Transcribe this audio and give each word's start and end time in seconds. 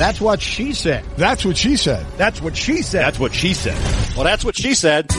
That's 0.00 0.18
what 0.18 0.40
she 0.40 0.72
said. 0.72 1.04
That's 1.18 1.44
what 1.44 1.58
she 1.58 1.76
said. 1.76 2.06
That's 2.16 2.40
what 2.40 2.56
she 2.56 2.80
said. 2.80 3.02
That's 3.02 3.18
what 3.18 3.34
she 3.34 3.52
said. 3.52 3.76
Well, 4.16 4.24
that's 4.24 4.42
what 4.42 4.56
she 4.56 4.72
said. 4.72 5.10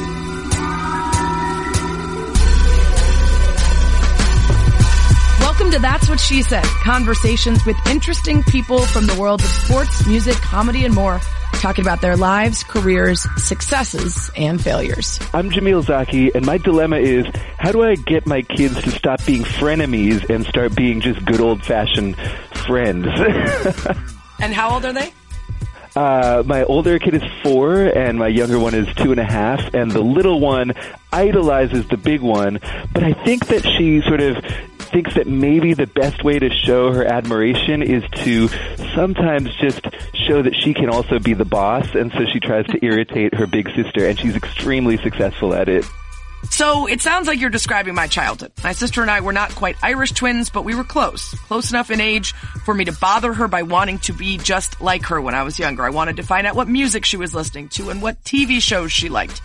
Welcome 5.39 5.69
to 5.69 5.77
That's 5.79 6.09
What 6.09 6.19
She 6.19 6.41
Said. 6.41 6.63
Conversations 6.63 7.63
with 7.63 7.77
interesting 7.85 8.41
people 8.41 8.79
from 8.79 9.05
the 9.05 9.13
world 9.19 9.41
of 9.41 9.47
sports, 9.47 10.07
music, 10.07 10.33
comedy, 10.37 10.83
and 10.83 10.95
more, 10.95 11.19
talking 11.61 11.85
about 11.85 12.01
their 12.01 12.17
lives, 12.17 12.63
careers, 12.63 13.27
successes, 13.37 14.31
and 14.35 14.59
failures. 14.59 15.19
I'm 15.31 15.51
Jamil 15.51 15.83
Zaki, 15.83 16.33
and 16.33 16.43
my 16.43 16.57
dilemma 16.57 16.97
is 16.97 17.27
how 17.59 17.71
do 17.71 17.83
I 17.83 17.93
get 17.93 18.25
my 18.25 18.41
kids 18.41 18.81
to 18.81 18.89
stop 18.89 19.23
being 19.27 19.43
frenemies 19.43 20.27
and 20.27 20.43
start 20.43 20.75
being 20.75 21.01
just 21.01 21.23
good 21.23 21.39
old 21.39 21.63
fashioned 21.63 22.15
friends? 22.65 23.05
And 24.41 24.53
how 24.53 24.73
old 24.73 24.85
are 24.85 24.93
they? 24.93 25.13
Uh, 25.95 26.41
my 26.45 26.63
older 26.63 26.97
kid 26.99 27.15
is 27.15 27.23
four, 27.43 27.75
and 27.75 28.17
my 28.17 28.27
younger 28.27 28.57
one 28.57 28.73
is 28.73 28.87
two 28.95 29.11
and 29.11 29.19
a 29.19 29.25
half, 29.25 29.73
and 29.73 29.91
the 29.91 30.01
little 30.01 30.39
one 30.39 30.71
idolizes 31.11 31.87
the 31.89 31.97
big 31.97 32.21
one. 32.21 32.59
But 32.93 33.03
I 33.03 33.13
think 33.13 33.47
that 33.47 33.63
she 33.63 34.01
sort 34.01 34.21
of 34.21 34.37
thinks 34.91 35.15
that 35.15 35.27
maybe 35.27 35.73
the 35.73 35.87
best 35.87 36.23
way 36.23 36.39
to 36.39 36.49
show 36.49 36.93
her 36.93 37.05
admiration 37.05 37.81
is 37.81 38.03
to 38.23 38.47
sometimes 38.93 39.53
just 39.55 39.81
show 40.13 40.41
that 40.41 40.55
she 40.55 40.73
can 40.73 40.89
also 40.89 41.19
be 41.19 41.33
the 41.33 41.45
boss, 41.45 41.93
and 41.93 42.11
so 42.13 42.25
she 42.25 42.39
tries 42.39 42.65
to 42.67 42.83
irritate 42.83 43.33
her 43.33 43.45
big 43.45 43.69
sister, 43.75 44.07
and 44.07 44.17
she's 44.17 44.35
extremely 44.35 44.97
successful 44.97 45.53
at 45.53 45.67
it. 45.67 45.85
So 46.51 46.85
it 46.85 47.01
sounds 47.01 47.27
like 47.27 47.39
you're 47.39 47.49
describing 47.49 47.95
my 47.95 48.07
childhood. 48.07 48.51
My 48.61 48.73
sister 48.73 49.01
and 49.01 49.09
I 49.09 49.21
were 49.21 49.31
not 49.31 49.55
quite 49.55 49.77
Irish 49.81 50.11
twins, 50.11 50.49
but 50.49 50.65
we 50.65 50.75
were 50.75 50.83
close. 50.83 51.33
Close 51.47 51.71
enough 51.71 51.89
in 51.89 52.01
age 52.01 52.33
for 52.65 52.73
me 52.73 52.85
to 52.85 52.91
bother 52.91 53.33
her 53.33 53.47
by 53.47 53.63
wanting 53.63 53.99
to 53.99 54.13
be 54.13 54.37
just 54.37 54.81
like 54.81 55.05
her 55.07 55.19
when 55.19 55.33
I 55.33 55.43
was 55.43 55.57
younger. 55.57 55.83
I 55.83 55.89
wanted 55.89 56.17
to 56.17 56.23
find 56.23 56.45
out 56.45 56.55
what 56.55 56.67
music 56.67 57.05
she 57.05 57.17
was 57.17 57.33
listening 57.33 57.69
to 57.69 57.89
and 57.89 58.01
what 58.01 58.21
TV 58.25 58.61
shows 58.61 58.91
she 58.91 59.07
liked. 59.07 59.41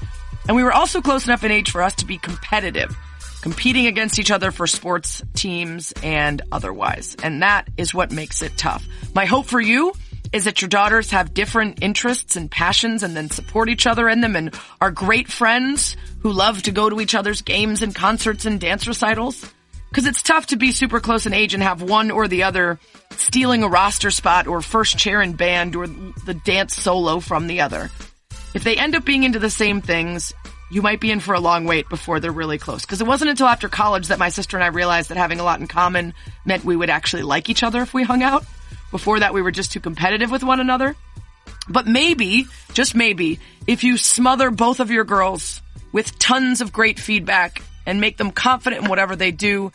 And 0.49 0.57
we 0.57 0.65
were 0.65 0.73
also 0.73 1.01
close 1.01 1.27
enough 1.27 1.45
in 1.45 1.53
age 1.53 1.71
for 1.71 1.81
us 1.81 1.95
to 1.97 2.07
be 2.07 2.19
competitive, 2.19 2.95
competing 3.41 3.87
against 3.87 4.19
each 4.19 4.33
other 4.33 4.51
for 4.51 4.67
sports 4.67 5.23
teams 5.35 5.93
and 6.03 6.43
otherwise. 6.51 7.17
And 7.23 7.41
that 7.43 7.69
is 7.77 7.95
what 7.95 8.11
makes 8.11 8.43
it 8.43 8.59
tough. 8.59 8.85
My 9.15 9.27
hope 9.27 9.47
for 9.47 9.61
you 9.61 9.95
is 10.37 10.45
that 10.45 10.61
your 10.61 10.69
daughters 10.69 11.11
have 11.11 11.33
different 11.33 11.83
interests 11.83 12.37
and 12.37 12.51
passions 12.51 13.03
and 13.03 13.17
then 13.17 13.31
support 13.31 13.71
each 13.71 13.87
other 13.87 14.07
in 14.07 14.21
them 14.21 14.37
and 14.37 14.55
are 14.83 14.91
great 14.91 15.29
friends 15.29 15.97
who 16.21 16.31
love 16.31 16.63
to 16.63 16.71
go 16.71 16.91
to 16.91 17.01
each 17.01 17.15
other's 17.15 17.41
games 17.41 17.81
and 17.81 17.95
concerts 17.95 18.45
and 18.45 18.61
dance 18.61 18.87
recitals. 18.87 19.51
Cause 19.95 20.05
it's 20.05 20.23
tough 20.23 20.49
to 20.49 20.57
be 20.57 20.73
super 20.73 21.01
close 21.01 21.25
in 21.25 21.33
age 21.33 21.55
and 21.55 21.63
have 21.63 21.81
one 21.81 22.11
or 22.11 22.29
the 22.29 22.43
other 22.43 22.79
stealing 23.13 23.63
a 23.63 23.69
roster 23.69 24.11
spot 24.11 24.47
or 24.47 24.61
first 24.61 24.99
chair 24.99 25.23
in 25.23 25.33
band 25.33 25.75
or 25.75 25.87
the 25.87 26.39
dance 26.45 26.77
solo 26.77 27.19
from 27.19 27.47
the 27.47 27.63
other. 27.63 27.89
If 28.55 28.63
they 28.63 28.77
end 28.77 28.95
up 28.95 29.07
being 29.07 29.23
into 29.23 29.39
the 29.39 29.49
same 29.49 29.81
things, 29.81 30.35
you 30.71 30.83
might 30.83 31.01
be 31.01 31.11
in 31.11 31.21
for 31.21 31.33
a 31.33 31.41
long 31.41 31.65
wait 31.65 31.89
before 31.89 32.21
they're 32.21 32.31
really 32.31 32.59
close. 32.59 32.85
Cause 32.85 33.01
it 33.01 33.07
wasn't 33.07 33.31
until 33.31 33.47
after 33.47 33.71
college 33.71 34.09
that 34.09 34.19
my 34.19 34.29
sister 34.29 34.59
and 34.59 34.65
I 34.65 34.67
realized 34.67 35.09
that 35.09 35.17
having 35.17 35.41
a 35.41 35.45
lot 35.45 35.61
in 35.61 35.67
common 35.67 36.13
meant 36.45 36.63
we 36.63 36.77
would 36.77 36.91
actually 36.91 37.23
like 37.23 37.49
each 37.49 37.63
other 37.63 37.81
if 37.81 37.95
we 37.95 38.03
hung 38.03 38.23
out. 38.23 38.45
Before 38.97 39.21
that, 39.21 39.35
we 39.35 39.43
were 39.43 39.51
just 39.51 39.73
too 39.73 39.81
competitive 39.81 40.31
with 40.31 40.43
one 40.43 40.59
another. 40.59 40.97
But 41.69 41.87
maybe, 41.87 42.47
just 42.73 42.95
maybe, 42.95 43.41
if 43.67 43.85
you 43.85 43.99
smother 43.99 44.51
both 44.51 44.81
of 44.81 44.91
your 44.91 45.05
girls 45.05 45.61
with 45.93 46.19
tons 46.19 46.63
of 46.63 46.73
great 46.73 46.99
feedback 46.99 47.61
and 47.85 48.01
make 48.01 48.17
them 48.17 48.31
confident 48.31 48.85
in 48.85 48.89
whatever 48.89 49.15
they 49.15 49.33
do, 49.33 49.71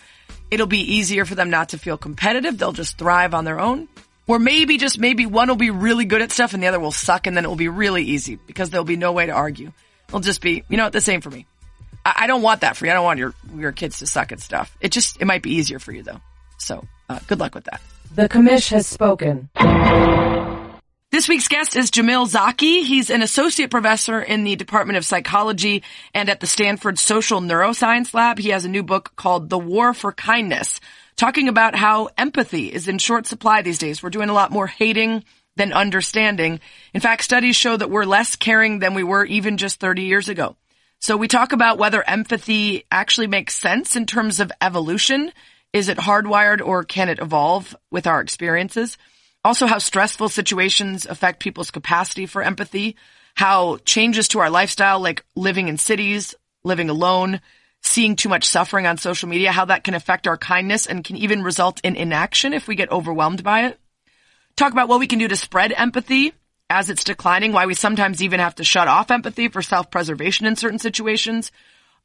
it'll 0.50 0.66
be 0.66 0.96
easier 0.96 1.24
for 1.26 1.36
them 1.36 1.52
not 1.52 1.70
to 1.70 1.78
feel 1.78 2.00
competitive. 2.00 2.58
They'll 2.58 2.72
just 2.72 2.98
thrive 2.98 3.36
on 3.36 3.46
their 3.46 3.60
own. 3.60 3.90
Or 4.26 4.40
maybe, 4.40 4.80
just 4.80 4.98
maybe 4.98 5.28
one 5.28 5.50
will 5.50 5.56
be 5.56 5.70
really 5.70 6.06
good 6.06 6.24
at 6.24 6.32
stuff 6.32 6.56
and 6.56 6.64
the 6.64 6.68
other 6.68 6.80
will 6.80 6.92
suck 6.92 7.28
and 7.28 7.38
then 7.38 7.46
it 7.46 7.48
will 7.48 7.56
be 7.56 7.68
really 7.68 8.02
easy 8.02 8.38
because 8.48 8.72
there'll 8.72 8.86
be 8.86 8.98
no 8.98 9.12
way 9.12 9.28
to 9.28 9.34
argue. 9.34 9.72
It'll 10.08 10.22
just 10.22 10.42
be, 10.42 10.64
you 10.68 10.78
know, 10.78 10.90
the 10.90 11.00
same 11.00 11.22
for 11.22 11.30
me. 11.30 11.46
I, 12.04 12.22
I 12.22 12.28
don't 12.28 12.42
want 12.42 12.62
that 12.62 12.76
for 12.76 12.88
you. 12.88 12.92
I 12.92 12.96
don't 12.96 13.06
want 13.06 13.20
your, 13.20 13.36
your 13.56 13.72
kids 13.72 14.00
to 14.00 14.08
suck 14.08 14.32
at 14.32 14.40
stuff. 14.40 14.76
It 14.82 14.92
just, 14.92 15.22
it 15.22 15.26
might 15.26 15.44
be 15.44 15.52
easier 15.52 15.78
for 15.78 15.92
you 15.92 16.02
though. 16.02 16.22
So, 16.58 16.88
uh, 17.08 17.20
good 17.28 17.40
luck 17.40 17.54
with 17.54 17.66
that. 17.66 17.82
The 18.14 18.28
commish 18.28 18.72
has 18.72 18.88
spoken. 18.88 19.50
This 21.12 21.30
week's 21.30 21.48
guest 21.48 21.78
is 21.78 21.92
Jamil 21.92 22.28
Zaki. 22.28 22.84
He's 22.84 23.10
an 23.10 23.22
associate 23.22 23.72
professor 23.72 24.22
in 24.22 24.44
the 24.44 24.58
Department 24.58 24.98
of 24.98 25.06
Psychology 25.06 25.82
and 26.14 26.30
at 26.30 26.42
the 26.42 26.48
Stanford 26.48 27.00
Social 27.00 27.40
Neuroscience 27.40 28.14
Lab. 28.14 28.38
He 28.38 28.50
has 28.50 28.66
a 28.66 28.70
new 28.70 28.84
book 28.84 29.14
called 29.16 29.50
The 29.50 29.58
War 29.58 29.94
for 29.94 30.12
Kindness, 30.12 30.82
talking 31.16 31.48
about 31.48 31.74
how 31.74 32.10
empathy 32.18 32.68
is 32.68 32.90
in 32.90 32.98
short 32.98 33.28
supply 33.28 33.62
these 33.62 33.78
days. 33.78 34.04
We're 34.04 34.10
doing 34.10 34.30
a 34.30 34.34
lot 34.34 34.52
more 34.52 34.68
hating 34.68 35.24
than 35.56 35.72
understanding. 35.72 36.60
In 36.94 37.00
fact, 37.00 37.24
studies 37.24 37.56
show 37.56 37.78
that 37.78 37.90
we're 37.90 38.04
less 38.04 38.36
caring 38.36 38.80
than 38.80 38.94
we 38.94 39.04
were 39.04 39.24
even 39.24 39.56
just 39.56 39.80
30 39.80 40.04
years 40.04 40.28
ago. 40.28 40.58
So 41.00 41.16
we 41.16 41.30
talk 41.30 41.54
about 41.54 41.78
whether 41.78 42.08
empathy 42.08 42.84
actually 42.92 43.28
makes 43.28 43.56
sense 43.56 43.96
in 43.96 44.06
terms 44.06 44.42
of 44.42 44.52
evolution. 44.62 45.32
Is 45.74 45.88
it 45.88 45.98
hardwired 45.98 46.62
or 46.66 46.84
can 46.84 47.10
it 47.10 47.20
evolve 47.20 47.76
with 47.90 48.08
our 48.08 48.22
experiences? 48.22 48.98
Also 49.44 49.66
how 49.66 49.78
stressful 49.78 50.30
situations 50.30 51.06
affect 51.06 51.40
people's 51.40 51.72
capacity 51.72 52.26
for 52.26 52.44
empathy, 52.44 52.96
how 53.36 53.78
changes 53.78 54.28
to 54.30 54.40
our 54.40 54.50
lifestyle, 54.50 55.00
like 55.00 55.26
living 55.36 55.68
in 55.68 55.78
cities, 55.78 56.36
living 56.64 56.90
alone, 56.90 57.42
seeing 57.82 58.16
too 58.16 58.30
much 58.30 58.48
suffering 58.48 58.86
on 58.86 58.98
social 58.98 59.30
media, 59.30 59.52
how 59.52 59.66
that 59.66 59.84
can 59.84 59.94
affect 59.94 60.28
our 60.28 60.38
kindness 60.38 60.86
and 60.86 61.04
can 61.04 61.18
even 61.18 61.42
result 61.42 61.82
in 61.84 61.96
inaction 61.96 62.54
if 62.54 62.68
we 62.68 62.76
get 62.76 62.92
overwhelmed 62.92 63.44
by 63.44 63.66
it. 63.66 63.80
Talk 64.56 64.74
about 64.74 64.90
what 64.90 65.00
we 65.00 65.08
can 65.08 65.20
do 65.20 65.28
to 65.28 65.36
spread 65.36 65.72
empathy 65.72 66.34
as 66.70 66.90
it's 66.90 67.04
declining, 67.04 67.52
why 67.52 67.66
we 67.66 67.74
sometimes 67.74 68.22
even 68.22 68.40
have 68.40 68.56
to 68.56 68.64
shut 68.64 68.88
off 68.88 69.12
empathy 69.12 69.48
for 69.48 69.62
self-preservation 69.62 70.46
in 70.46 70.56
certain 70.56 70.80
situations. 70.80 71.52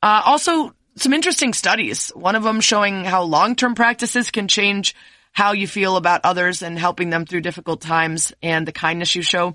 Uh, 0.03 0.23
also, 0.25 0.75
some 0.97 1.13
interesting 1.13 1.53
studies. 1.53 2.09
One 2.15 2.37
of 2.37 2.43
them 2.43 2.61
showing 2.61 3.05
how 3.05 3.23
long-term 3.23 3.75
practices 3.75 4.31
can 4.31 4.49
change 4.49 4.95
how 5.33 5.53
you 5.53 5.69
feel 5.69 5.97
about 5.97 6.23
others 6.25 6.63
and 6.63 6.79
helping 6.79 7.11
them 7.11 7.27
through 7.27 7.43
difficult 7.43 7.83
times 7.83 8.33
and 8.43 8.67
the 8.67 8.73
kindness 8.73 9.15
you 9.15 9.23
show. 9.23 9.55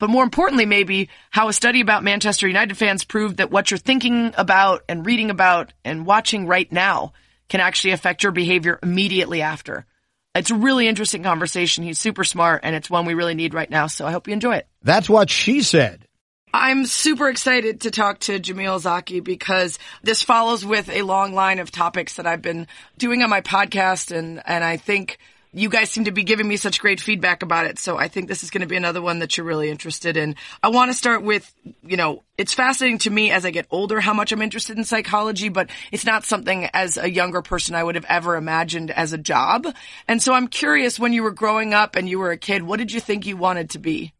But 0.00 0.10
more 0.10 0.24
importantly, 0.24 0.66
maybe 0.66 1.08
how 1.30 1.48
a 1.48 1.52
study 1.52 1.80
about 1.80 2.02
Manchester 2.02 2.48
United 2.48 2.76
fans 2.76 3.04
proved 3.04 3.36
that 3.36 3.50
what 3.50 3.70
you're 3.70 3.78
thinking 3.78 4.34
about 4.36 4.82
and 4.88 5.06
reading 5.06 5.30
about 5.30 5.72
and 5.84 6.04
watching 6.04 6.46
right 6.46 6.70
now 6.70 7.12
can 7.48 7.60
actually 7.60 7.92
affect 7.92 8.24
your 8.24 8.32
behavior 8.32 8.78
immediately 8.82 9.40
after. 9.40 9.86
It's 10.34 10.50
a 10.50 10.56
really 10.56 10.88
interesting 10.88 11.22
conversation. 11.22 11.84
He's 11.84 12.00
super 12.00 12.24
smart 12.24 12.62
and 12.64 12.74
it's 12.74 12.90
one 12.90 13.06
we 13.06 13.14
really 13.14 13.34
need 13.34 13.54
right 13.54 13.70
now. 13.70 13.86
So 13.86 14.04
I 14.04 14.10
hope 14.10 14.26
you 14.26 14.32
enjoy 14.34 14.56
it. 14.56 14.66
That's 14.82 15.08
what 15.08 15.30
she 15.30 15.62
said. 15.62 16.08
I'm 16.56 16.86
super 16.86 17.28
excited 17.28 17.80
to 17.80 17.90
talk 17.90 18.20
to 18.20 18.38
Jamil 18.38 18.78
Zaki 18.78 19.18
because 19.18 19.76
this 20.04 20.22
follows 20.22 20.64
with 20.64 20.88
a 20.88 21.02
long 21.02 21.34
line 21.34 21.58
of 21.58 21.72
topics 21.72 22.14
that 22.14 22.28
I've 22.28 22.42
been 22.42 22.68
doing 22.96 23.24
on 23.24 23.28
my 23.28 23.40
podcast 23.40 24.16
and, 24.16 24.40
and 24.46 24.62
I 24.62 24.76
think 24.76 25.18
you 25.52 25.68
guys 25.68 25.90
seem 25.90 26.04
to 26.04 26.12
be 26.12 26.22
giving 26.22 26.46
me 26.46 26.56
such 26.56 26.80
great 26.80 27.00
feedback 27.00 27.42
about 27.42 27.66
it. 27.66 27.80
So 27.80 27.98
I 27.98 28.06
think 28.06 28.28
this 28.28 28.44
is 28.44 28.50
going 28.50 28.60
to 28.60 28.68
be 28.68 28.76
another 28.76 29.02
one 29.02 29.18
that 29.18 29.36
you're 29.36 29.44
really 29.44 29.68
interested 29.68 30.16
in. 30.16 30.36
I 30.62 30.68
want 30.68 30.92
to 30.92 30.96
start 30.96 31.24
with, 31.24 31.52
you 31.82 31.96
know, 31.96 32.22
it's 32.38 32.54
fascinating 32.54 32.98
to 32.98 33.10
me 33.10 33.32
as 33.32 33.44
I 33.44 33.50
get 33.50 33.66
older 33.72 33.98
how 33.98 34.14
much 34.14 34.30
I'm 34.30 34.40
interested 34.40 34.78
in 34.78 34.84
psychology, 34.84 35.48
but 35.48 35.70
it's 35.90 36.06
not 36.06 36.24
something 36.24 36.70
as 36.72 36.96
a 36.96 37.10
younger 37.10 37.42
person 37.42 37.74
I 37.74 37.82
would 37.82 37.96
have 37.96 38.06
ever 38.08 38.36
imagined 38.36 38.92
as 38.92 39.12
a 39.12 39.18
job. 39.18 39.66
And 40.06 40.22
so 40.22 40.32
I'm 40.32 40.46
curious 40.46 41.00
when 41.00 41.12
you 41.12 41.24
were 41.24 41.32
growing 41.32 41.74
up 41.74 41.96
and 41.96 42.08
you 42.08 42.20
were 42.20 42.30
a 42.30 42.38
kid, 42.38 42.62
what 42.62 42.78
did 42.78 42.92
you 42.92 43.00
think 43.00 43.26
you 43.26 43.36
wanted 43.36 43.70
to 43.70 43.80
be? 43.80 44.13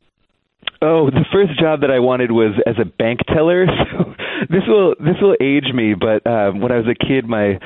Oh, 0.85 1.09
the 1.11 1.25
first 1.33 1.59
job 1.59 1.81
that 1.81 1.91
I 1.91 1.99
wanted 2.01 2.31
was 2.31 2.53
as 2.67 2.77
a 2.81 2.85
bank 2.85 3.21
teller. 3.27 3.67
So 3.95 4.15
this 4.51 4.63
will 4.69 4.95
this 4.99 5.17
will 5.23 5.37
age 5.41 5.73
me, 5.73 5.95
but 5.95 6.27
um, 6.27 6.61
when 6.61 6.71
I 6.73 6.77
was 6.77 6.87
a 6.87 6.95
kid, 6.95 7.27
my 7.27 7.59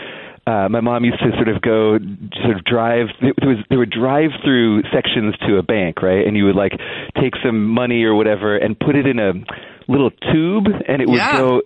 uh, 0.46 0.68
my 0.68 0.80
mom 0.80 1.04
used 1.04 1.18
to 1.18 1.30
sort 1.36 1.48
of 1.48 1.60
go 1.60 1.98
sort 2.42 2.56
of 2.56 2.64
drive 2.64 3.08
there 3.20 3.32
was 3.48 3.58
there 3.68 3.78
were 3.78 3.86
drive 3.86 4.30
through 4.44 4.82
sections 4.92 5.34
to 5.46 5.56
a 5.58 5.62
bank 5.62 6.00
right 6.02 6.26
and 6.26 6.36
you 6.36 6.44
would 6.46 6.56
like 6.56 6.72
take 7.20 7.34
some 7.44 7.66
money 7.66 8.04
or 8.04 8.14
whatever 8.14 8.56
and 8.56 8.78
put 8.78 8.96
it 8.96 9.06
in 9.06 9.18
a 9.18 9.32
little 9.88 10.10
tube 10.32 10.66
and 10.86 11.02
it 11.02 11.08
would 11.08 11.16
Yeah. 11.18 11.38
go 11.38 11.60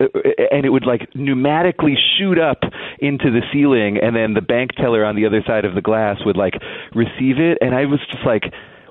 and 0.51 0.65
it 0.67 0.71
would 0.71 0.87
like 0.87 1.11
pneumatically 1.15 1.95
shoot 2.19 2.39
up 2.41 2.63
into 2.99 3.31
the 3.31 3.43
ceiling 3.53 3.99
and 4.03 4.17
then 4.17 4.35
the 4.35 4.41
bank 4.43 4.71
teller 4.77 5.05
on 5.05 5.15
the 5.17 5.27
other 5.27 5.43
side 5.47 5.65
of 5.65 5.75
the 5.75 5.83
glass 5.83 6.17
would 6.25 6.37
like 6.37 6.55
receive 6.95 7.39
it 7.39 7.59
and 7.61 7.75
I 7.75 7.87
was 7.87 8.01
just 8.11 8.25
like 8.27 8.45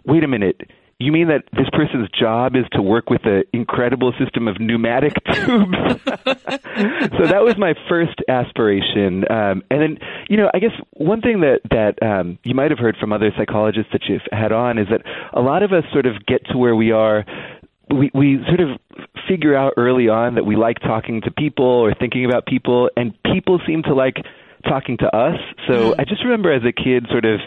wait 0.06 0.24
a 0.24 0.28
minute 0.28 0.62
you 1.04 1.12
mean 1.12 1.28
that 1.28 1.44
this 1.54 1.70
person's 1.72 2.10
job 2.10 2.56
is 2.56 2.66
to 2.74 2.82
work 2.82 3.10
with 3.10 3.26
an 3.26 3.44
incredible 3.54 4.14
system 4.20 4.48
of 4.48 4.60
pneumatic 4.60 5.14
tubes? 5.34 5.78
so 6.06 7.24
that 7.28 7.42
was 7.44 7.56
my 7.58 7.74
first 7.90 8.20
aspiration. 8.28 9.24
Um, 9.30 9.64
and 9.70 9.82
then, 9.82 9.98
you 10.30 10.38
know, 10.38 10.50
I 10.54 10.60
guess 10.60 10.72
one 10.94 11.22
thing 11.22 11.42
that 11.42 11.62
that 11.70 12.02
um, 12.06 12.38
you 12.44 12.56
might 12.56 12.72
have 12.72 12.80
heard 12.80 12.98
from 12.98 13.14
other 13.14 13.32
psychologists 13.38 13.92
that 13.94 14.04
you've 14.08 14.22
had 14.32 14.52
on 14.52 14.78
is 14.78 14.88
that 14.90 15.02
a 15.34 15.42
lot 15.42 15.64
of 15.64 15.72
us 15.72 15.84
sort 15.92 16.06
of 16.06 16.26
get 16.26 16.46
to 16.52 16.58
where 16.58 16.76
we 16.76 16.92
are. 16.92 17.26
We, 17.90 18.10
we 18.14 18.40
sort 18.48 18.62
of 18.62 18.80
figure 19.28 19.54
out 19.54 19.74
early 19.76 20.08
on 20.08 20.36
that 20.36 20.46
we 20.46 20.56
like 20.56 20.80
talking 20.80 21.20
to 21.22 21.32
people 21.32 21.66
or 21.66 21.94
thinking 21.94 22.24
about 22.24 22.46
people, 22.46 22.90
and 22.96 23.14
people 23.24 23.60
seem 23.68 23.84
to 23.84 23.94
like 23.94 24.16
talking 24.62 24.98
to 24.98 25.16
us. 25.16 25.40
So 25.68 25.96
I 25.98 26.06
just 26.06 26.24
remember 26.24 26.52
as 26.52 26.64
a 26.64 26.72
kid, 26.72 27.08
sort 27.10 27.26
of 27.26 27.40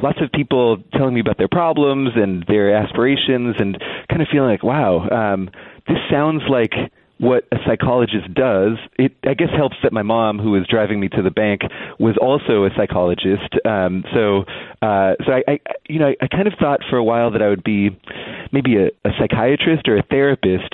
lots 0.00 0.18
of 0.20 0.30
people 0.32 0.78
telling 0.92 1.14
me 1.14 1.20
about 1.20 1.38
their 1.38 1.48
problems 1.48 2.10
and 2.14 2.44
their 2.46 2.74
aspirations, 2.74 3.56
and 3.58 3.78
kind 4.08 4.22
of 4.22 4.28
feeling 4.30 4.50
like, 4.50 4.62
wow, 4.62 5.08
um, 5.08 5.50
this 5.86 5.98
sounds 6.10 6.42
like 6.48 6.72
what 7.18 7.44
a 7.50 7.56
psychologist 7.66 8.32
does. 8.32 8.78
It 8.96 9.12
I 9.24 9.34
guess 9.34 9.50
helps 9.54 9.76
that 9.82 9.92
my 9.92 10.02
mom, 10.02 10.38
who 10.38 10.52
was 10.52 10.66
driving 10.68 11.00
me 11.00 11.08
to 11.10 11.22
the 11.22 11.30
bank, 11.30 11.62
was 11.98 12.16
also 12.20 12.64
a 12.64 12.70
psychologist. 12.76 13.54
Um, 13.64 14.04
so 14.14 14.44
uh, 14.80 15.14
so 15.26 15.32
I, 15.32 15.42
I 15.48 15.60
you 15.88 15.98
know 15.98 16.12
I 16.20 16.26
kind 16.28 16.46
of 16.46 16.54
thought 16.58 16.80
for 16.88 16.96
a 16.96 17.04
while 17.04 17.32
that 17.32 17.42
I 17.42 17.48
would 17.48 17.64
be 17.64 17.90
maybe 18.52 18.76
a, 18.76 18.86
a 19.04 19.10
psychiatrist 19.18 19.88
or 19.88 19.98
a 19.98 20.02
therapist, 20.02 20.72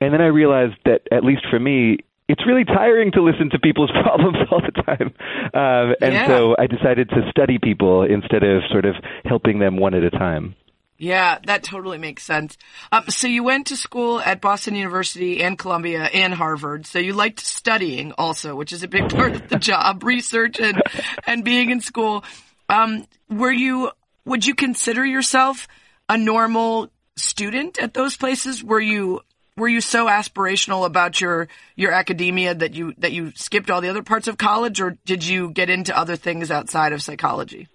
and 0.00 0.12
then 0.12 0.20
I 0.20 0.26
realized 0.26 0.76
that 0.84 1.02
at 1.10 1.24
least 1.24 1.42
for 1.50 1.58
me. 1.58 1.98
It's 2.28 2.46
really 2.46 2.64
tiring 2.64 3.10
to 3.12 3.22
listen 3.22 3.50
to 3.50 3.58
people's 3.58 3.90
problems 4.02 4.36
all 4.50 4.60
the 4.60 4.82
time. 4.82 5.14
Um, 5.54 5.94
and 6.00 6.12
Yeah. 6.14 6.26
so 6.28 6.54
I 6.58 6.66
decided 6.66 7.08
to 7.10 7.28
study 7.30 7.58
people 7.58 8.02
instead 8.02 8.42
of 8.42 8.62
sort 8.70 8.84
of 8.84 8.96
helping 9.24 9.58
them 9.58 9.76
one 9.76 9.94
at 9.94 10.04
a 10.04 10.10
time. 10.10 10.54
Yeah, 11.00 11.38
that 11.46 11.62
totally 11.62 11.96
makes 11.96 12.24
sense. 12.24 12.58
Um, 12.90 13.04
so 13.08 13.28
you 13.28 13.44
went 13.44 13.68
to 13.68 13.76
school 13.76 14.20
at 14.20 14.40
Boston 14.40 14.74
University 14.74 15.40
and 15.42 15.56
Columbia 15.56 16.02
and 16.02 16.34
Harvard. 16.34 16.86
So 16.86 16.98
you 16.98 17.12
liked 17.12 17.38
studying 17.38 18.12
also, 18.18 18.56
which 18.56 18.72
is 18.72 18.82
a 18.82 18.88
big 18.88 19.08
part 19.14 19.36
of 19.36 19.48
the 19.48 19.58
job, 19.60 20.02
research 20.02 20.58
and, 20.58 20.82
and 21.24 21.44
being 21.44 21.70
in 21.70 21.80
school. 21.80 22.24
Um, 22.68 23.06
were 23.30 23.52
you, 23.52 23.92
would 24.24 24.44
you 24.44 24.54
consider 24.56 25.06
yourself 25.06 25.68
a 26.08 26.18
normal 26.18 26.90
student 27.16 27.78
at 27.78 27.94
those 27.94 28.16
places? 28.16 28.64
Were 28.64 28.80
you, 28.80 29.20
were 29.58 29.68
you 29.68 29.80
so 29.80 30.06
aspirational 30.06 30.86
about 30.86 31.20
your, 31.20 31.48
your 31.76 31.92
academia 31.92 32.54
that 32.54 32.74
you, 32.74 32.94
that 32.98 33.12
you 33.12 33.32
skipped 33.34 33.70
all 33.70 33.80
the 33.80 33.88
other 33.88 34.02
parts 34.02 34.28
of 34.28 34.38
college 34.38 34.80
or 34.80 34.96
did 35.04 35.24
you 35.24 35.50
get 35.50 35.68
into 35.68 35.96
other 35.96 36.16
things 36.16 36.50
outside 36.50 36.92
of 36.92 37.02
psychology? 37.02 37.68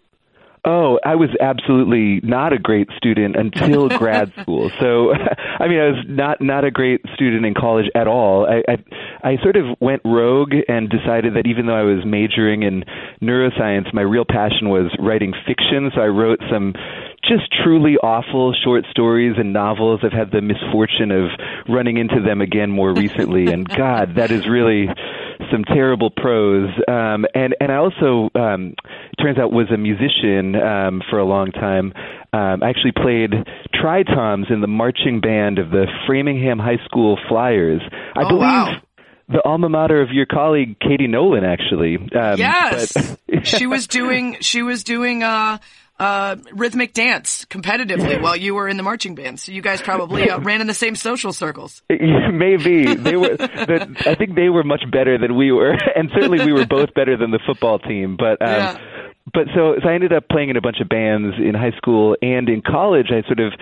Oh, 0.65 0.97
I 1.03 1.15
was 1.15 1.29
absolutely 1.41 2.21
not 2.23 2.53
a 2.53 2.57
great 2.57 2.87
student 2.95 3.35
until 3.35 3.89
grad 3.97 4.31
school. 4.41 4.71
So, 4.79 5.11
I 5.59 5.67
mean, 5.67 5.79
I 5.79 5.87
was 5.87 6.05
not 6.07 6.39
not 6.39 6.63
a 6.63 6.71
great 6.71 7.01
student 7.15 7.45
in 7.45 7.53
college 7.53 7.87
at 7.93 8.07
all. 8.07 8.47
I, 8.47 8.63
I 8.71 8.77
I 9.31 9.37
sort 9.43 9.57
of 9.57 9.75
went 9.81 10.01
rogue 10.05 10.53
and 10.69 10.89
decided 10.89 11.35
that 11.35 11.47
even 11.47 11.65
though 11.65 11.75
I 11.75 11.83
was 11.83 12.05
majoring 12.05 12.63
in 12.63 12.85
neuroscience, 13.21 13.93
my 13.93 14.03
real 14.03 14.23
passion 14.23 14.69
was 14.69 14.89
writing 14.99 15.33
fiction. 15.45 15.91
So 15.93 16.01
I 16.01 16.07
wrote 16.07 16.39
some 16.49 16.73
just 17.23 17.51
truly 17.63 17.95
awful 17.97 18.53
short 18.63 18.85
stories 18.91 19.35
and 19.37 19.53
novels. 19.53 20.01
I've 20.03 20.11
had 20.11 20.31
the 20.31 20.41
misfortune 20.41 21.11
of 21.11 21.29
running 21.69 21.97
into 21.97 22.21
them 22.21 22.41
again 22.41 22.69
more 22.71 22.93
recently, 22.93 23.47
and 23.47 23.67
God, 23.77 24.15
that 24.15 24.31
is 24.31 24.47
really 24.47 24.87
some 25.51 25.63
terrible 25.63 26.09
prose. 26.09 26.69
Um, 26.87 27.25
and 27.33 27.55
and 27.59 27.71
I 27.71 27.75
also, 27.75 28.29
um, 28.35 28.75
turns 29.21 29.37
out, 29.37 29.51
was 29.51 29.67
a 29.71 29.77
musician 29.77 30.55
um, 30.55 31.01
for 31.09 31.19
a 31.19 31.25
long 31.25 31.51
time. 31.51 31.93
Um, 32.33 32.63
I 32.63 32.69
actually 32.69 32.93
played 32.93 33.31
tritoms 33.73 34.51
in 34.51 34.61
the 34.61 34.67
marching 34.67 35.21
band 35.21 35.59
of 35.59 35.69
the 35.69 35.85
Framingham 36.07 36.59
High 36.59 36.83
School 36.85 37.17
Flyers. 37.29 37.81
I 38.15 38.23
Oh, 38.23 38.27
believe. 38.29 38.41
wow. 38.41 38.75
The 39.29 39.41
alma 39.45 39.69
mater 39.69 40.01
of 40.01 40.09
your 40.11 40.25
colleague 40.25 40.77
Katie 40.81 41.07
Nolan, 41.07 41.45
actually. 41.45 41.95
Um, 41.95 42.37
Yes, 42.37 42.91
but- 42.93 43.19
she 43.47 43.65
was 43.67 43.87
doing 43.87 44.37
she 44.41 44.61
was 44.61 44.83
doing 44.83 45.23
uh, 45.23 45.59
uh, 46.03 46.35
rhythmic 46.53 46.93
dance 46.93 47.45
competitively 47.45 48.21
while 48.21 48.35
you 48.35 48.53
were 48.55 48.67
in 48.67 48.75
the 48.77 48.83
marching 48.83 49.15
band. 49.15 49.39
So 49.39 49.51
you 49.53 49.61
guys 49.61 49.81
probably 49.81 50.29
uh, 50.29 50.39
ran 50.39 50.59
in 50.61 50.67
the 50.67 50.73
same 50.73 50.95
social 50.95 51.31
circles. 51.31 51.81
Maybe 51.89 52.93
they 52.95 53.15
were. 53.15 53.37
But 53.37 54.05
I 54.07 54.15
think 54.15 54.35
they 54.35 54.49
were 54.49 54.63
much 54.63 54.83
better 54.91 55.17
than 55.17 55.35
we 55.37 55.51
were, 55.51 55.71
and 55.95 56.09
certainly 56.13 56.43
we 56.45 56.51
were 56.53 56.65
both 56.65 56.93
better 56.93 57.15
than 57.17 57.31
the 57.31 57.39
football 57.45 57.79
team. 57.79 58.17
But 58.17 58.41
um, 58.41 58.49
Yeah. 58.49 58.77
but 59.33 59.47
so 59.55 59.75
so 59.81 59.87
I 59.89 59.93
ended 59.93 60.11
up 60.13 60.27
playing 60.29 60.49
in 60.49 60.57
a 60.57 60.61
bunch 60.61 60.81
of 60.81 60.89
bands 60.89 61.35
in 61.39 61.53
high 61.55 61.75
school 61.77 62.17
and 62.21 62.49
in 62.49 62.61
college. 62.61 63.07
I 63.09 63.21
sort 63.27 63.39
of 63.39 63.53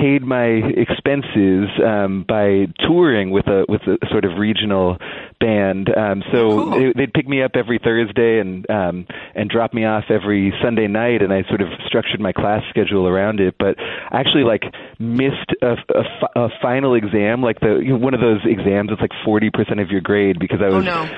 paid 0.00 0.22
my 0.22 0.44
expenses 0.76 1.68
um, 1.84 2.24
by 2.28 2.66
touring 2.86 3.30
with 3.30 3.46
a 3.46 3.64
with 3.68 3.82
a 3.82 3.96
sort 4.10 4.24
of 4.24 4.38
regional 4.38 4.96
band. 5.40 5.88
Um, 5.96 6.22
so 6.32 6.48
Cool. 6.48 6.70
they, 6.70 6.92
they'd 6.96 7.12
pick 7.12 7.28
me 7.28 7.42
up 7.42 7.52
every 7.54 7.78
Thursday 7.82 8.38
and 8.40 8.68
um, 8.70 9.06
and 9.34 9.50
drop 9.50 9.74
me 9.74 9.84
off 9.84 10.04
every 10.10 10.52
Sunday 10.62 10.86
night, 10.86 11.22
and 11.22 11.32
I 11.32 11.42
sort 11.48 11.60
of 11.60 11.68
structured 11.86 12.20
my 12.20 12.32
class 12.32 12.62
schedule 12.70 13.06
around 13.06 13.40
it. 13.40 13.54
But 13.58 13.76
I 13.78 14.20
actually 14.20 14.44
like 14.44 14.62
missed 14.98 15.52
a, 15.62 15.76
a, 15.94 16.44
a 16.44 16.48
final 16.62 16.94
exam, 16.94 17.42
like 17.42 17.60
the 17.60 17.80
you 17.82 17.90
know, 17.90 17.96
one 17.96 18.14
of 18.14 18.20
those 18.20 18.40
exams 18.44 18.90
that's 18.90 19.00
like 19.00 19.12
forty 19.24 19.50
percent 19.50 19.80
of 19.80 19.90
your 19.90 20.00
grade 20.00 20.38
because 20.38 20.60
I 20.60 20.66
Oh 20.66 20.76
was 20.76 20.84
no. 20.84 21.08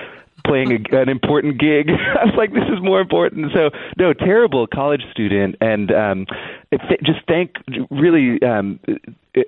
Playing 0.48 0.72
a, 0.72 0.96
an 1.00 1.08
important 1.08 1.58
gig. 1.60 1.90
I 2.20 2.24
was 2.24 2.34
like, 2.36 2.52
this 2.52 2.68
is 2.72 2.82
more 2.82 3.00
important. 3.00 3.52
So, 3.54 3.70
no, 3.98 4.12
terrible 4.12 4.66
college 4.66 5.02
student, 5.10 5.56
and 5.60 5.92
um, 5.92 6.26
th- 6.70 7.00
just 7.04 7.20
thank, 7.28 7.52
really, 7.90 8.42
um, 8.42 8.80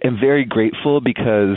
am 0.05 0.19
very 0.21 0.45
grateful 0.45 1.01
because 1.01 1.57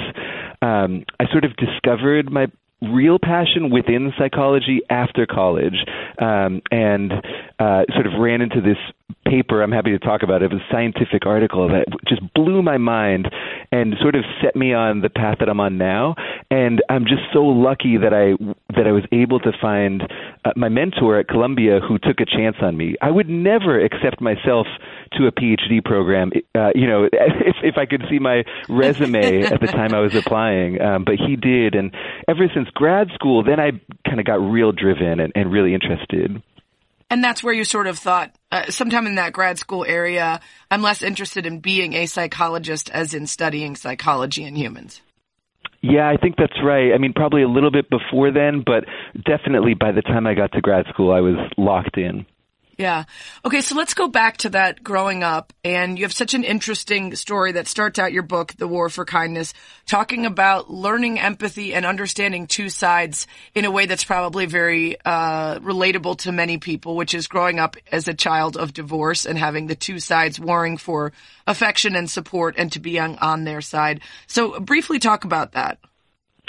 um, 0.61 1.05
I 1.19 1.29
sort 1.31 1.45
of 1.45 1.55
discovered 1.57 2.31
my 2.31 2.47
real 2.91 3.19
passion 3.19 3.69
within 3.69 4.11
psychology 4.17 4.81
after 4.89 5.25
college, 5.25 5.85
um, 6.19 6.61
and 6.71 7.11
uh, 7.59 7.83
sort 7.93 8.07
of 8.07 8.13
ran 8.19 8.41
into 8.41 8.61
this 8.61 8.77
paper. 9.25 9.61
I'm 9.61 9.71
happy 9.71 9.91
to 9.91 9.99
talk 9.99 10.23
about 10.23 10.41
it. 10.41 10.51
Was 10.51 10.61
a 10.61 10.73
scientific 10.73 11.25
article 11.25 11.67
that 11.69 11.85
just 12.07 12.21
blew 12.33 12.61
my 12.61 12.77
mind 12.77 13.29
and 13.71 13.95
sort 14.01 14.15
of 14.15 14.23
set 14.43 14.55
me 14.55 14.73
on 14.73 15.01
the 15.01 15.09
path 15.09 15.37
that 15.39 15.49
I'm 15.49 15.59
on 15.59 15.77
now. 15.77 16.15
And 16.51 16.81
I'm 16.89 17.05
just 17.05 17.21
so 17.31 17.43
lucky 17.43 17.97
that 17.97 18.13
I 18.13 18.35
that 18.75 18.87
I 18.87 18.91
was 18.91 19.03
able 19.11 19.39
to 19.39 19.51
find 19.61 20.03
uh, 20.45 20.51
my 20.55 20.69
mentor 20.69 21.19
at 21.19 21.27
Columbia 21.27 21.79
who 21.79 21.97
took 21.97 22.19
a 22.19 22.25
chance 22.25 22.57
on 22.61 22.77
me. 22.77 22.95
I 23.01 23.11
would 23.11 23.29
never 23.29 23.79
accept 23.79 24.21
myself 24.21 24.67
to 25.17 25.27
a 25.27 25.31
PhD 25.31 25.83
program, 25.83 26.31
uh, 26.55 26.69
you 26.75 26.87
know, 26.87 27.05
if 27.11 27.55
if 27.63 27.77
I 27.77 27.85
could 27.85 28.03
see 28.09 28.19
my 28.19 28.43
resume 28.69 29.43
at 29.43 29.59
the 29.61 29.67
time 29.67 29.93
I 29.93 29.99
was 29.99 30.15
applying. 30.15 30.81
Um, 30.81 31.03
but 31.03 31.15
he 31.15 31.35
did, 31.35 31.75
and 31.75 31.93
ever 32.27 32.47
since 32.53 32.69
grad 32.69 33.09
school, 33.13 33.43
then 33.43 33.59
I 33.59 33.71
kind 34.07 34.19
of 34.19 34.25
got 34.25 34.35
real 34.41 34.71
driven 34.71 35.19
and, 35.19 35.31
and 35.35 35.51
really 35.51 35.73
interested. 35.73 36.41
And 37.09 37.23
that's 37.23 37.43
where 37.43 37.53
you 37.53 37.63
sort 37.63 37.85
of 37.85 37.99
thought, 37.99 38.35
uh, 38.51 38.71
sometime 38.71 39.05
in 39.05 39.15
that 39.15 39.33
grad 39.33 39.59
school 39.59 39.85
area, 39.85 40.39
I'm 40.71 40.81
less 40.81 41.03
interested 41.03 41.45
in 41.45 41.59
being 41.59 41.93
a 41.93 42.07
psychologist 42.07 42.89
as 42.89 43.13
in 43.13 43.27
studying 43.27 43.75
psychology 43.75 44.43
in 44.43 44.55
humans. 44.55 44.99
Yeah, 45.81 46.09
I 46.09 46.15
think 46.17 46.37
that's 46.37 46.57
right. 46.63 46.93
I 46.93 46.97
mean, 46.97 47.13
probably 47.13 47.43
a 47.43 47.47
little 47.47 47.69
bit 47.69 47.89
before 47.89 48.31
then, 48.31 48.63
but 48.65 48.85
definitely 49.25 49.73
by 49.73 49.91
the 49.91 50.01
time 50.01 50.25
I 50.25 50.33
got 50.33 50.53
to 50.53 50.61
grad 50.61 50.85
school, 50.87 51.11
I 51.11 51.19
was 51.19 51.35
locked 51.57 51.97
in. 51.97 52.25
Yeah. 52.77 53.03
Okay, 53.45 53.61
so 53.61 53.75
let's 53.75 53.93
go 53.93 54.07
back 54.07 54.37
to 54.37 54.49
that 54.49 54.83
growing 54.83 55.23
up. 55.23 55.53
And 55.63 55.97
you 55.97 56.05
have 56.05 56.13
such 56.13 56.33
an 56.33 56.43
interesting 56.43 57.15
story 57.15 57.51
that 57.53 57.67
starts 57.67 57.99
out 57.99 58.13
your 58.13 58.23
book, 58.23 58.53
The 58.53 58.67
War 58.67 58.89
for 58.89 59.05
Kindness, 59.05 59.53
talking 59.85 60.25
about 60.25 60.71
learning 60.71 61.19
empathy 61.19 61.73
and 61.73 61.85
understanding 61.85 62.47
two 62.47 62.69
sides 62.69 63.27
in 63.53 63.65
a 63.65 63.71
way 63.71 63.85
that's 63.85 64.03
probably 64.03 64.47
very 64.47 64.97
uh, 65.05 65.59
relatable 65.59 66.17
to 66.19 66.31
many 66.31 66.57
people, 66.57 66.95
which 66.95 67.13
is 67.13 67.27
growing 67.27 67.59
up 67.59 67.77
as 67.91 68.07
a 68.07 68.13
child 68.13 68.57
of 68.57 68.73
divorce 68.73 69.25
and 69.25 69.37
having 69.37 69.67
the 69.67 69.75
two 69.75 69.99
sides 69.99 70.39
warring 70.39 70.77
for 70.77 71.13
affection 71.45 71.95
and 71.95 72.09
support 72.09 72.55
and 72.57 72.71
to 72.71 72.79
be 72.79 72.99
on, 72.99 73.17
on 73.19 73.43
their 73.43 73.61
side. 73.61 74.01
So 74.27 74.59
briefly 74.59 74.97
talk 74.97 75.25
about 75.25 75.51
that. 75.51 75.77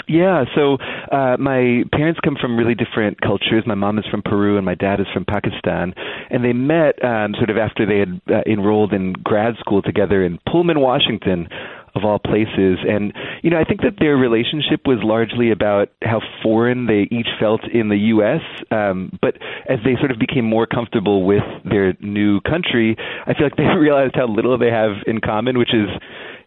Yeah, 0.07 0.45
so 0.55 0.77
uh, 1.11 1.37
my 1.39 1.83
parents 1.91 2.19
come 2.23 2.35
from 2.39 2.57
really 2.57 2.75
different 2.75 3.21
cultures. 3.21 3.63
My 3.65 3.75
mom 3.75 3.99
is 3.99 4.05
from 4.09 4.21
Peru 4.21 4.57
and 4.57 4.65
my 4.65 4.75
dad 4.75 4.99
is 4.99 5.07
from 5.13 5.25
Pakistan. 5.25 5.93
And 6.29 6.43
they 6.43 6.53
met 6.53 7.03
um, 7.03 7.33
sort 7.35 7.49
of 7.49 7.57
after 7.57 7.85
they 7.85 7.99
had 7.99 8.21
uh, 8.29 8.41
enrolled 8.45 8.93
in 8.93 9.13
grad 9.13 9.55
school 9.59 9.81
together 9.81 10.23
in 10.23 10.39
Pullman, 10.47 10.79
Washington, 10.79 11.47
of 11.95 12.03
all 12.03 12.19
places. 12.19 12.79
And, 12.87 13.13
you 13.41 13.49
know, 13.49 13.57
I 13.57 13.63
think 13.63 13.81
that 13.81 13.95
their 13.99 14.17
relationship 14.17 14.81
was 14.85 14.99
largely 15.01 15.49
about 15.51 15.89
how 16.03 16.21
foreign 16.43 16.87
they 16.87 17.07
each 17.09 17.29
felt 17.39 17.61
in 17.63 17.89
the 17.89 17.97
U.S. 18.13 18.41
Um, 18.69 19.17
but 19.21 19.37
as 19.67 19.79
they 19.83 19.95
sort 19.97 20.11
of 20.11 20.19
became 20.19 20.45
more 20.45 20.67
comfortable 20.67 21.25
with 21.25 21.43
their 21.63 21.93
new 22.01 22.41
country, 22.41 22.97
I 23.25 23.33
feel 23.33 23.45
like 23.45 23.55
they 23.55 23.63
realized 23.79 24.15
how 24.15 24.27
little 24.27 24.57
they 24.57 24.71
have 24.71 24.97
in 25.07 25.21
common, 25.21 25.57
which 25.57 25.73
is 25.73 25.87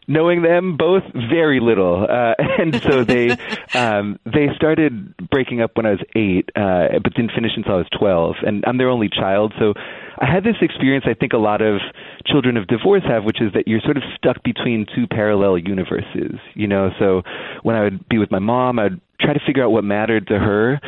knowing 0.09 0.43
them 0.43 0.77
both 0.77 1.05
very 1.15 1.61
little. 1.61 2.07
Uh 2.09 2.35
and 2.59 2.83
so 2.83 3.05
they 3.05 3.31
um 3.75 4.19
they 4.25 4.49
started 4.57 5.15
breaking 5.31 5.61
up 5.61 5.77
when 5.77 5.87
i 5.87 5.91
was 5.91 6.01
eight 6.17 6.51
uh 6.57 6.99
but 7.03 7.15
didn't 7.15 7.33
finish 7.33 7.53
until 7.57 7.75
i 7.75 7.77
was 7.77 7.87
twelve. 7.97 8.37
And 8.45 8.65
i'm 8.67 8.79
their 8.79 8.89
only 8.89 9.09
child. 9.09 9.55
So 9.59 9.75
i 10.19 10.27
had 10.27 10.43
this 10.43 10.57
experience 10.61 11.05
i 11.07 11.15
think 11.15 11.33
a 11.33 11.39
lot 11.39 11.63
of 11.63 11.81
children 12.27 12.57
of 12.57 12.67
divorce 12.67 13.05
have 13.07 13.25
which 13.25 13.41
is 13.41 13.53
that 13.53 13.69
you're 13.69 13.81
sort 13.81 13.97
of 13.97 14.03
stuck 14.17 14.43
between 14.43 14.87
two 14.95 15.07
parallel 15.07 15.59
universes 15.59 16.35
you 16.55 16.67
know? 16.67 16.91
So 16.99 17.23
when 17.63 17.77
i 17.77 17.83
would 17.83 18.09
be 18.09 18.19
with 18.19 18.31
my 18.31 18.41
mom 18.41 18.79
i'd 18.79 19.01
try 19.21 19.33
to 19.33 19.41
figure 19.47 19.65
out 19.65 19.71
what 19.71 19.85
mattered 19.85 20.27
to 20.29 20.39
her 20.39 20.81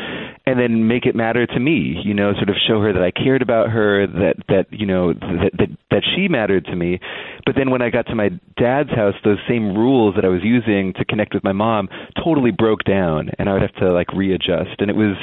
and 0.46 0.58
then 0.58 0.86
make 0.88 1.06
it 1.06 1.14
matter 1.14 1.46
to 1.46 1.60
me 1.60 2.00
you 2.04 2.14
know 2.14 2.32
sort 2.34 2.48
of 2.48 2.56
show 2.66 2.80
her 2.80 2.92
that 2.92 3.02
i 3.02 3.10
cared 3.10 3.42
about 3.42 3.70
her 3.70 4.06
that 4.06 4.34
that 4.48 4.66
you 4.70 4.86
know 4.86 5.12
that 5.12 5.50
that 5.58 5.68
that 5.90 6.02
she 6.14 6.28
mattered 6.28 6.64
to 6.64 6.76
me 6.76 7.00
but 7.44 7.54
then 7.56 7.70
when 7.70 7.82
i 7.82 7.90
got 7.90 8.06
to 8.06 8.14
my 8.14 8.28
dad's 8.56 8.90
house 8.90 9.14
those 9.24 9.38
same 9.48 9.74
rules 9.76 10.14
that 10.14 10.24
i 10.24 10.28
was 10.28 10.42
using 10.42 10.92
to 10.94 11.04
connect 11.04 11.34
with 11.34 11.44
my 11.44 11.52
mom 11.52 11.88
totally 12.22 12.50
broke 12.50 12.84
down 12.84 13.30
and 13.38 13.48
i 13.48 13.52
would 13.52 13.62
have 13.62 13.74
to 13.74 13.92
like 13.92 14.12
readjust 14.12 14.80
and 14.80 14.90
it 14.90 14.96
was 14.96 15.16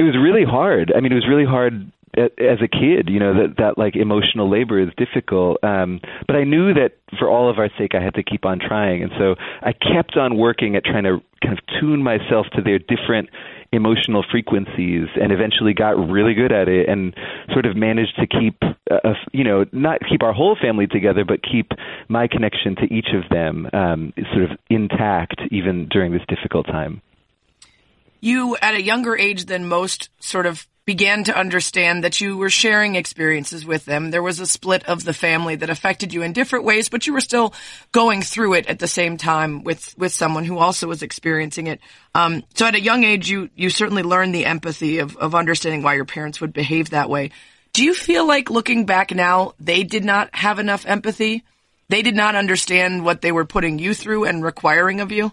it 0.00 0.04
was 0.04 0.16
really 0.16 0.44
hard. 0.48 0.94
I 0.96 1.00
mean, 1.00 1.12
it 1.12 1.14
was 1.14 1.28
really 1.28 1.44
hard 1.44 1.92
as 2.16 2.58
a 2.62 2.68
kid, 2.68 3.08
you 3.08 3.20
know, 3.20 3.34
that 3.34 3.56
that 3.58 3.78
like 3.78 3.96
emotional 3.96 4.50
labor 4.50 4.80
is 4.80 4.88
difficult. 4.96 5.62
Um, 5.62 6.00
but 6.26 6.36
I 6.36 6.44
knew 6.44 6.74
that 6.74 6.98
for 7.18 7.30
all 7.30 7.48
of 7.50 7.58
our 7.58 7.70
sake, 7.78 7.94
I 7.94 8.02
had 8.02 8.14
to 8.14 8.22
keep 8.22 8.44
on 8.44 8.58
trying, 8.58 9.02
and 9.02 9.12
so 9.18 9.36
I 9.62 9.72
kept 9.72 10.16
on 10.16 10.36
working 10.36 10.76
at 10.76 10.84
trying 10.84 11.04
to 11.04 11.20
kind 11.42 11.58
of 11.58 11.64
tune 11.80 12.02
myself 12.02 12.46
to 12.54 12.62
their 12.62 12.78
different 12.78 13.30
emotional 13.72 14.24
frequencies 14.28 15.06
and 15.20 15.32
eventually 15.32 15.72
got 15.72 15.92
really 15.92 16.34
good 16.34 16.50
at 16.50 16.68
it 16.68 16.88
and 16.88 17.14
sort 17.52 17.66
of 17.66 17.76
managed 17.76 18.16
to 18.16 18.26
keep 18.26 18.56
uh, 18.90 19.14
you 19.32 19.44
know 19.44 19.64
not 19.70 20.00
keep 20.08 20.22
our 20.24 20.32
whole 20.32 20.56
family 20.60 20.88
together 20.88 21.24
but 21.24 21.40
keep 21.40 21.70
my 22.08 22.26
connection 22.26 22.74
to 22.74 22.82
each 22.92 23.08
of 23.14 23.28
them 23.30 23.68
um, 23.72 24.12
sort 24.32 24.50
of 24.50 24.58
intact 24.68 25.40
even 25.52 25.86
during 25.88 26.10
this 26.12 26.22
difficult 26.28 26.66
time 26.66 27.00
you 28.20 28.56
at 28.60 28.74
a 28.74 28.82
younger 28.82 29.16
age 29.16 29.44
than 29.44 29.68
most 29.68 30.08
sort 30.18 30.46
of 30.46 30.66
began 30.86 31.24
to 31.24 31.38
understand 31.38 32.04
that 32.04 32.20
you 32.20 32.36
were 32.36 32.50
sharing 32.50 32.96
experiences 32.96 33.64
with 33.64 33.84
them. 33.84 34.10
There 34.10 34.22
was 34.22 34.40
a 34.40 34.46
split 34.46 34.84
of 34.86 35.04
the 35.04 35.12
family 35.12 35.56
that 35.56 35.70
affected 35.70 36.12
you 36.12 36.22
in 36.22 36.32
different 36.32 36.64
ways, 36.64 36.88
but 36.88 37.06
you 37.06 37.12
were 37.12 37.20
still 37.20 37.54
going 37.92 38.22
through 38.22 38.54
it 38.54 38.66
at 38.66 38.78
the 38.78 38.88
same 38.88 39.16
time 39.16 39.62
with, 39.62 39.94
with 39.98 40.12
someone 40.12 40.44
who 40.44 40.58
also 40.58 40.88
was 40.88 41.02
experiencing 41.02 41.66
it. 41.66 41.80
Um, 42.14 42.42
so 42.54 42.66
at 42.66 42.74
a 42.74 42.80
young 42.80 43.04
age, 43.04 43.30
you, 43.30 43.50
you 43.54 43.70
certainly 43.70 44.02
learned 44.02 44.34
the 44.34 44.46
empathy 44.46 44.98
of, 44.98 45.16
of 45.16 45.34
understanding 45.34 45.82
why 45.82 45.94
your 45.94 46.06
parents 46.06 46.40
would 46.40 46.52
behave 46.52 46.90
that 46.90 47.10
way. 47.10 47.30
Do 47.72 47.84
you 47.84 47.94
feel 47.94 48.26
like 48.26 48.50
looking 48.50 48.84
back 48.84 49.14
now, 49.14 49.52
they 49.60 49.84
did 49.84 50.04
not 50.04 50.34
have 50.34 50.58
enough 50.58 50.86
empathy? 50.86 51.44
They 51.88 52.02
did 52.02 52.16
not 52.16 52.34
understand 52.34 53.04
what 53.04 53.20
they 53.20 53.32
were 53.32 53.44
putting 53.44 53.78
you 53.78 53.94
through 53.94 54.24
and 54.24 54.42
requiring 54.42 55.00
of 55.00 55.12
you? 55.12 55.32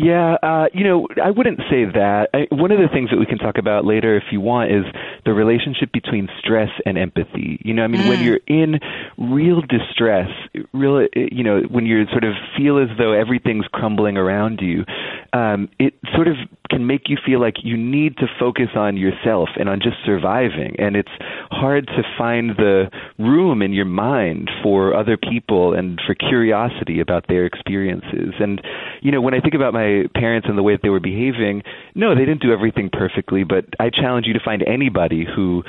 Yeah, 0.00 0.36
uh, 0.44 0.66
you 0.72 0.84
know, 0.84 1.08
I 1.20 1.30
wouldn't 1.30 1.58
say 1.68 1.84
that. 1.84 2.28
I, 2.32 2.46
one 2.54 2.70
of 2.70 2.78
the 2.78 2.86
things 2.86 3.10
that 3.10 3.18
we 3.18 3.26
can 3.26 3.36
talk 3.38 3.58
about 3.58 3.84
later, 3.84 4.16
if 4.16 4.30
you 4.30 4.40
want, 4.40 4.70
is 4.70 4.84
the 5.24 5.32
relationship 5.32 5.90
between 5.92 6.28
stress 6.38 6.70
and 6.86 6.96
empathy. 6.96 7.58
You 7.64 7.74
know, 7.74 7.82
I 7.82 7.88
mean, 7.88 8.02
mm. 8.02 8.08
when 8.08 8.22
you're 8.22 8.38
in 8.46 8.78
real 9.18 9.60
distress, 9.60 10.30
real, 10.72 11.08
you 11.16 11.42
know, 11.42 11.62
when 11.68 11.84
you 11.84 12.06
sort 12.12 12.22
of 12.22 12.34
feel 12.56 12.78
as 12.78 12.96
though 12.96 13.12
everything's 13.12 13.66
crumbling 13.72 14.16
around 14.16 14.60
you, 14.62 14.84
um, 15.32 15.68
it 15.80 15.94
sort 16.14 16.28
of 16.28 16.36
can 16.70 16.86
make 16.86 17.08
you 17.08 17.16
feel 17.24 17.40
like 17.40 17.54
you 17.64 17.76
need 17.76 18.16
to 18.18 18.26
focus 18.38 18.68
on 18.76 18.96
yourself 18.96 19.48
and 19.58 19.68
on 19.68 19.80
just 19.80 19.96
surviving. 20.04 20.76
And 20.78 20.94
it's 20.94 21.10
hard 21.50 21.86
to 21.88 22.02
find 22.16 22.50
the 22.50 22.90
room 23.18 23.62
in 23.62 23.72
your 23.72 23.84
mind 23.84 24.48
for 24.62 24.94
other 24.94 25.16
people 25.16 25.74
and 25.74 26.00
for 26.06 26.14
curiosity 26.14 27.00
about 27.00 27.26
their 27.26 27.46
experiences. 27.46 28.34
And, 28.38 28.62
you 29.00 29.10
know, 29.10 29.20
when 29.20 29.34
I 29.34 29.40
think 29.40 29.54
about 29.54 29.72
my 29.72 29.87
parents 30.14 30.46
and 30.48 30.56
the 30.56 30.62
way 30.62 30.74
that 30.74 30.82
they 30.82 30.88
were 30.88 31.00
behaving, 31.00 31.62
no, 31.94 32.14
they 32.14 32.24
didn't 32.24 32.42
do 32.42 32.52
everything 32.52 32.90
perfectly, 32.92 33.44
but 33.44 33.64
I 33.80 33.90
challenge 33.90 34.26
you 34.26 34.32
to 34.34 34.40
find 34.44 34.62
anybody 34.62 35.24
who 35.24 35.62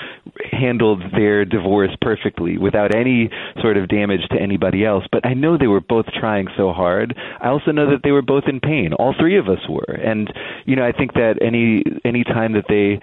handled 0.52 1.02
their 1.14 1.46
divorce 1.46 1.92
perfectly 2.02 2.58
without 2.58 2.96
any 2.96 3.30
sort 3.62 3.78
of 3.78 3.88
damage 3.88 4.22
to 4.32 4.40
anybody 4.40 4.86
else. 4.86 5.06
But 5.12 5.26
I 5.26 5.34
know 5.34 5.58
they 5.58 5.68
were 5.68 5.82
both 5.82 6.06
trying 6.20 6.48
so 6.58 6.72
hard. 6.72 7.16
I 7.42 7.48
also 7.48 7.72
know 7.72 7.90
that 7.92 8.02
they 8.04 8.12
were 8.12 8.22
both 8.22 8.44
in 8.48 8.60
pain. 8.60 8.94
All 8.94 9.14
three 9.20 9.38
of 9.38 9.48
us 9.48 9.60
were. 9.70 9.94
And, 9.94 10.32
you 10.66 10.76
know, 10.76 10.86
I 10.86 10.92
think 10.92 11.14
that 11.14 11.36
any 11.42 11.84
any 12.06 12.24
time 12.24 12.54
that 12.54 12.66
they 12.68 13.00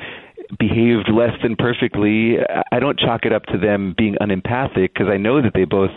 behaved 0.58 1.08
less 1.12 1.32
than 1.42 1.56
perfectly, 1.56 2.37
I 2.70 2.78
don't 2.78 2.99
chalk 2.99 3.25
it 3.25 3.32
up 3.32 3.44
to 3.46 3.58
them 3.58 3.94
being 3.96 4.16
unempathic 4.20 4.94
because 4.94 5.08
I 5.08 5.16
know 5.16 5.42
that 5.42 5.52
they 5.54 5.64
both 5.64 5.90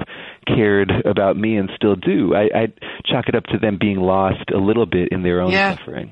cared 0.47 0.91
about 1.05 1.37
me 1.37 1.57
and 1.57 1.69
still 1.75 1.95
do. 1.95 2.35
I, 2.35 2.49
I 2.53 2.73
chalk 3.05 3.27
it 3.27 3.35
up 3.35 3.45
to 3.45 3.57
them 3.57 3.77
being 3.79 3.99
lost 3.99 4.51
a 4.53 4.57
little 4.57 4.85
bit 4.85 5.09
in 5.11 5.23
their 5.23 5.41
own 5.41 5.51
yeah. 5.51 5.75
suffering. 5.75 6.11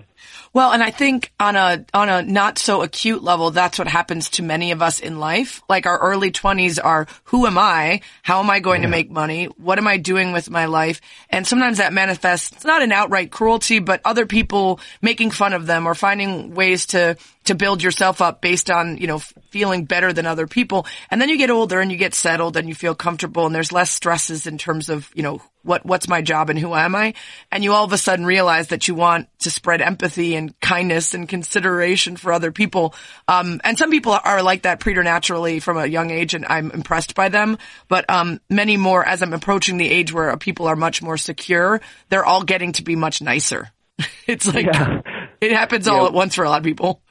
Well, 0.53 0.71
and 0.71 0.81
I 0.81 0.91
think 0.91 1.31
on 1.39 1.55
a 1.55 1.86
on 1.93 2.09
a 2.09 2.21
not 2.21 2.57
so 2.57 2.81
acute 2.81 3.24
level, 3.24 3.51
that's 3.51 3.79
what 3.79 3.88
happens 3.88 4.29
to 4.31 4.43
many 4.43 4.71
of 4.71 4.81
us 4.81 5.00
in 5.00 5.19
life. 5.19 5.62
Like 5.69 5.86
our 5.86 6.00
early 6.00 6.31
twenties 6.31 6.79
are 6.79 7.07
who 7.25 7.45
am 7.45 7.57
I? 7.57 8.01
How 8.24 8.39
am 8.39 8.50
I 8.50 8.59
going 8.59 8.81
yeah. 8.81 8.88
to 8.88 8.91
make 8.91 9.12
money? 9.12 9.45
What 9.45 9.77
am 9.77 9.88
I 9.88 9.97
doing 9.97 10.31
with 10.31 10.50
my 10.50 10.65
life? 10.65 11.01
And 11.29 11.45
sometimes 11.45 11.77
that 11.77 11.93
manifests 11.93 12.65
not 12.65 12.81
in 12.81 12.91
outright 12.91 13.31
cruelty, 13.31 13.79
but 13.79 14.01
other 14.05 14.25
people 14.25 14.79
making 15.01 15.31
fun 15.31 15.53
of 15.53 15.65
them 15.65 15.88
or 15.88 15.95
finding 15.95 16.53
ways 16.55 16.88
to 16.88 17.17
to 17.47 17.55
build 17.55 17.81
yourself 17.81 18.21
up 18.21 18.41
based 18.41 18.69
on, 18.69 18.97
you 18.97 19.07
know, 19.07 19.19
feeling 19.50 19.86
better 19.86 20.13
than 20.13 20.25
other 20.25 20.47
people. 20.47 20.86
And 21.09 21.19
then 21.21 21.29
you 21.29 21.38
get 21.38 21.50
older 21.50 21.79
and 21.79 21.91
you 21.91 21.97
get 21.97 22.13
settled 22.13 22.57
and 22.57 22.67
you 22.67 22.75
feel 22.75 22.93
comfortable 22.93 23.45
and 23.45 23.55
there's 23.55 23.71
less 23.71 23.89
stresses 23.89 24.47
in 24.47 24.57
terms 24.57 24.89
of, 24.89 25.09
you 25.15 25.24
know, 25.24 25.41
what, 25.67 25.86
what's 25.86 26.07
my 26.07 26.21
job 26.21 26.50
and 26.50 26.57
who 26.57 26.74
am 26.74 26.95
I? 26.95 27.13
And 27.51 27.63
you 27.63 27.74
all 27.74 27.83
of 27.83 27.93
a 27.93 27.97
sudden 27.97 28.25
realize 28.25 28.69
that 28.69 28.88
you 28.88 28.95
want 28.95 29.27
to 29.39 29.51
spread 29.51 29.81
empathy 29.81 30.36
and 30.36 30.57
kindness 30.59 31.13
and 31.13 31.27
consideration 31.27 32.15
for 32.15 32.31
other 32.31 32.51
people. 32.51 32.95
Um, 33.27 33.62
and 33.63 33.77
some 33.77 33.91
people 33.91 34.17
are 34.24 34.41
like 34.41 34.63
that 34.63 34.79
preternaturally 34.79 35.59
from 35.59 35.77
a 35.77 35.86
young 35.86 36.09
age 36.09 36.33
and 36.33 36.45
I'm 36.45 36.71
impressed 36.71 37.15
by 37.15 37.29
them. 37.29 37.57
But, 37.88 38.09
um, 38.09 38.39
many 38.50 38.77
more 38.77 39.05
as 39.05 39.21
I'm 39.21 39.33
approaching 39.33 39.77
the 39.77 39.89
age 39.89 40.13
where 40.13 40.36
people 40.38 40.67
are 40.67 40.75
much 40.75 41.01
more 41.01 41.17
secure, 41.17 41.81
they're 42.09 42.25
all 42.25 42.43
getting 42.43 42.71
to 42.74 42.83
be 42.83 42.95
much 42.95 43.21
nicer. 43.21 43.69
it's 44.27 44.51
like, 44.51 44.65
yeah. 44.65 45.01
it 45.41 45.51
happens 45.51 45.88
all 45.88 46.01
yeah. 46.01 46.07
at 46.07 46.13
once 46.13 46.36
for 46.36 46.45
a 46.45 46.50
lot 46.50 46.59
of 46.59 46.63
people 46.63 47.01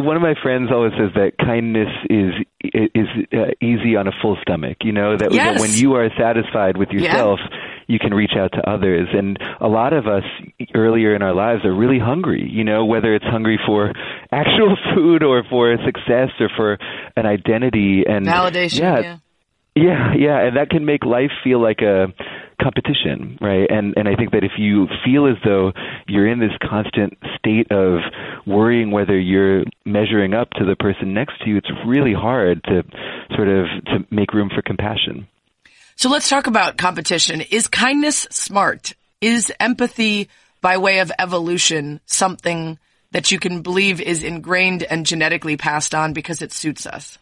one 0.00 0.16
of 0.16 0.22
my 0.22 0.34
friends 0.42 0.70
always 0.72 0.92
says 0.92 1.10
that 1.14 1.38
kindness 1.38 1.88
is 2.08 2.32
is 2.62 3.06
uh, 3.32 3.52
easy 3.60 3.96
on 3.96 4.06
a 4.06 4.12
full 4.22 4.36
stomach. 4.42 4.78
You 4.82 4.92
know 4.92 5.16
that, 5.16 5.32
yes. 5.32 5.54
that 5.54 5.60
when 5.60 5.72
you 5.72 5.94
are 5.94 6.08
satisfied 6.18 6.76
with 6.76 6.90
yourself, 6.90 7.40
yeah. 7.42 7.56
you 7.88 7.98
can 7.98 8.12
reach 8.12 8.32
out 8.36 8.52
to 8.52 8.70
others. 8.70 9.08
And 9.12 9.38
a 9.60 9.68
lot 9.68 9.92
of 9.92 10.06
us 10.06 10.24
earlier 10.74 11.14
in 11.14 11.22
our 11.22 11.34
lives 11.34 11.64
are 11.64 11.74
really 11.74 11.98
hungry. 11.98 12.48
You 12.50 12.64
know, 12.64 12.84
whether 12.84 13.14
it's 13.14 13.24
hungry 13.24 13.58
for 13.66 13.92
actual 14.32 14.76
food 14.94 15.22
or 15.22 15.44
for 15.48 15.76
success 15.84 16.30
or 16.38 16.48
for 16.56 16.78
an 17.16 17.26
identity 17.26 18.04
and 18.08 18.26
validation. 18.26 18.80
Yeah, 18.80 19.00
yeah, 19.00 19.16
yeah, 19.74 20.14
yeah, 20.18 20.46
and 20.46 20.56
that 20.56 20.70
can 20.70 20.84
make 20.84 21.04
life 21.04 21.30
feel 21.44 21.62
like 21.62 21.80
a 21.80 22.08
competition, 22.62 23.38
right? 23.40 23.68
And 23.70 23.94
and 23.96 24.08
I 24.08 24.14
think 24.14 24.32
that 24.32 24.44
if 24.44 24.52
you 24.58 24.86
feel 25.04 25.26
as 25.26 25.36
though 25.44 25.72
you're 26.06 26.28
in 26.28 26.38
this 26.38 26.52
constant 26.62 27.16
state 27.38 27.70
of 27.70 28.00
worrying 28.46 28.90
whether 28.90 29.18
you're 29.18 29.64
measuring 29.84 30.34
up 30.34 30.50
to 30.52 30.64
the 30.64 30.76
person 30.76 31.14
next 31.14 31.40
to 31.42 31.50
you, 31.50 31.56
it's 31.56 31.70
really 31.86 32.14
hard 32.14 32.62
to 32.64 32.82
sort 33.34 33.48
of 33.48 33.66
to 33.86 34.06
make 34.10 34.32
room 34.32 34.50
for 34.54 34.62
compassion. 34.62 35.26
So 35.96 36.08
let's 36.08 36.28
talk 36.28 36.46
about 36.46 36.78
competition. 36.78 37.42
Is 37.42 37.68
kindness 37.68 38.26
smart? 38.30 38.94
Is 39.20 39.52
empathy 39.60 40.28
by 40.60 40.78
way 40.78 41.00
of 41.00 41.12
evolution 41.18 42.00
something 42.06 42.78
that 43.12 43.30
you 43.30 43.38
can 43.38 43.62
believe 43.62 44.00
is 44.00 44.22
ingrained 44.24 44.82
and 44.82 45.04
genetically 45.04 45.56
passed 45.56 45.94
on 45.94 46.12
because 46.12 46.42
it 46.42 46.52
suits 46.52 46.86
us? 46.86 47.18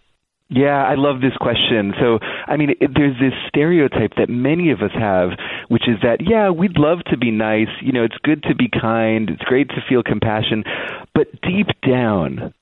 Yeah, 0.51 0.83
I 0.83 0.95
love 0.95 1.21
this 1.21 1.37
question. 1.39 1.93
So, 2.01 2.21
I 2.47 2.57
mean, 2.57 2.71
it, 2.81 2.91
there's 2.95 3.17
this 3.21 3.35
stereotype 3.49 4.13
that 4.17 4.31
many 4.31 4.71
of 4.71 4.81
us 4.81 4.93
have, 4.99 5.31
which 5.69 5.87
is 5.87 5.97
that, 6.03 6.19
yeah, 6.27 6.49
we'd 6.49 6.79
love 6.79 7.01
to 7.11 7.19
be 7.19 7.31
nice. 7.31 7.69
You 7.83 7.93
know, 7.93 8.03
it's 8.03 8.17
good 8.23 8.43
to 8.45 8.55
be 8.55 8.69
kind. 8.69 9.29
It's 9.29 9.43
great 9.43 9.69
to 9.71 9.85
feel 9.87 10.03
compassion. 10.03 10.65
But 11.15 11.29
deep 11.43 11.69
down, 11.87 12.55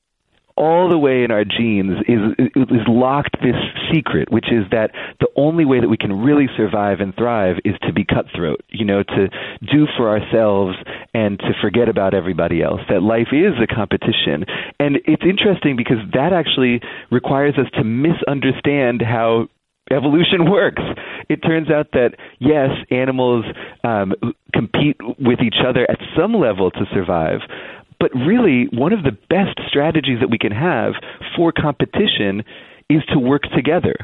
all 0.56 0.88
the 0.88 0.98
way 0.98 1.22
in 1.22 1.30
our 1.30 1.44
genes 1.44 1.98
is 2.08 2.48
is 2.54 2.86
locked 2.88 3.36
this 3.42 3.56
secret, 3.92 4.30
which 4.30 4.46
is 4.50 4.64
that 4.70 4.90
the 5.20 5.28
only 5.36 5.64
way 5.64 5.80
that 5.80 5.88
we 5.88 5.96
can 5.96 6.12
really 6.20 6.48
survive 6.56 7.00
and 7.00 7.14
thrive 7.14 7.56
is 7.64 7.75
to 7.82 7.92
be 7.92 8.04
cutthroat. 8.04 8.62
You 8.68 8.84
know, 8.84 9.02
to 9.02 9.28
do 9.60 9.86
for 9.96 10.08
ourselves 10.08 10.76
and 11.14 11.38
to 11.40 11.52
forget 11.60 11.88
about 11.88 12.14
everybody 12.14 12.62
else. 12.62 12.80
That 12.88 13.02
life 13.02 13.28
is 13.32 13.52
a 13.62 13.66
competition, 13.66 14.44
and 14.80 14.96
it's 15.04 15.25
interesting 15.25 15.76
because 15.76 15.98
that 16.14 16.32
actually 16.32 16.80
requires 17.10 17.54
us 17.58 17.70
to 17.75 17.84
misunderstand 17.84 19.02
how 19.02 19.48
evolution 19.90 20.50
works. 20.50 20.82
It 21.28 21.42
turns 21.42 21.70
out 21.70 21.92
that 21.92 22.14
yes, 22.38 22.70
animals 22.90 23.44
um, 23.84 24.14
compete 24.52 24.96
with 25.18 25.40
each 25.40 25.56
other 25.66 25.88
at 25.90 25.98
some 26.16 26.34
level 26.34 26.70
to 26.70 26.86
survive, 26.92 27.40
but 27.99 28.15
really, 28.15 28.69
one 28.73 28.93
of 28.93 29.03
the 29.03 29.17
best 29.29 29.59
strategies 29.69 30.21
that 30.21 30.31
we 30.31 30.38
can 30.38 30.53
have 30.53 30.95
for 31.37 31.53
competition 31.53 32.45
is 32.88 33.03
to 33.12 33.19
work 33.19 33.43
together 33.55 33.95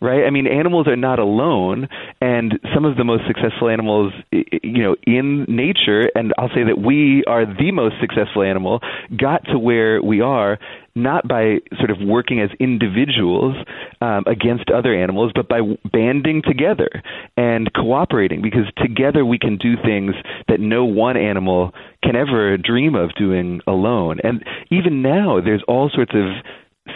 right? 0.00 0.24
I 0.26 0.30
mean, 0.30 0.46
animals 0.46 0.86
are 0.88 0.96
not 0.96 1.18
alone, 1.18 1.88
and 2.20 2.58
some 2.74 2.84
of 2.84 2.96
the 2.96 3.04
most 3.04 3.22
successful 3.26 3.68
animals, 3.68 4.12
you 4.30 4.82
know, 4.82 4.96
in 5.06 5.44
nature, 5.48 6.10
and 6.14 6.34
I'll 6.38 6.50
say 6.50 6.64
that 6.64 6.78
we 6.78 7.24
are 7.26 7.46
the 7.46 7.72
most 7.72 7.96
successful 8.00 8.42
animal, 8.42 8.80
got 9.16 9.44
to 9.46 9.58
where 9.58 10.02
we 10.02 10.20
are 10.20 10.58
not 10.94 11.28
by 11.28 11.58
sort 11.78 11.90
of 11.90 11.98
working 12.00 12.40
as 12.40 12.48
individuals 12.58 13.54
um, 14.00 14.24
against 14.26 14.70
other 14.70 14.94
animals, 14.94 15.30
but 15.34 15.46
by 15.46 15.60
banding 15.92 16.42
together 16.42 16.88
and 17.36 17.70
cooperating, 17.74 18.40
because 18.40 18.64
together 18.78 19.24
we 19.24 19.38
can 19.38 19.58
do 19.58 19.74
things 19.84 20.14
that 20.48 20.58
no 20.58 20.86
one 20.86 21.16
animal 21.16 21.72
can 22.02 22.16
ever 22.16 22.56
dream 22.56 22.94
of 22.94 23.14
doing 23.14 23.60
alone. 23.66 24.18
And 24.24 24.42
even 24.70 25.02
now, 25.02 25.40
there's 25.40 25.62
all 25.68 25.90
sorts 25.94 26.12
of 26.14 26.42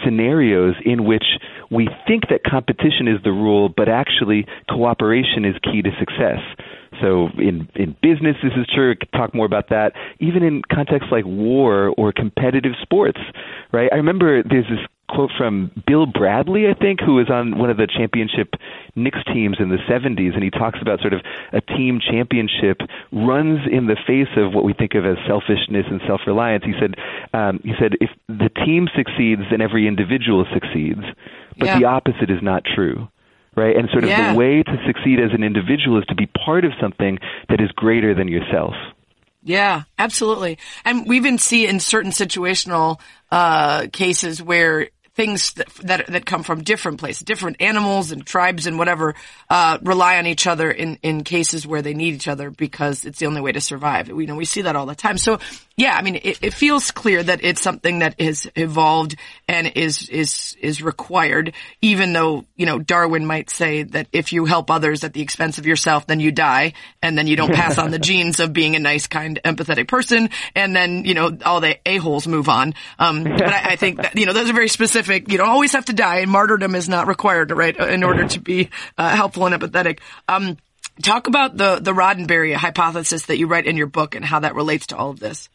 scenarios 0.03 0.75
in 0.85 1.05
which 1.05 1.25
we 1.69 1.87
think 2.07 2.23
that 2.29 2.43
competition 2.43 3.07
is 3.07 3.21
the 3.23 3.31
rule, 3.31 3.69
but 3.69 3.87
actually 3.89 4.45
cooperation 4.69 5.45
is 5.45 5.55
key 5.63 5.81
to 5.81 5.89
success. 5.99 6.39
So 7.01 7.29
in 7.37 7.69
in 7.75 7.95
business, 8.01 8.35
this 8.43 8.53
is 8.57 8.67
true. 8.73 8.95
Talk 9.15 9.33
more 9.33 9.45
about 9.45 9.69
that. 9.69 9.93
Even 10.19 10.43
in 10.43 10.61
contexts 10.71 11.11
like 11.11 11.25
war 11.25 11.93
or 11.97 12.11
competitive 12.11 12.73
sports, 12.81 13.19
right? 13.71 13.89
I 13.91 13.95
remember 13.95 14.43
there's 14.43 14.67
this 14.69 14.85
quote 15.11 15.31
from 15.37 15.71
Bill 15.85 16.05
Bradley, 16.05 16.67
I 16.67 16.73
think, 16.73 16.99
who 17.01 17.15
was 17.15 17.29
on 17.29 17.57
one 17.57 17.69
of 17.69 17.77
the 17.77 17.87
championship 17.87 18.55
Knicks 18.95 19.19
teams 19.33 19.57
in 19.59 19.69
the 19.69 19.77
70s, 19.89 20.33
and 20.33 20.43
he 20.43 20.49
talks 20.49 20.79
about 20.81 21.01
sort 21.01 21.13
of 21.13 21.21
a 21.53 21.61
team 21.61 21.99
championship 21.99 22.81
runs 23.11 23.59
in 23.69 23.87
the 23.87 23.97
face 24.07 24.31
of 24.37 24.53
what 24.53 24.63
we 24.63 24.73
think 24.73 24.95
of 24.95 25.05
as 25.05 25.17
selfishness 25.27 25.85
and 25.89 26.01
self-reliance. 26.07 26.63
He 26.63 26.73
said, 26.79 26.95
um, 27.33 27.59
he 27.63 27.73
said, 27.79 27.93
if 27.99 28.09
the 28.27 28.49
team 28.65 28.87
succeeds, 28.95 29.41
then 29.51 29.61
every 29.61 29.87
individual 29.87 30.45
succeeds, 30.53 31.03
but 31.57 31.67
Yeah. 31.67 31.79
the 31.79 31.85
opposite 31.85 32.29
is 32.29 32.41
not 32.41 32.63
true. 32.63 33.09
Right, 33.53 33.75
and 33.75 33.89
sort 33.89 34.05
of 34.05 34.09
Yeah. 34.09 34.31
the 34.31 34.37
way 34.37 34.63
to 34.63 34.83
succeed 34.87 35.19
as 35.19 35.33
an 35.33 35.43
individual 35.43 35.97
is 35.97 36.05
to 36.05 36.15
be 36.15 36.25
part 36.25 36.63
of 36.63 36.71
something 36.79 37.19
that 37.49 37.59
is 37.59 37.69
greater 37.73 38.13
than 38.13 38.29
yourself. 38.29 38.75
Yeah, 39.43 39.83
absolutely. 39.99 40.57
And 40.85 41.05
we 41.05 41.17
even 41.17 41.37
see 41.37 41.67
in 41.67 41.81
certain 41.81 42.11
situational 42.11 42.99
uh, 43.29 43.87
cases 43.91 44.41
where 44.41 44.89
things 45.21 45.53
that, 45.53 45.67
that 45.83 46.07
that 46.07 46.25
come 46.25 46.41
from 46.41 46.63
different 46.63 46.99
places, 46.99 47.21
different 47.21 47.57
animals 47.61 48.11
and 48.11 48.25
tribes 48.25 48.65
and 48.65 48.79
whatever, 48.79 49.13
uh, 49.51 49.77
rely 49.83 50.17
on 50.17 50.25
each 50.25 50.47
other 50.47 50.71
in 50.71 50.97
in 51.03 51.23
cases 51.23 51.67
where 51.67 51.83
they 51.83 51.93
need 51.93 52.15
each 52.15 52.27
other 52.27 52.49
because 52.49 53.05
it's 53.05 53.19
the 53.19 53.27
only 53.27 53.39
way 53.39 53.51
to 53.51 53.61
survive. 53.61 54.09
We 54.09 54.23
you 54.23 54.27
know 54.27 54.35
we 54.35 54.45
see 54.45 54.63
that 54.63 54.75
all 54.75 54.87
the 54.87 54.95
time. 54.95 55.19
So 55.19 55.39
yeah, 55.77 55.95
I 55.95 56.03
mean, 56.03 56.17
it, 56.21 56.39
it 56.43 56.53
feels 56.53 56.91
clear 56.91 57.23
that 57.23 57.43
it's 57.43 57.61
something 57.61 57.99
that 57.99 58.15
is 58.19 58.49
evolved 58.55 59.15
and 59.47 59.65
is 59.75 60.09
is 60.09 60.55
is 60.61 60.81
required. 60.81 61.53
Even 61.81 62.13
though 62.13 62.45
you 62.55 62.65
know 62.65 62.77
Darwin 62.77 63.25
might 63.25 63.49
say 63.49 63.83
that 63.83 64.07
if 64.11 64.33
you 64.33 64.45
help 64.45 64.69
others 64.69 65.03
at 65.03 65.13
the 65.13 65.21
expense 65.21 65.57
of 65.57 65.65
yourself, 65.65 66.07
then 66.07 66.19
you 66.19 66.31
die, 66.31 66.73
and 67.01 67.17
then 67.17 67.25
you 67.25 67.35
don't 67.35 67.53
pass 67.53 67.77
on 67.77 67.89
the 67.89 67.99
genes 68.09 68.39
of 68.39 68.53
being 68.53 68.75
a 68.75 68.79
nice, 68.79 69.07
kind, 69.07 69.39
empathetic 69.45 69.87
person, 69.87 70.29
and 70.55 70.75
then 70.75 71.05
you 71.05 71.13
know 71.13 71.37
all 71.45 71.61
the 71.61 71.77
a 71.85 71.97
holes 71.97 72.27
move 72.27 72.49
on. 72.49 72.73
Um, 72.99 73.23
but 73.23 73.51
I, 73.51 73.71
I 73.71 73.75
think 73.75 74.01
that 74.01 74.17
you 74.17 74.25
know 74.25 74.33
those 74.33 74.49
are 74.49 74.53
very 74.53 74.69
specific. 74.69 75.10
You 75.11 75.37
don't 75.37 75.49
always 75.49 75.73
have 75.73 75.85
to 75.85 75.93
die, 75.93 76.19
and 76.19 76.31
martyrdom 76.31 76.75
is 76.75 76.89
not 76.89 77.07
required, 77.07 77.51
right, 77.51 77.75
in 77.75 78.03
order 78.03 78.27
to 78.27 78.39
be 78.39 78.69
uh, 78.97 79.15
helpful 79.15 79.45
and 79.45 79.55
empathetic. 79.55 79.99
Um, 80.27 80.57
talk 81.01 81.27
about 81.27 81.57
the 81.57 81.79
the 81.79 81.93
Roddenberry 81.93 82.53
hypothesis 82.55 83.25
that 83.27 83.37
you 83.37 83.47
write 83.47 83.65
in 83.65 83.77
your 83.77 83.87
book 83.87 84.15
and 84.15 84.23
how 84.23 84.39
that 84.39 84.55
relates 84.55 84.87
to 84.87 84.97
all 84.97 85.09
of 85.09 85.19
this. 85.19 85.49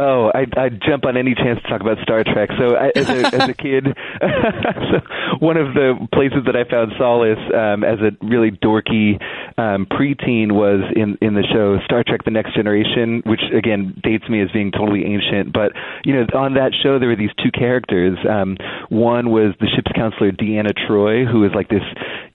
Oh, 0.00 0.32
I'd, 0.34 0.56
I'd 0.56 0.80
jump 0.80 1.04
on 1.04 1.18
any 1.18 1.34
chance 1.34 1.60
to 1.60 1.68
talk 1.68 1.82
about 1.82 1.98
Star 2.02 2.24
Trek. 2.24 2.48
So, 2.58 2.74
I, 2.74 2.90
as, 2.96 3.06
a, 3.06 3.26
as 3.36 3.48
a 3.50 3.52
kid, 3.52 3.84
so 4.22 5.36
one 5.40 5.58
of 5.58 5.74
the 5.74 6.08
places 6.14 6.40
that 6.46 6.56
I 6.56 6.64
found 6.64 6.92
solace 6.96 7.38
um, 7.52 7.84
as 7.84 8.00
a 8.00 8.16
really 8.24 8.50
dorky 8.50 9.20
um, 9.60 9.84
preteen 9.84 10.52
was 10.52 10.80
in 10.96 11.18
in 11.20 11.34
the 11.34 11.44
show 11.52 11.76
Star 11.84 12.02
Trek: 12.02 12.24
The 12.24 12.30
Next 12.30 12.54
Generation, 12.54 13.22
which 13.26 13.42
again 13.52 13.92
dates 14.02 14.24
me 14.30 14.40
as 14.40 14.50
being 14.52 14.72
totally 14.72 15.04
ancient. 15.04 15.52
But 15.52 15.72
you 16.04 16.14
know, 16.14 16.24
on 16.32 16.54
that 16.54 16.72
show 16.72 16.98
there 16.98 17.08
were 17.08 17.20
these 17.20 17.34
two 17.36 17.50
characters. 17.52 18.16
Um, 18.24 18.56
one 18.88 19.28
was 19.28 19.52
the 19.60 19.68
ship's 19.68 19.92
counselor 19.94 20.32
Deanna 20.32 20.72
Troi, 20.72 21.30
who 21.30 21.40
was 21.40 21.52
like 21.54 21.68
this, 21.68 21.84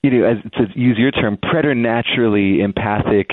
you 0.04 0.10
know, 0.10 0.22
as 0.22 0.38
to 0.54 0.70
use 0.78 0.98
your 0.98 1.10
term, 1.10 1.36
preternaturally 1.36 2.60
empathic 2.60 3.30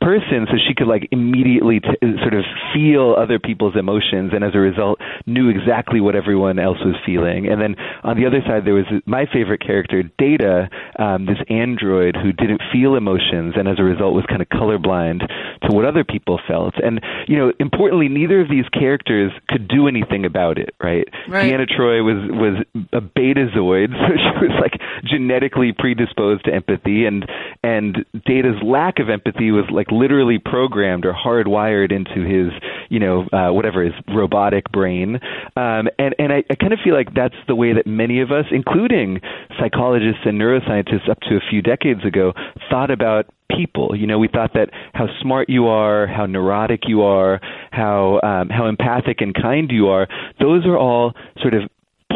person. 0.00 0.50
So 0.50 0.58
she 0.58 0.74
could 0.74 0.88
like 0.88 1.06
immediately 1.12 1.78
t- 1.78 2.18
sort 2.18 2.34
of 2.34 2.42
feel 2.74 3.14
other 3.16 3.38
people's 3.38 3.75
emotions, 3.76 4.32
and 4.34 4.44
as 4.44 4.54
a 4.54 4.58
result, 4.58 4.98
knew 5.26 5.48
exactly 5.48 6.00
what 6.00 6.14
everyone 6.14 6.58
else 6.58 6.78
was 6.84 6.94
feeling. 7.04 7.48
And 7.48 7.60
then 7.60 7.76
on 8.02 8.16
the 8.16 8.26
other 8.26 8.40
side, 8.46 8.64
there 8.64 8.74
was 8.74 8.86
my 9.06 9.26
favorite 9.32 9.60
character, 9.60 10.02
Data, 10.18 10.68
um, 10.98 11.26
this 11.26 11.38
android 11.48 12.16
who 12.16 12.32
didn't 12.32 12.62
feel 12.72 12.94
emotions, 12.94 13.54
and 13.56 13.68
as 13.68 13.78
a 13.78 13.84
result, 13.84 14.14
was 14.14 14.24
kind 14.28 14.42
of 14.42 14.48
colorblind 14.48 15.26
to 15.62 15.74
what 15.74 15.84
other 15.84 16.04
people 16.04 16.40
felt. 16.46 16.74
And 16.82 17.00
you 17.28 17.36
know, 17.36 17.52
importantly, 17.58 18.08
neither 18.08 18.40
of 18.40 18.48
these 18.48 18.68
characters 18.68 19.32
could 19.48 19.68
do 19.68 19.88
anything 19.88 20.24
about 20.24 20.58
it. 20.58 20.74
Right? 20.80 21.08
Right. 21.28 21.52
Deanna 21.52 21.66
Troi 21.68 22.04
was 22.04 22.18
was 22.30 22.84
a 22.92 23.00
Betazoid, 23.00 23.90
so 23.92 24.12
she 24.16 24.46
was 24.46 24.56
like 24.60 24.80
genetically 25.04 25.72
predisposed 25.76 26.44
to 26.44 26.54
empathy, 26.54 27.06
and 27.06 27.26
and 27.62 28.04
Data's 28.24 28.60
lack 28.62 28.98
of 28.98 29.10
empathy 29.10 29.50
was 29.50 29.64
like 29.70 29.90
literally 29.90 30.38
programmed 30.38 31.04
or 31.04 31.12
hardwired 31.12 31.92
into 31.92 32.22
his, 32.22 32.52
you 32.88 33.00
know, 33.00 33.26
uh, 33.32 33.52
whatever 33.66 33.84
his 33.84 33.94
robotic 34.14 34.70
brain. 34.70 35.16
Um, 35.56 35.88
and 35.98 36.14
and 36.18 36.32
I, 36.32 36.44
I 36.50 36.54
kind 36.54 36.72
of 36.72 36.78
feel 36.84 36.94
like 36.94 37.14
that's 37.14 37.34
the 37.48 37.54
way 37.54 37.72
that 37.72 37.86
many 37.86 38.20
of 38.20 38.30
us, 38.30 38.46
including 38.50 39.20
psychologists 39.58 40.20
and 40.24 40.40
neuroscientists, 40.40 41.08
up 41.10 41.20
to 41.28 41.36
a 41.36 41.40
few 41.50 41.62
decades 41.62 42.04
ago, 42.04 42.32
thought 42.70 42.90
about 42.90 43.26
people. 43.50 43.96
You 43.96 44.06
know, 44.06 44.18
we 44.18 44.28
thought 44.28 44.52
that 44.54 44.70
how 44.94 45.06
smart 45.20 45.48
you 45.48 45.66
are, 45.66 46.06
how 46.06 46.26
neurotic 46.26 46.82
you 46.86 47.02
are, 47.02 47.40
how 47.72 48.20
um, 48.22 48.48
how 48.50 48.66
empathic 48.66 49.20
and 49.20 49.34
kind 49.34 49.70
you 49.70 49.88
are, 49.88 50.06
those 50.40 50.64
are 50.66 50.78
all 50.78 51.14
sort 51.40 51.54
of 51.54 51.62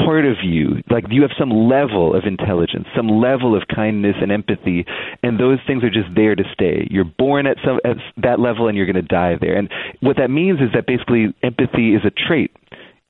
part 0.04 0.24
of 0.24 0.36
you 0.42 0.82
like 0.90 1.04
you 1.10 1.22
have 1.22 1.30
some 1.38 1.50
level 1.50 2.14
of 2.14 2.24
intelligence 2.24 2.86
some 2.96 3.08
level 3.08 3.56
of 3.56 3.62
kindness 3.74 4.16
and 4.20 4.32
empathy 4.32 4.84
and 5.22 5.38
those 5.38 5.58
things 5.66 5.84
are 5.84 5.90
just 5.90 6.08
there 6.14 6.34
to 6.34 6.44
stay. 6.52 6.86
You're 6.90 7.04
born 7.04 7.46
at 7.46 7.56
some 7.64 7.80
at 7.84 7.96
that 8.18 8.40
level 8.40 8.68
and 8.68 8.76
you're 8.76 8.86
going 8.86 8.96
to 8.96 9.02
die 9.02 9.36
there. 9.40 9.56
And 9.56 9.70
what 10.00 10.16
that 10.16 10.30
means 10.30 10.60
is 10.60 10.68
that 10.74 10.86
basically 10.86 11.34
empathy 11.42 11.94
is 11.94 12.02
a 12.04 12.10
trait. 12.10 12.54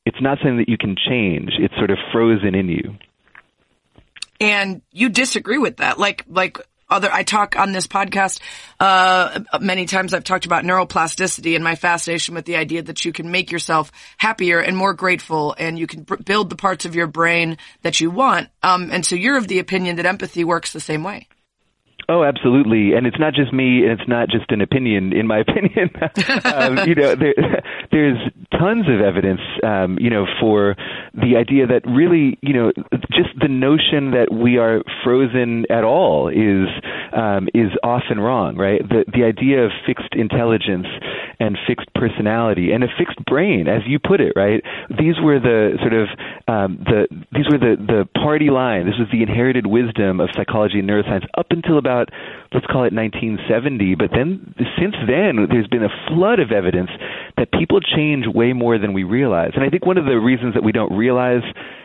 It's 0.07 0.21
not 0.21 0.39
something 0.39 0.59
that 0.59 0.69
you 0.69 0.79
can 0.79 0.97
change. 0.97 1.53
It's 1.59 1.75
sort 1.77 1.91
of 1.91 1.99
frozen 2.13 2.55
in 2.55 2.69
you. 2.69 2.97
And 4.41 4.81
you 4.91 5.11
disagree 5.11 5.59
with 5.59 5.77
that. 5.77 5.99
Like, 5.99 6.25
like 6.29 6.59
other, 6.91 7.09
I 7.11 7.23
talk 7.23 7.59
on 7.59 7.73
this 7.73 7.87
podcast, 7.87 8.41
uh, 8.79 9.41
many 9.61 9.87
times 9.87 10.13
I've 10.13 10.25
talked 10.25 10.47
about 10.47 10.65
neuroplasticity 10.65 11.55
and 11.55 11.65
my 11.65 11.75
fascination 11.75 12.35
with 12.35 12.45
the 12.45 12.57
idea 12.57 12.83
that 12.83 13.05
you 13.05 13.13
can 13.13 13.31
make 13.31 13.51
yourself 13.51 13.93
happier 14.19 14.61
and 14.61 14.77
more 14.77 14.95
grateful 14.95 15.55
and 15.59 15.79
you 15.79 15.87
can 15.87 16.03
b- 16.03 16.17
build 16.25 16.51
the 16.51 16.57
parts 16.57 16.85
of 16.85 16.95
your 16.95 17.07
brain 17.07 17.59
that 17.83 18.01
you 18.01 18.11
want. 18.11 18.49
Um, 18.63 18.91
and 18.93 19.07
so 19.07 19.17
you're 19.17 19.39
of 19.39 19.49
the 19.49 19.61
opinion 19.61 19.97
that 19.97 20.07
empathy 20.07 20.45
works 20.45 20.73
the 20.73 20.81
same 20.81 21.03
way. 21.03 21.29
Oh, 22.09 22.25
absolutely, 22.25 22.95
and 22.95 23.07
it's 23.07 23.19
not 23.19 23.35
just 23.35 23.53
me, 23.53 23.83
and 23.85 23.99
it's 23.99 24.09
not 24.09 24.29
just 24.29 24.51
an 24.51 24.61
opinion. 24.61 25.13
In 25.13 25.27
my 25.27 25.39
opinion, 25.47 25.91
um, 26.45 26.89
you 26.89 26.95
know, 26.95 27.15
there, 27.15 27.35
there's 27.93 28.19
tons 28.59 28.87
of 28.89 29.01
evidence, 29.01 29.41
um, 29.63 29.99
you 30.01 30.11
know, 30.11 30.27
for 30.41 30.77
the 31.15 31.37
idea 31.37 31.67
that 31.67 31.83
really, 31.87 32.39
you 32.43 32.53
know, 32.53 32.73
just 33.11 33.31
the 33.41 33.49
notion 33.49 34.13
that 34.13 34.29
we 34.33 34.59
are 34.59 34.83
frozen 35.05 35.65
at 35.71 35.85
all 35.85 36.29
is 36.29 36.69
um, 37.13 37.49
is 37.55 37.71
often 37.83 38.21
wrong, 38.21 38.57
right? 38.57 38.81
The 38.87 39.05
the 39.13 39.25
idea 39.25 39.65
of 39.65 39.71
fixed 39.87 40.15
intelligence 40.15 40.87
and 41.39 41.57
fixed 41.67 41.93
personality 41.95 42.73
and 42.73 42.85
a 42.85 42.89
fixed 42.99 43.25
brain, 43.25 43.67
as 43.67 43.83
you 43.87 43.99
put 43.99 44.21
it, 44.21 44.33
right? 44.37 44.63
These 44.91 45.15
were 45.23 45.41
the 45.41 45.79
sort 45.81 45.95
of 45.95 46.09
um, 46.47 46.83
the 46.85 47.07
these 47.33 47.47
were 47.51 47.59
the 47.59 47.77
the 47.77 48.09
party 48.21 48.51
line. 48.51 48.87
This 48.87 48.99
was 48.99 49.09
the 49.13 49.23
inherited 49.23 49.67
wisdom 49.67 50.21
of 50.21 50.29
psychology 50.37 50.79
and 50.79 50.89
neuroscience 50.89 51.27
up 51.37 51.47
until 51.51 51.79
about 51.79 52.00
let's 52.53 52.67
call 52.67 52.85
it 52.85 52.95
1970. 52.95 53.95
But 53.95 54.11
then 54.13 54.55
since 54.79 54.95
then, 55.07 55.47
there's 55.51 55.69
been 55.69 55.85
a 55.85 55.93
flood 56.09 56.41
of 56.41 56.53
evidence 56.53 56.91
that 57.41 57.51
people 57.59 57.81
change 57.81 58.27
way 58.29 58.53
more 58.53 58.77
than 58.79 58.93
we 58.93 59.03
realize. 59.03 59.53
And 59.57 59.65
I 59.65 59.71
think 59.71 59.87
one 59.87 59.97
of 59.97 60.05
the 60.05 60.21
reasons 60.21 60.55
that 60.55 60.63
we 60.63 60.73
don't 60.73 60.93
realize 60.97 61.41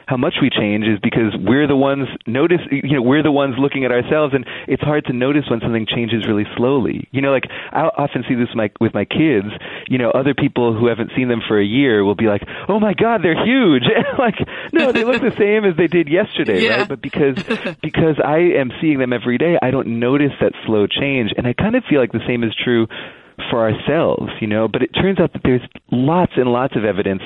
how 0.06 0.18
much 0.18 0.36
we 0.39 0.52
change 0.52 0.86
is 0.86 1.00
because 1.02 1.34
we're 1.39 1.65
the 1.65 1.76
ones 1.76 2.08
notice 2.28 2.60
you 2.70 2.94
know 2.94 3.02
we're 3.02 3.24
the 3.24 3.32
ones 3.32 3.56
looking 3.58 3.86
at 3.86 3.91
ourselves 3.91 4.36
and 4.36 4.46
it's 4.68 4.84
hard 4.84 5.04
to 5.06 5.13
notice 5.13 5.46
when 5.50 5.60
something 5.62 5.88
changes 5.88 6.28
really 6.28 6.44
slowly. 6.56 7.08
You 7.12 7.22
know 7.24 7.32
like 7.32 7.46
i 7.72 7.89
often 7.98 8.24
see 8.30 8.36
this 8.36 8.50
with 8.50 8.56
my 8.56 8.70
with 8.80 8.94
my 8.94 9.06
kids. 9.06 9.48
You 9.88 9.98
know 9.98 10.12
other 10.12 10.36
people 10.36 10.78
who 10.78 10.88
haven't 10.88 11.10
seen 11.15 11.28
them 11.28 11.41
for 11.48 11.60
a 11.60 11.65
year 11.65 12.04
will 12.04 12.13
be 12.13 12.28
like 12.28 12.44
oh 12.70 12.80
my 12.80 12.94
god 12.94 13.24
they're 13.24 13.44
huge. 13.44 13.84
Like 14.20 14.36
no 14.74 14.91
they 14.91 15.04
look 15.04 15.22
the 15.22 15.36
same 15.38 15.65
as 15.65 15.76
they 15.76 15.88
did 15.88 16.08
yesterday 16.08 16.62
Yeah. 16.65 16.80
right? 16.82 16.88
But 16.89 17.02
because 17.02 17.36
because 17.82 18.18
i 18.24 18.38
am 18.62 18.72
seeing 18.82 19.00
them 19.00 19.12
every 19.12 19.38
day 19.38 19.58
i 19.62 19.72
don't 19.72 20.00
notice 20.00 20.32
that 20.41 20.54
slow 20.68 20.86
change. 20.88 21.32
And 21.36 21.48
i 21.48 21.54
kind 21.54 21.76
of 21.76 21.84
feel 21.89 22.00
like 22.00 22.12
the 22.12 22.26
same 22.28 22.44
is 22.44 22.54
true 22.63 22.86
for 23.50 23.69
ourselves, 23.69 24.32
you 24.41 24.48
know. 24.48 24.67
But 24.67 24.82
it 24.82 24.91
turns 24.93 25.19
out 25.19 25.34
that 25.34 25.41
there's 25.43 25.62
lots 25.91 26.34
and 26.36 26.52
lots 26.52 26.76
of 26.76 26.86
evidence 26.86 27.21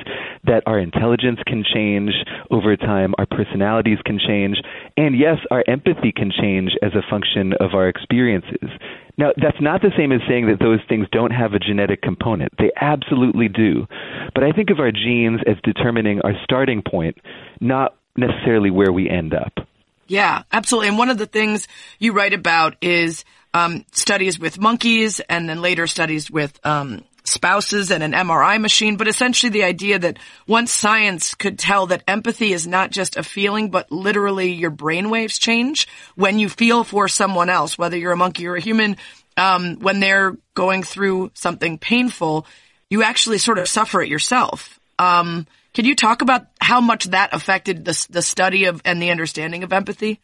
that 0.46 0.64
our 0.66 0.80
intelligence 0.80 1.40
can 1.46 1.64
change 1.64 2.12
over 2.52 2.76
time, 2.76 3.14
our 3.18 3.26
personalities 3.26 4.00
can 4.06 4.20
change, 4.20 4.58
and 4.98 5.18
yes, 5.18 5.38
our 5.52 5.64
empathy 5.68 6.12
can 6.12 6.32
change 6.32 6.72
as 6.82 6.94
a 6.94 7.08
function 7.10 7.54
of 7.60 7.74
our 7.74 7.88
experiences. 7.88 8.70
Now, 9.18 9.32
that's 9.36 9.60
not 9.60 9.82
the 9.82 9.92
same 9.98 10.14
as 10.14 10.22
saying 10.30 10.48
that 10.48 10.60
those 10.60 10.80
things 10.88 11.08
don't 11.12 11.32
have 11.32 11.54
a 11.54 11.60
genetic 11.60 12.02
component. 12.02 12.54
They 12.58 12.72
absolutely 12.80 13.50
do. 13.50 13.86
But 14.34 14.46
I 14.46 14.52
think 14.52 14.70
of 14.70 14.80
our 14.80 14.92
genes 14.94 15.42
as 15.46 15.58
determining 15.62 16.22
our 16.22 16.34
starting 16.44 16.82
point, 16.82 17.18
not 17.60 17.98
necessarily 18.16 18.72
where 18.72 18.94
we 18.94 19.10
end 19.10 19.34
up. 19.34 19.68
Yeah, 20.10 20.44
absolutely. 20.52 20.90
And 20.90 20.98
one 20.98 21.10
of 21.10 21.18
the 21.18 21.28
things 21.28 21.68
you 22.00 22.12
write 22.14 22.34
about 22.34 22.76
is 22.82 23.24
um, 23.54 23.86
studies 23.92 24.40
with 24.40 24.60
monkeys 24.60 25.22
and 25.22 25.48
then 25.48 25.62
later 25.62 25.88
studies 25.88 26.30
with 26.30 26.60
um, 26.66 27.04
spouses 27.24 27.92
and 27.92 28.04
an 28.04 28.14
MRI 28.14 28.60
machine, 28.60 28.98
but 28.98 29.08
essentially 29.08 29.52
the 29.52 29.64
idea 29.64 30.00
that 30.00 30.18
once 30.48 30.72
science 30.72 31.36
could 31.36 31.60
tell 31.60 31.86
that 31.88 32.04
empathy 32.08 32.54
is 32.54 32.66
not 32.66 32.92
just 32.92 33.18
a 33.18 33.24
feeling, 33.24 33.70
but 33.70 33.92
literally 33.92 34.52
your 34.52 34.72
brainwaves 34.72 35.40
change 35.40 35.88
when 36.16 36.40
you 36.40 36.50
feel 36.50 36.84
for 36.84 37.08
someone 37.08 37.50
else, 37.50 37.78
whether 37.78 37.96
you're 37.96 38.12
a 38.12 38.18
monkey 38.18 38.48
or 38.48 38.56
a 38.56 38.62
human, 38.62 38.98
um, 39.38 39.78
when 39.80 40.00
they're 40.00 40.36
going 40.56 40.82
through 40.84 41.32
something 41.36 41.78
painful, 41.78 42.48
you 42.90 43.04
actually 43.04 43.38
sort 43.38 43.60
of 43.60 43.70
suffer 43.70 44.02
it 44.02 44.10
yourself. 44.10 44.80
Um, 44.98 45.46
Can 45.80 45.86
you 45.86 45.96
talk 45.96 46.22
about 46.22 46.46
how 46.60 46.82
much 46.82 47.06
that 47.06 47.34
affected 47.34 47.86
the, 47.86 48.08
the 48.10 48.22
study 48.22 48.66
of 48.66 48.82
and 48.84 49.02
the 49.02 49.12
understanding 49.12 49.64
of 49.64 49.72
empathy? 49.72 50.20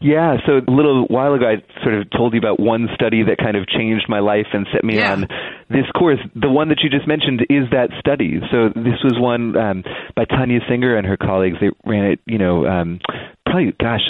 Yeah, 0.00 0.38
so 0.46 0.52
a 0.66 0.70
little 0.72 1.04
while 1.04 1.34
ago, 1.34 1.44
I 1.44 1.82
sort 1.84 1.96
of 1.96 2.10
told 2.10 2.32
you 2.32 2.38
about 2.38 2.58
one 2.58 2.88
study 2.94 3.22
that 3.24 3.36
kind 3.36 3.58
of 3.58 3.68
changed 3.68 4.06
my 4.08 4.20
life 4.20 4.46
and 4.54 4.66
set 4.72 4.82
me 4.82 4.96
Yeah. 4.96 5.12
on 5.12 5.28
this 5.68 5.84
course. 5.94 6.18
The 6.34 6.48
one 6.48 6.70
that 6.70 6.78
you 6.82 6.88
just 6.88 7.06
mentioned 7.06 7.42
is 7.50 7.68
that 7.72 7.90
study. 7.98 8.40
So 8.50 8.70
this 8.74 8.96
was 9.04 9.18
one 9.18 9.54
um, 9.54 9.84
by 10.16 10.24
Tania 10.24 10.60
Singer 10.66 10.96
and 10.96 11.06
her 11.06 11.18
colleagues. 11.18 11.58
They 11.60 11.68
ran 11.84 12.06
it, 12.12 12.20
you 12.24 12.38
know, 12.38 12.64
um, 12.66 13.00
probably, 13.44 13.74
gosh, 13.78 14.08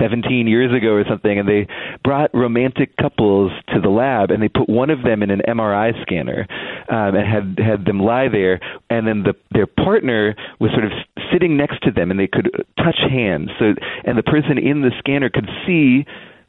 17 0.00 0.46
years 0.46 0.72
ago 0.74 0.92
or 0.92 1.04
something, 1.08 1.38
and 1.38 1.48
they 1.48 1.66
brought 2.02 2.34
romantic 2.34 2.96
couples 2.96 3.52
to 3.72 3.80
the 3.80 3.88
lab, 3.88 4.30
and 4.30 4.42
they 4.42 4.48
put 4.48 4.68
one 4.68 4.90
of 4.90 5.02
them 5.02 5.22
in 5.22 5.30
an 5.30 5.42
MRI 5.46 5.92
scanner 6.02 6.46
um, 6.88 7.14
and 7.14 7.26
had 7.26 7.64
had 7.64 7.84
them 7.84 8.00
lie 8.00 8.28
there, 8.28 8.60
and 8.90 9.06
then 9.06 9.22
the 9.22 9.34
their 9.52 9.66
partner 9.66 10.34
was 10.60 10.70
sort 10.72 10.84
of 10.84 10.92
sitting 11.32 11.56
next 11.56 11.82
to 11.82 11.90
them, 11.90 12.10
and 12.10 12.18
they 12.18 12.26
could 12.26 12.50
touch 12.76 12.98
hands. 13.10 13.50
So, 13.58 13.74
and 14.04 14.18
the 14.18 14.22
person 14.22 14.58
in 14.58 14.82
the 14.82 14.90
scanner 14.98 15.30
could 15.30 15.48
see 15.66 16.04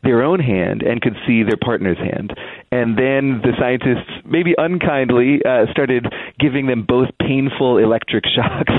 their 0.05 0.23
own 0.23 0.39
hand 0.39 0.83
and 0.83 1.01
could 1.01 1.15
see 1.27 1.43
their 1.43 1.57
partner's 1.57 1.97
hand. 1.97 2.33
And 2.71 2.97
then 2.97 3.41
the 3.41 3.53
scientists, 3.59 4.09
maybe 4.25 4.53
unkindly, 4.57 5.39
uh, 5.45 5.65
started 5.71 6.05
giving 6.39 6.67
them 6.67 6.85
both 6.87 7.09
painful 7.19 7.77
electric 7.77 8.23
shocks. 8.35 8.73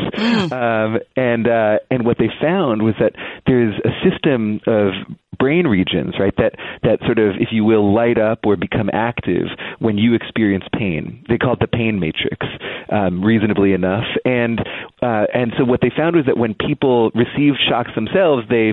um, 0.52 0.98
and 1.16 1.48
uh, 1.48 1.78
and 1.90 2.06
what 2.06 2.18
they 2.18 2.30
found 2.40 2.82
was 2.82 2.94
that 3.00 3.12
there's 3.46 3.74
a 3.84 3.90
system 4.08 4.60
of 4.66 4.92
brain 5.38 5.66
regions, 5.66 6.14
right, 6.18 6.34
that 6.36 6.52
that 6.82 6.98
sort 7.04 7.18
of, 7.18 7.36
if 7.38 7.48
you 7.52 7.64
will, 7.64 7.94
light 7.94 8.18
up 8.18 8.40
or 8.44 8.56
become 8.56 8.90
active 8.92 9.46
when 9.78 9.98
you 9.98 10.14
experience 10.14 10.64
pain. 10.72 11.24
They 11.28 11.38
call 11.38 11.54
it 11.54 11.60
the 11.60 11.66
pain 11.66 12.00
matrix, 12.00 12.46
um, 12.90 13.22
reasonably 13.22 13.72
enough. 13.72 14.04
And 14.24 14.60
uh, 15.02 15.26
and 15.34 15.52
so 15.58 15.64
what 15.64 15.80
they 15.80 15.90
found 15.94 16.16
was 16.16 16.26
that 16.26 16.38
when 16.38 16.54
people 16.54 17.10
received 17.14 17.58
shocks 17.68 17.90
themselves, 17.94 18.44
they 18.48 18.72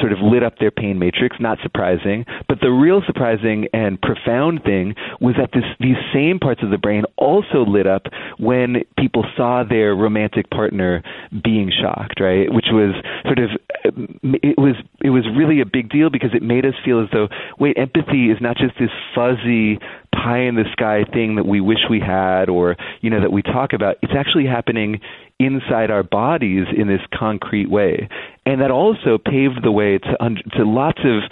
sort 0.00 0.12
of 0.12 0.18
lit 0.20 0.42
up 0.42 0.58
their 0.58 0.70
pain 0.70 0.98
matrix, 0.98 1.36
not 1.40 1.58
surprising. 1.62 2.24
But 2.48 2.60
the 2.60 2.70
real 2.70 3.02
surprising 3.06 3.66
and 3.72 4.00
profound 4.00 4.62
thing 4.64 4.94
was 5.20 5.34
that 5.38 5.50
this, 5.52 5.64
these 5.80 5.96
same 6.12 6.38
parts 6.38 6.62
of 6.62 6.70
the 6.70 6.78
brain 6.78 7.04
also 7.16 7.64
lit 7.66 7.86
up 7.86 8.06
when 8.38 8.84
people 8.98 9.24
saw 9.36 9.64
their 9.68 9.94
romantic 9.94 10.50
partner 10.50 11.02
being 11.42 11.70
shocked, 11.70 12.20
right? 12.20 12.52
Which 12.52 12.66
was 12.72 12.94
sort 13.24 13.38
of 13.38 13.50
um, 13.86 14.18
it 14.42 14.58
was 14.58 14.76
it 15.02 15.10
was 15.10 15.24
really 15.36 15.60
a 15.60 15.66
big 15.66 15.90
deal 15.90 16.10
because 16.10 16.30
it 16.34 16.42
made 16.42 16.64
us 16.64 16.74
feel 16.84 17.02
as 17.02 17.08
though 17.12 17.28
wait, 17.58 17.76
empathy 17.78 18.30
is 18.30 18.38
not 18.40 18.56
just 18.56 18.74
this 18.78 18.90
fuzzy 19.14 19.78
pie 20.14 20.42
in 20.42 20.54
the 20.54 20.64
sky 20.72 21.04
thing 21.12 21.36
that 21.36 21.46
we 21.46 21.60
wish 21.60 21.78
we 21.90 22.00
had 22.00 22.48
or 22.48 22.76
you 23.00 23.10
know 23.10 23.20
that 23.20 23.32
we 23.32 23.42
talk 23.42 23.72
about. 23.72 23.96
It's 24.02 24.12
actually 24.16 24.46
happening 24.46 25.00
inside 25.38 25.90
our 25.90 26.02
bodies 26.02 26.66
in 26.76 26.88
this 26.88 27.00
concrete 27.12 27.70
way. 27.70 28.08
And 28.46 28.60
that 28.60 28.70
also 28.70 29.18
paved 29.18 29.62
the 29.62 29.72
way 29.72 29.98
to, 29.98 30.16
to 30.56 30.64
lots 30.64 31.00
of 31.04 31.22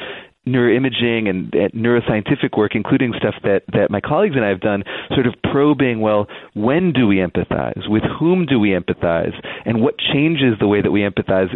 neuroimaging 0.47 1.29
and, 1.29 1.55
and 1.55 1.73
neuroscientific 1.73 2.57
work, 2.57 2.75
including 2.75 3.12
stuff 3.16 3.35
that, 3.43 3.62
that 3.73 3.90
my 3.90 4.01
colleagues 4.01 4.37
and 4.37 4.45
I 4.45 4.49
have 4.49 4.61
done, 4.61 4.85
sort 5.14 5.27
of 5.27 5.35
probing, 5.45 6.01
well, 6.01 6.27
when 6.55 6.93
do 6.93 7.07
we 7.07 7.16
empathize? 7.16 7.88
With 7.88 8.03
whom 8.19 8.47
do 8.47 8.59
we 8.59 8.71
empathize? 8.71 9.35
And 9.64 9.83
what 9.83 9.97
changes 9.99 10.55
the 10.59 10.66
way 10.66 10.81
that 10.83 10.90
we 10.90 11.01
empathize? 11.01 11.55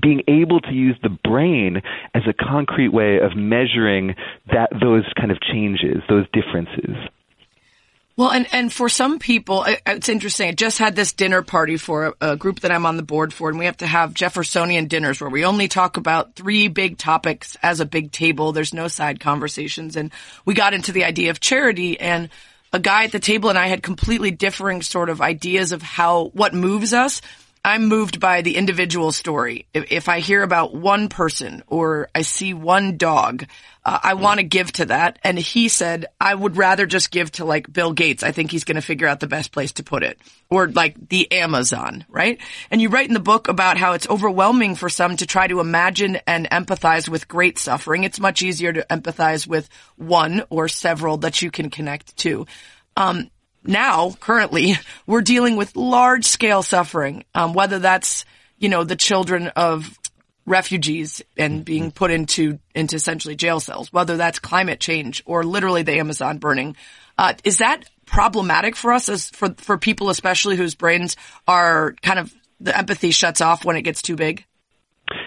Being 0.00 0.22
able 0.28 0.60
to 0.60 0.72
use 0.72 0.96
the 1.02 1.08
brain 1.08 1.82
as 2.14 2.22
a 2.28 2.32
concrete 2.32 2.92
way 2.92 3.18
of 3.18 3.36
measuring 3.36 4.14
that 4.52 4.70
those 4.80 5.04
kind 5.18 5.30
of 5.30 5.40
changes, 5.40 6.02
those 6.08 6.26
differences. 6.32 6.96
Well, 8.16 8.30
and, 8.30 8.46
and 8.50 8.72
for 8.72 8.88
some 8.88 9.18
people, 9.18 9.66
it's 9.84 10.08
interesting. 10.08 10.48
I 10.48 10.52
just 10.52 10.78
had 10.78 10.96
this 10.96 11.12
dinner 11.12 11.42
party 11.42 11.76
for 11.76 12.14
a, 12.20 12.32
a 12.32 12.36
group 12.36 12.60
that 12.60 12.72
I'm 12.72 12.86
on 12.86 12.96
the 12.96 13.02
board 13.02 13.34
for, 13.34 13.50
and 13.50 13.58
we 13.58 13.66
have 13.66 13.76
to 13.78 13.86
have 13.86 14.14
Jeffersonian 14.14 14.86
dinners 14.86 15.20
where 15.20 15.28
we 15.28 15.44
only 15.44 15.68
talk 15.68 15.98
about 15.98 16.34
three 16.34 16.68
big 16.68 16.96
topics 16.96 17.58
as 17.62 17.80
a 17.80 17.84
big 17.84 18.12
table. 18.12 18.52
There's 18.52 18.72
no 18.72 18.88
side 18.88 19.20
conversations. 19.20 19.96
And 19.96 20.12
we 20.46 20.54
got 20.54 20.72
into 20.72 20.92
the 20.92 21.04
idea 21.04 21.30
of 21.30 21.40
charity 21.40 22.00
and 22.00 22.30
a 22.72 22.78
guy 22.78 23.04
at 23.04 23.12
the 23.12 23.20
table 23.20 23.50
and 23.50 23.58
I 23.58 23.66
had 23.66 23.82
completely 23.82 24.30
differing 24.30 24.80
sort 24.80 25.10
of 25.10 25.20
ideas 25.20 25.72
of 25.72 25.82
how, 25.82 26.26
what 26.28 26.54
moves 26.54 26.94
us. 26.94 27.20
I'm 27.66 27.86
moved 27.86 28.20
by 28.20 28.42
the 28.42 28.54
individual 28.54 29.10
story. 29.10 29.66
If, 29.74 29.90
if 29.90 30.08
I 30.08 30.20
hear 30.20 30.44
about 30.44 30.72
one 30.72 31.08
person 31.08 31.64
or 31.66 32.08
I 32.14 32.22
see 32.22 32.54
one 32.54 32.96
dog, 32.96 33.44
uh, 33.84 33.98
I 34.04 34.14
want 34.14 34.38
to 34.38 34.44
give 34.44 34.70
to 34.74 34.84
that. 34.84 35.18
And 35.24 35.36
he 35.36 35.66
said, 35.68 36.06
I 36.20 36.32
would 36.32 36.56
rather 36.56 36.86
just 36.86 37.10
give 37.10 37.32
to 37.32 37.44
like 37.44 37.72
Bill 37.72 37.92
Gates. 37.92 38.22
I 38.22 38.30
think 38.30 38.52
he's 38.52 38.62
going 38.62 38.76
to 38.76 38.82
figure 38.82 39.08
out 39.08 39.18
the 39.18 39.26
best 39.26 39.50
place 39.50 39.72
to 39.72 39.82
put 39.82 40.04
it 40.04 40.16
or 40.48 40.68
like 40.68 41.08
the 41.08 41.32
Amazon, 41.32 42.04
right? 42.08 42.40
And 42.70 42.80
you 42.80 42.88
write 42.88 43.08
in 43.08 43.14
the 43.14 43.20
book 43.20 43.48
about 43.48 43.78
how 43.78 43.94
it's 43.94 44.08
overwhelming 44.08 44.76
for 44.76 44.88
some 44.88 45.16
to 45.16 45.26
try 45.26 45.48
to 45.48 45.58
imagine 45.58 46.20
and 46.24 46.48
empathize 46.48 47.08
with 47.08 47.26
great 47.26 47.58
suffering. 47.58 48.04
It's 48.04 48.20
much 48.20 48.42
easier 48.42 48.72
to 48.72 48.86
empathize 48.88 49.44
with 49.44 49.68
one 49.96 50.44
or 50.50 50.68
several 50.68 51.16
that 51.16 51.42
you 51.42 51.50
can 51.50 51.70
connect 51.70 52.16
to. 52.18 52.46
Um, 52.96 53.28
now, 53.66 54.12
currently, 54.20 54.74
we're 55.06 55.22
dealing 55.22 55.56
with 55.56 55.76
large 55.76 56.24
scale 56.24 56.62
suffering, 56.62 57.24
um, 57.34 57.52
whether 57.52 57.78
that's, 57.78 58.24
you 58.58 58.68
know, 58.68 58.84
the 58.84 58.96
children 58.96 59.48
of 59.48 59.98
refugees 60.46 61.22
and 61.36 61.64
being 61.64 61.90
put 61.90 62.10
into, 62.10 62.58
into 62.74 62.96
essentially 62.96 63.34
jail 63.34 63.58
cells, 63.58 63.92
whether 63.92 64.16
that's 64.16 64.38
climate 64.38 64.78
change 64.78 65.22
or 65.26 65.42
literally 65.42 65.82
the 65.82 65.98
Amazon 65.98 66.38
burning. 66.38 66.76
Uh, 67.18 67.34
is 67.42 67.58
that 67.58 67.82
problematic 68.06 68.76
for 68.76 68.92
us 68.92 69.08
as 69.08 69.28
for, 69.30 69.54
for 69.58 69.76
people, 69.76 70.08
especially 70.08 70.56
whose 70.56 70.76
brains 70.76 71.16
are 71.48 71.94
kind 72.02 72.18
of, 72.18 72.32
the 72.60 72.76
empathy 72.76 73.10
shuts 73.10 73.40
off 73.40 73.64
when 73.64 73.76
it 73.76 73.82
gets 73.82 74.00
too 74.00 74.16
big? 74.16 74.44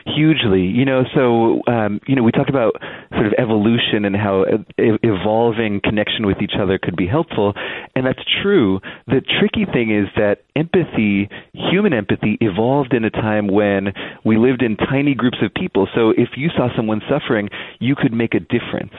Hugely, 0.05 0.61
you 0.63 0.85
know. 0.85 1.03
So, 1.13 1.61
um, 1.71 1.99
you 2.07 2.15
know, 2.15 2.23
we 2.23 2.31
talk 2.31 2.49
about 2.49 2.75
sort 3.11 3.25
of 3.25 3.33
evolution 3.37 4.05
and 4.05 4.15
how 4.15 4.45
e- 4.45 4.97
evolving 5.03 5.81
connection 5.83 6.25
with 6.25 6.41
each 6.41 6.53
other 6.59 6.77
could 6.77 6.95
be 6.95 7.07
helpful, 7.07 7.53
and 7.95 8.05
that's 8.05 8.23
true. 8.41 8.79
The 9.07 9.21
tricky 9.21 9.65
thing 9.65 9.91
is 9.91 10.07
that 10.15 10.43
empathy, 10.55 11.29
human 11.53 11.93
empathy, 11.93 12.37
evolved 12.41 12.93
in 12.93 13.03
a 13.03 13.09
time 13.09 13.47
when 13.47 13.93
we 14.23 14.37
lived 14.37 14.61
in 14.61 14.77
tiny 14.77 15.15
groups 15.15 15.37
of 15.41 15.53
people. 15.53 15.87
So, 15.93 16.11
if 16.11 16.29
you 16.37 16.49
saw 16.55 16.69
someone 16.75 17.01
suffering, 17.09 17.49
you 17.79 17.95
could 17.95 18.13
make 18.13 18.33
a 18.33 18.39
difference 18.39 18.93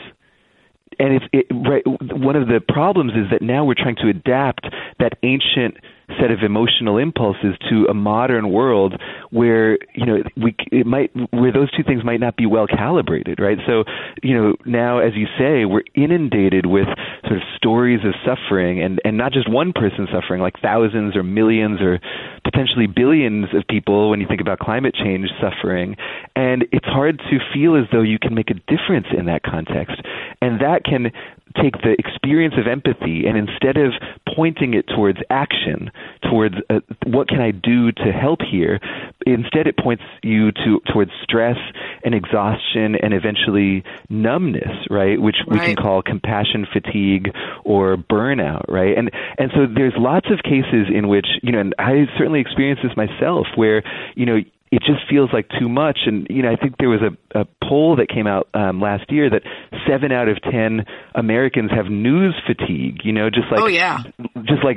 and 0.99 1.15
it's 1.15 1.25
it, 1.33 1.47
right. 1.51 1.83
One 1.87 2.37
of 2.37 2.49
the 2.49 2.61
problems 2.61 3.13
is 3.13 3.31
that 3.31 3.43
now 3.43 3.65
we're 3.65 3.75
trying 3.75 3.97
to 3.97 4.09
adapt 4.09 4.67
that 4.99 5.15
ancient 5.23 5.79
set 6.21 6.31
of 6.31 6.43
emotional 6.43 6.99
impulses 6.99 7.57
to 7.69 7.87
a 7.91 7.95
modern 7.95 8.51
world 8.51 9.01
where 9.31 9.79
you 9.95 10.07
know 10.07 10.23
we 10.37 10.55
it 10.73 10.87
might 10.87 11.11
where 11.33 11.53
those 11.53 11.71
two 11.71 11.83
things 11.83 12.05
might 12.05 12.21
not 12.21 12.37
be 12.37 12.47
well 12.47 12.67
calibrated, 12.67 13.39
right? 13.41 13.59
So 13.67 13.85
you 14.23 14.35
know 14.35 14.55
now, 14.65 14.99
as 14.99 15.13
you 15.15 15.27
say, 15.39 15.65
we're 15.65 15.85
inundated 15.95 16.67
with 16.67 16.87
sort 17.27 17.37
of 17.37 17.43
stories 17.57 18.01
of 18.05 18.15
suffering, 18.25 18.83
and 18.83 19.01
and 19.05 19.17
not 19.17 19.33
just 19.33 19.51
one 19.51 19.73
person 19.73 20.09
suffering, 20.13 20.41
like 20.41 20.55
thousands 20.61 21.17
or 21.17 21.23
millions 21.23 21.81
or 21.81 22.01
potentially 22.45 22.87
billions 22.87 23.47
of 23.55 23.65
people 23.69 24.11
when 24.11 24.21
you 24.21 24.27
think 24.27 24.41
about 24.41 24.59
climate 24.59 24.95
change 24.95 25.29
suffering, 25.41 25.97
and 26.35 26.65
it's 26.73 26.87
hard 26.87 27.19
to 27.31 27.39
feel 27.53 27.77
as 27.77 27.85
though 27.93 28.03
you 28.03 28.19
can 28.19 28.35
make 28.35 28.51
a 28.51 28.55
difference 28.55 29.07
in 29.17 29.27
that 29.27 29.43
context, 29.43 30.01
and 30.41 30.61
that 30.61 30.85
can 30.85 31.13
take 31.57 31.81
the 31.83 31.97
experience 31.99 32.55
of 32.59 32.67
empathy 32.67 33.27
and 33.27 33.37
instead 33.37 33.77
of 33.77 33.93
pointing 34.35 34.75
it 34.75 34.87
towards 34.87 35.19
action, 35.31 35.91
towards 36.29 36.55
uh, 36.69 36.81
what 37.07 37.29
can 37.29 37.41
I 37.41 37.51
do 37.51 37.93
to 37.93 38.13
help 38.13 38.41
here, 38.43 38.81
instead 39.27 39.67
it 39.67 39.77
points 39.77 40.03
you 40.23 40.53
to 40.53 40.81
towards 40.93 41.11
stress 41.23 41.57
and 42.05 42.15
exhaustion 42.15 42.97
and 42.97 43.15
eventually 43.15 43.85
numbness, 44.09 44.87
right? 44.91 45.21
Which 45.21 45.37
we 45.47 45.59
can 45.59 45.77
call 45.77 46.03
compassion 46.03 46.67
fatigue 46.73 47.35
or 47.65 47.97
burnout, 47.97 48.65
right? 48.69 48.97
And 48.97 49.11
and 49.39 49.51
so 49.55 49.67
there's 49.67 49.95
lots 49.97 50.27
of 50.31 50.43
cases 50.43 50.87
in 50.93 51.09
which 51.09 51.27
you 51.43 51.53
know, 51.53 51.61
and 51.61 51.75
I 51.79 52.07
certainly 52.17 52.41
experienced 52.41 52.83
this 52.83 52.97
myself, 52.97 53.47
where 53.57 53.83
you 54.15 54.27
know 54.27 54.41
it 54.73 54.81
just 54.83 55.01
feels 55.11 55.31
like 55.33 55.49
too 55.59 55.69
much. 55.69 56.01
And 56.07 56.27
you 56.31 56.43
know, 56.43 56.51
I 56.53 56.57
think 56.57 56.77
there 56.79 56.89
was 56.89 57.01
a, 57.03 57.41
a 57.41 57.45
poll 57.69 57.97
that 57.97 58.09
came 58.09 58.27
out 58.27 58.49
um, 58.55 58.81
last 58.81 59.11
year 59.11 59.29
that 59.31 59.43
seven 59.89 60.13
out 60.13 60.29
of 60.29 60.41
ten 60.43 60.85
Americans 61.15 61.71
have 61.73 61.87
news 61.87 62.35
fatigue. 62.47 63.01
You 63.05 63.13
know, 63.13 63.31
just 63.31 63.47
like 63.51 63.61
Oh, 63.61 63.67
yeah. 63.67 63.99
just 64.47 64.63
like 64.65 64.77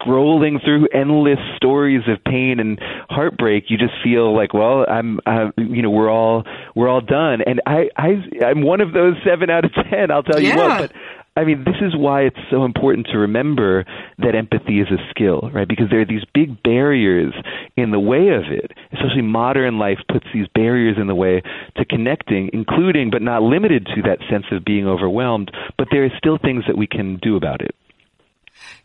scrolling 0.00 0.62
through 0.64 0.88
endless 0.92 1.38
stories 1.56 2.02
of 2.08 2.22
pain 2.24 2.60
and 2.60 2.78
heartbreak, 3.08 3.64
you 3.68 3.78
just 3.78 3.94
feel 4.04 4.34
like, 4.34 4.52
well, 4.54 4.84
I'm, 4.88 5.20
uh, 5.26 5.50
you 5.56 5.82
know, 5.82 5.90
we're 5.90 6.10
all 6.10 6.44
we're 6.74 6.88
all 6.88 7.00
done. 7.00 7.40
And 7.46 7.60
I, 7.66 7.88
I, 7.96 8.44
I'm 8.46 8.62
one 8.62 8.80
of 8.80 8.92
those 8.92 9.14
seven 9.24 9.50
out 9.50 9.64
of 9.64 9.72
ten. 9.90 10.10
I'll 10.10 10.22
tell 10.22 10.40
you 10.40 10.48
Yeah. 10.48 10.80
what, 10.80 10.90
but. 10.90 10.92
I 11.40 11.44
mean, 11.44 11.64
this 11.64 11.80
is 11.80 11.96
why 11.96 12.20
it's 12.22 12.36
so 12.50 12.66
important 12.66 13.06
to 13.12 13.18
remember 13.18 13.86
that 14.18 14.34
empathy 14.34 14.80
is 14.80 14.88
a 14.90 15.00
skill, 15.08 15.48
right? 15.54 15.66
Because 15.66 15.86
there 15.88 16.02
are 16.02 16.04
these 16.04 16.24
big 16.34 16.62
barriers 16.62 17.32
in 17.78 17.92
the 17.92 17.98
way 17.98 18.28
of 18.28 18.52
it. 18.52 18.72
Especially 18.92 19.22
modern 19.22 19.78
life 19.78 20.00
puts 20.12 20.26
these 20.34 20.46
barriers 20.54 20.98
in 21.00 21.06
the 21.06 21.14
way 21.14 21.40
to 21.78 21.84
connecting, 21.86 22.50
including 22.52 23.08
but 23.10 23.22
not 23.22 23.42
limited 23.42 23.86
to 23.86 24.02
that 24.02 24.18
sense 24.28 24.44
of 24.52 24.66
being 24.66 24.86
overwhelmed. 24.86 25.50
But 25.78 25.88
there 25.90 26.04
are 26.04 26.12
still 26.18 26.36
things 26.36 26.64
that 26.66 26.76
we 26.76 26.86
can 26.86 27.16
do 27.22 27.36
about 27.36 27.62
it. 27.62 27.74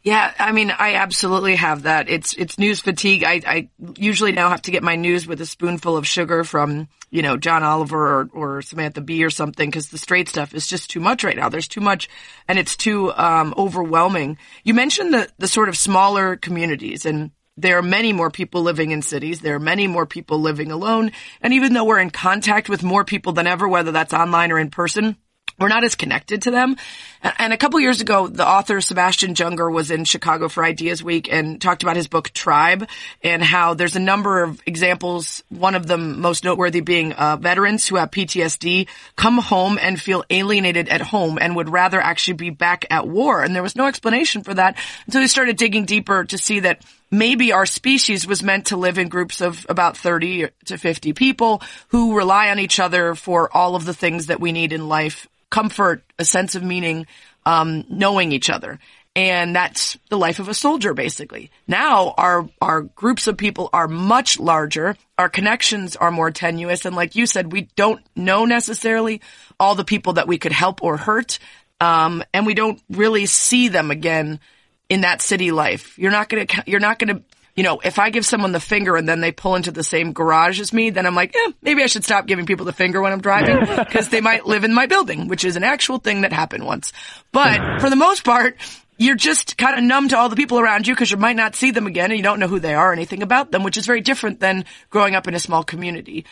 Yeah, 0.06 0.32
I 0.38 0.52
mean, 0.52 0.70
I 0.70 0.94
absolutely 0.94 1.56
have 1.56 1.82
that. 1.84 2.10
It's 2.10 2.36
it's 2.36 2.60
news 2.60 2.80
fatigue. 2.80 3.24
I, 3.24 3.42
I 3.44 3.70
usually 3.98 4.34
now 4.34 4.50
have 4.50 4.62
to 4.62 4.72
get 4.72 4.84
my 4.84 4.96
news 4.96 5.26
with 5.26 5.42
a 5.42 5.48
spoonful 5.48 5.98
of 5.98 6.06
sugar 6.06 6.44
from 6.44 6.90
you 7.10 7.24
know 7.24 7.38
John 7.38 7.64
Oliver 7.64 8.22
or, 8.22 8.30
or 8.32 8.62
Samantha 8.62 9.02
Bee 9.02 9.24
or 9.24 9.32
something 9.32 9.68
because 9.68 9.90
the 9.90 9.98
straight 9.98 10.30
stuff 10.30 10.54
is 10.54 10.68
just 10.68 10.92
too 10.92 11.00
much 11.00 11.24
right 11.24 11.36
now. 11.36 11.50
There's 11.50 11.68
too 11.68 11.82
much, 11.82 12.08
and 12.48 12.60
it's 12.60 12.76
too 12.76 13.12
um, 13.14 13.56
overwhelming. 13.58 14.38
You 14.64 14.76
mentioned 14.76 15.12
the 15.12 15.28
the 15.40 15.48
sort 15.48 15.70
of 15.70 15.78
smaller 15.78 16.36
communities 16.36 17.06
and. 17.08 17.32
There 17.58 17.78
are 17.78 17.82
many 17.82 18.12
more 18.12 18.30
people 18.30 18.64
living 18.64 18.92
in 18.92 19.02
cities. 19.02 19.40
There 19.40 19.56
are 19.56 19.60
many 19.60 19.88
more 19.88 20.06
people 20.06 20.40
living 20.42 20.72
alone. 20.72 21.14
And 21.40 21.54
even 21.54 21.72
though 21.72 21.86
we're 21.86 22.02
in 22.02 22.10
contact 22.10 22.68
with 22.68 22.84
more 22.84 23.06
people 23.06 23.32
than 23.32 23.48
ever, 23.48 23.66
whether 23.66 23.94
that's 23.94 24.14
online 24.14 24.52
or 24.52 24.60
in 24.60 24.70
person, 24.70 25.16
we're 25.60 25.70
not 25.70 25.84
as 25.84 25.96
connected 25.96 26.44
to 26.44 26.52
them. 26.52 26.76
And 27.22 27.54
a 27.54 27.58
couple 27.58 27.80
years 27.80 28.02
ago, 28.02 28.28
the 28.28 28.48
author 28.48 28.82
Sebastian 28.82 29.34
Junger 29.34 29.72
was 29.72 29.90
in 29.90 30.04
Chicago 30.04 30.48
for 30.48 30.64
Ideas 30.64 31.04
Week 31.04 31.32
and 31.32 31.60
talked 31.60 31.82
about 31.82 31.96
his 31.96 32.08
book 32.08 32.30
Tribe 32.30 32.88
and 33.24 33.42
how 33.42 33.74
there's 33.74 33.96
a 33.96 34.00
number 34.00 34.44
of 34.44 34.62
examples. 34.68 35.44
One 35.50 35.74
of 35.74 35.88
them 35.88 36.20
most 36.20 36.44
noteworthy 36.44 36.82
being 36.82 37.14
uh, 37.14 37.38
veterans 37.38 37.88
who 37.88 37.96
have 37.96 38.12
PTSD 38.12 38.88
come 39.16 39.40
home 39.40 39.80
and 39.82 40.00
feel 40.00 40.24
alienated 40.30 40.88
at 40.90 41.02
home 41.02 41.40
and 41.42 41.56
would 41.56 41.70
rather 41.70 42.00
actually 42.00 42.36
be 42.36 42.50
back 42.52 42.86
at 42.92 43.08
war. 43.08 43.42
And 43.42 43.56
there 43.56 43.64
was 43.64 43.76
no 43.76 43.88
explanation 43.88 44.44
for 44.44 44.54
that 44.54 44.78
until 45.08 45.22
he 45.22 45.28
started 45.28 45.58
digging 45.58 45.86
deeper 45.86 46.26
to 46.26 46.38
see 46.38 46.60
that 46.60 46.84
maybe 47.10 47.54
our 47.54 47.66
species 47.66 48.28
was 48.28 48.44
meant 48.44 48.68
to 48.68 48.78
live 48.78 48.98
in 48.98 49.08
groups 49.08 49.42
of 49.42 49.66
about 49.70 49.98
30 49.98 50.50
to 50.66 50.78
50 50.78 51.14
people 51.14 51.62
who 51.88 52.16
rely 52.16 52.50
on 52.50 52.60
each 52.60 52.80
other 52.80 53.16
for 53.16 53.50
all 53.56 53.76
of 53.76 53.86
the 53.86 53.94
things 53.94 54.28
that 54.28 54.40
we 54.40 54.52
need 54.52 54.74
in 54.74 54.88
life 54.88 55.28
comfort, 55.56 56.04
a 56.20 56.26
sense 56.26 56.56
of 56.56 56.64
meaning, 56.64 57.08
um, 57.46 57.86
knowing 57.88 58.34
each 58.34 58.50
other. 58.50 58.78
And 59.16 59.56
that's 59.56 59.98
the 60.10 60.18
life 60.18 60.40
of 60.40 60.50
a 60.50 60.54
soldier, 60.54 60.94
basically. 60.94 61.50
Now 61.66 62.14
our, 62.18 62.50
our 62.62 62.82
groups 62.82 63.28
of 63.28 63.38
people 63.38 63.70
are 63.72 63.88
much 63.88 64.38
larger. 64.38 64.98
Our 65.18 65.30
connections 65.30 65.96
are 65.96 66.12
more 66.12 66.30
tenuous. 66.30 66.86
And 66.86 66.94
like 66.94 67.16
you 67.16 67.26
said, 67.26 67.54
we 67.54 67.70
don't 67.78 68.02
know 68.18 68.44
necessarily 68.44 69.22
all 69.58 69.76
the 69.76 69.86
people 69.86 70.14
that 70.14 70.28
we 70.28 70.38
could 70.38 70.52
help 70.52 70.84
or 70.84 70.98
hurt. 70.98 71.40
Um, 71.80 72.22
and 72.34 72.46
we 72.46 72.54
don't 72.54 72.82
really 72.90 73.26
see 73.26 73.70
them 73.70 73.92
again 73.92 74.42
in 74.90 75.02
that 75.02 75.22
city 75.22 75.52
life. 75.52 75.98
You're 75.98 76.12
not 76.12 76.28
gonna, 76.28 76.48
you're 76.68 76.82
not 76.82 77.00
gonna 77.00 77.22
you 77.56 77.64
know, 77.64 77.80
if 77.80 78.00
I 78.00 78.10
give 78.10 78.26
someone 78.26 78.52
the 78.52 78.60
finger 78.60 78.98
and 78.98 79.08
then 79.08 79.22
they 79.22 79.32
pull 79.32 79.56
into 79.56 79.72
the 79.72 79.84
same 79.84 80.12
garage 80.12 80.60
as 80.60 80.74
me, 80.74 80.90
then 80.90 81.06
I'm 81.06 81.16
like, 81.16 81.34
yeah, 81.34 81.54
maybe 81.62 81.84
I 81.84 81.86
should 81.86 82.04
stop 82.04 82.26
giving 82.26 82.46
people 82.46 82.66
the 82.66 82.74
finger 82.74 83.02
when 83.02 83.14
I'm 83.14 83.22
driving 83.22 83.60
because 83.78 84.10
they 84.10 84.22
might 84.22 84.46
live 84.46 84.66
in 84.66 84.74
my 84.74 84.88
building, 84.88 85.30
which 85.30 85.46
is 85.46 85.56
an 85.56 85.64
actual 85.64 85.98
thing 85.98 86.22
that 86.22 86.34
happened 86.34 86.66
once. 86.66 86.92
But 87.32 87.80
for 87.80 87.90
the 87.90 87.96
most 87.96 88.26
part, 88.26 88.58
you're 88.98 89.16
just 89.16 89.58
kind 89.58 89.78
of 89.78 89.84
numb 89.84 90.10
to 90.10 90.18
all 90.18 90.30
the 90.30 90.36
people 90.36 90.60
around 90.60 90.88
you 90.88 90.94
because 90.94 91.12
you 91.12 91.18
might 91.18 91.36
not 91.36 91.56
see 91.56 91.72
them 91.72 91.88
again 91.88 92.12
and 92.12 92.18
you 92.18 92.24
don't 92.24 92.40
know 92.40 92.48
who 92.48 92.60
they 92.60 92.74
are 92.74 92.90
or 92.90 92.94
anything 92.94 93.24
about 93.24 93.52
them, 93.52 93.64
which 93.64 93.78
is 93.78 93.86
very 93.86 94.02
different 94.02 94.42
than 94.42 94.66
growing 94.90 95.16
up 95.16 95.28
in 95.28 95.34
a 95.34 95.40
small 95.40 95.64
community. 95.64 96.26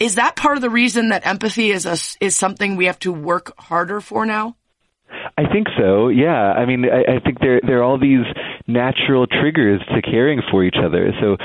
Is 0.00 0.16
that 0.16 0.34
part 0.34 0.56
of 0.56 0.62
the 0.62 0.70
reason 0.70 1.10
that 1.10 1.24
empathy 1.24 1.70
is 1.70 1.86
a, 1.86 1.96
is 2.24 2.34
something 2.34 2.74
we 2.74 2.86
have 2.86 2.98
to 3.00 3.12
work 3.12 3.52
harder 3.58 4.00
for 4.00 4.26
now? 4.26 4.56
I 5.38 5.44
think 5.52 5.68
so. 5.78 6.08
Yeah. 6.08 6.52
I 6.52 6.66
mean, 6.66 6.84
I, 6.84 7.16
I 7.16 7.20
think 7.20 7.38
there 7.38 7.60
there 7.64 7.78
are 7.78 7.82
all 7.82 7.98
these 7.98 8.24
natural 8.66 9.26
triggers 9.26 9.80
to 9.94 10.00
caring 10.00 10.40
for 10.50 10.64
each 10.64 10.76
other. 10.82 11.12
So, 11.20 11.36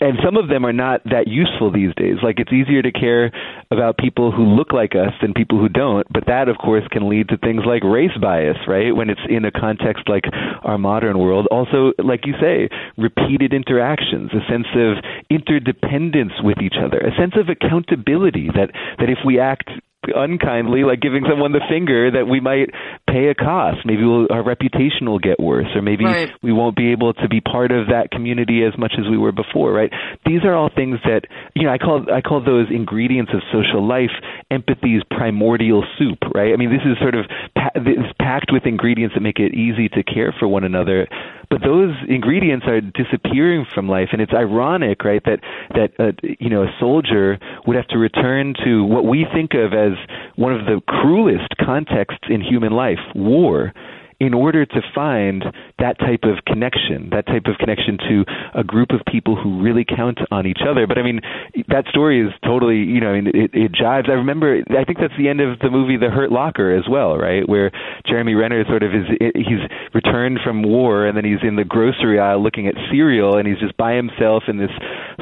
and 0.00 0.18
some 0.24 0.36
of 0.36 0.48
them 0.48 0.66
are 0.66 0.72
not 0.72 1.02
that 1.04 1.28
useful 1.28 1.70
these 1.70 1.94
days. 1.94 2.16
Like 2.22 2.40
it's 2.40 2.52
easier 2.52 2.82
to 2.82 2.90
care 2.90 3.30
about 3.70 3.98
people 3.98 4.32
who 4.32 4.44
look 4.44 4.72
like 4.72 4.94
us 4.94 5.12
than 5.22 5.32
people 5.32 5.58
who 5.60 5.68
don't. 5.68 6.06
But 6.12 6.26
that, 6.26 6.48
of 6.48 6.58
course, 6.58 6.82
can 6.90 7.08
lead 7.08 7.28
to 7.28 7.38
things 7.38 7.62
like 7.66 7.84
race 7.84 8.16
bias, 8.20 8.58
right? 8.66 8.94
When 8.94 9.10
it's 9.10 9.20
in 9.28 9.44
a 9.44 9.52
context 9.52 10.08
like 10.08 10.24
our 10.62 10.78
modern 10.78 11.18
world. 11.18 11.46
Also, 11.50 11.92
like 12.02 12.26
you 12.26 12.34
say, 12.40 12.68
repeated 12.98 13.52
interactions, 13.54 14.30
a 14.34 14.42
sense 14.50 14.66
of 14.74 14.98
interdependence 15.30 16.32
with 16.42 16.58
each 16.60 16.76
other, 16.82 16.98
a 16.98 17.14
sense 17.16 17.34
of 17.36 17.48
accountability 17.48 18.48
that 18.54 18.70
that 18.98 19.08
if 19.08 19.18
we 19.24 19.38
act 19.38 19.70
unkindly, 20.14 20.84
like 20.84 21.00
giving 21.00 21.24
someone 21.28 21.52
the 21.52 21.64
finger, 21.68 22.10
that 22.10 22.26
we 22.26 22.40
might 22.40 22.70
pay 23.08 23.28
a 23.28 23.34
cost. 23.34 23.78
Maybe 23.84 24.04
we'll, 24.04 24.26
our 24.30 24.42
reputation 24.42 25.08
will 25.08 25.18
get 25.18 25.38
worse, 25.38 25.68
or 25.74 25.82
maybe 25.82 26.04
right. 26.04 26.30
we 26.42 26.52
won't 26.52 26.76
be 26.76 26.92
able 26.92 27.14
to 27.14 27.28
be 27.28 27.40
part 27.40 27.72
of 27.72 27.88
that 27.88 28.10
community 28.10 28.64
as 28.64 28.76
much 28.78 28.94
as 28.98 29.08
we 29.08 29.16
were 29.16 29.32
before. 29.32 29.72
Right? 29.72 29.92
These 30.26 30.44
are 30.44 30.54
all 30.54 30.70
things 30.74 30.98
that 31.04 31.22
you 31.54 31.64
know. 31.64 31.72
I 31.72 31.78
call 31.78 32.06
I 32.12 32.20
call 32.20 32.44
those 32.44 32.68
ingredients 32.70 33.32
of 33.34 33.40
social 33.52 33.86
life 33.86 34.12
empathy's 34.50 35.02
primordial 35.10 35.84
soup. 35.98 36.18
Right? 36.34 36.52
I 36.52 36.56
mean, 36.56 36.70
this 36.70 36.84
is 36.84 36.98
sort 37.00 37.14
of 37.14 37.26
pa- 37.54 37.74
this 37.74 38.04
packed 38.20 38.50
with 38.52 38.66
ingredients 38.66 39.14
that 39.14 39.20
make 39.20 39.38
it 39.38 39.54
easy 39.54 39.88
to 39.90 40.02
care 40.02 40.34
for 40.38 40.48
one 40.48 40.64
another 40.64 41.06
but 41.54 41.62
those 41.62 41.94
ingredients 42.08 42.66
are 42.66 42.80
disappearing 42.80 43.64
from 43.72 43.88
life. 43.88 44.08
And 44.10 44.20
it's 44.20 44.32
ironic 44.32 45.04
right 45.04 45.22
that 45.24 45.38
that 45.70 45.92
uh, 46.00 46.10
you 46.40 46.50
know 46.50 46.64
a 46.64 46.74
soldier 46.80 47.38
would 47.64 47.76
have 47.76 47.86
to 47.88 47.98
return 47.98 48.54
to 48.64 48.82
what 48.82 49.04
we 49.04 49.24
think 49.32 49.54
of 49.54 49.72
as 49.72 49.92
one 50.34 50.52
of 50.52 50.66
the 50.66 50.80
cruelest 50.88 51.56
contexts 51.64 52.26
in 52.28 52.40
human 52.40 52.72
life 52.72 52.98
war 53.14 53.72
in 54.20 54.34
order 54.34 54.64
to 54.64 54.80
find 54.94 55.44
that 55.78 55.98
type 55.98 56.24
of 56.24 56.44
connection, 56.46 57.10
that 57.10 57.26
type 57.26 57.46
of 57.46 57.58
connection 57.58 57.98
to 57.98 58.24
a 58.54 58.64
group 58.64 58.90
of 58.90 59.00
people 59.10 59.36
who 59.36 59.62
really 59.62 59.84
count 59.84 60.18
on 60.30 60.46
each 60.46 60.60
other. 60.68 60.86
But 60.86 60.98
I 60.98 61.02
mean, 61.02 61.20
that 61.68 61.86
story 61.88 62.24
is 62.24 62.32
totally, 62.44 62.78
you 62.78 63.00
know, 63.00 63.14
it, 63.14 63.50
it 63.52 63.72
jives. 63.72 64.08
I 64.08 64.14
remember, 64.14 64.62
I 64.70 64.84
think 64.84 64.98
that's 64.98 65.16
the 65.18 65.28
end 65.28 65.40
of 65.40 65.58
the 65.58 65.70
movie 65.70 65.96
The 65.96 66.10
Hurt 66.10 66.30
Locker 66.30 66.74
as 66.74 66.84
well, 66.88 67.16
right? 67.16 67.48
Where 67.48 67.70
Jeremy 68.06 68.34
Renner 68.34 68.64
sort 68.68 68.82
of 68.82 68.94
is, 68.94 69.06
he's 69.34 69.62
returned 69.92 70.40
from 70.44 70.62
war 70.62 71.06
and 71.06 71.16
then 71.16 71.24
he's 71.24 71.42
in 71.42 71.56
the 71.56 71.64
grocery 71.64 72.18
aisle 72.18 72.42
looking 72.42 72.66
at 72.66 72.74
cereal 72.90 73.36
and 73.36 73.46
he's 73.46 73.58
just 73.58 73.76
by 73.76 73.94
himself 73.94 74.44
in 74.48 74.58
this 74.58 74.70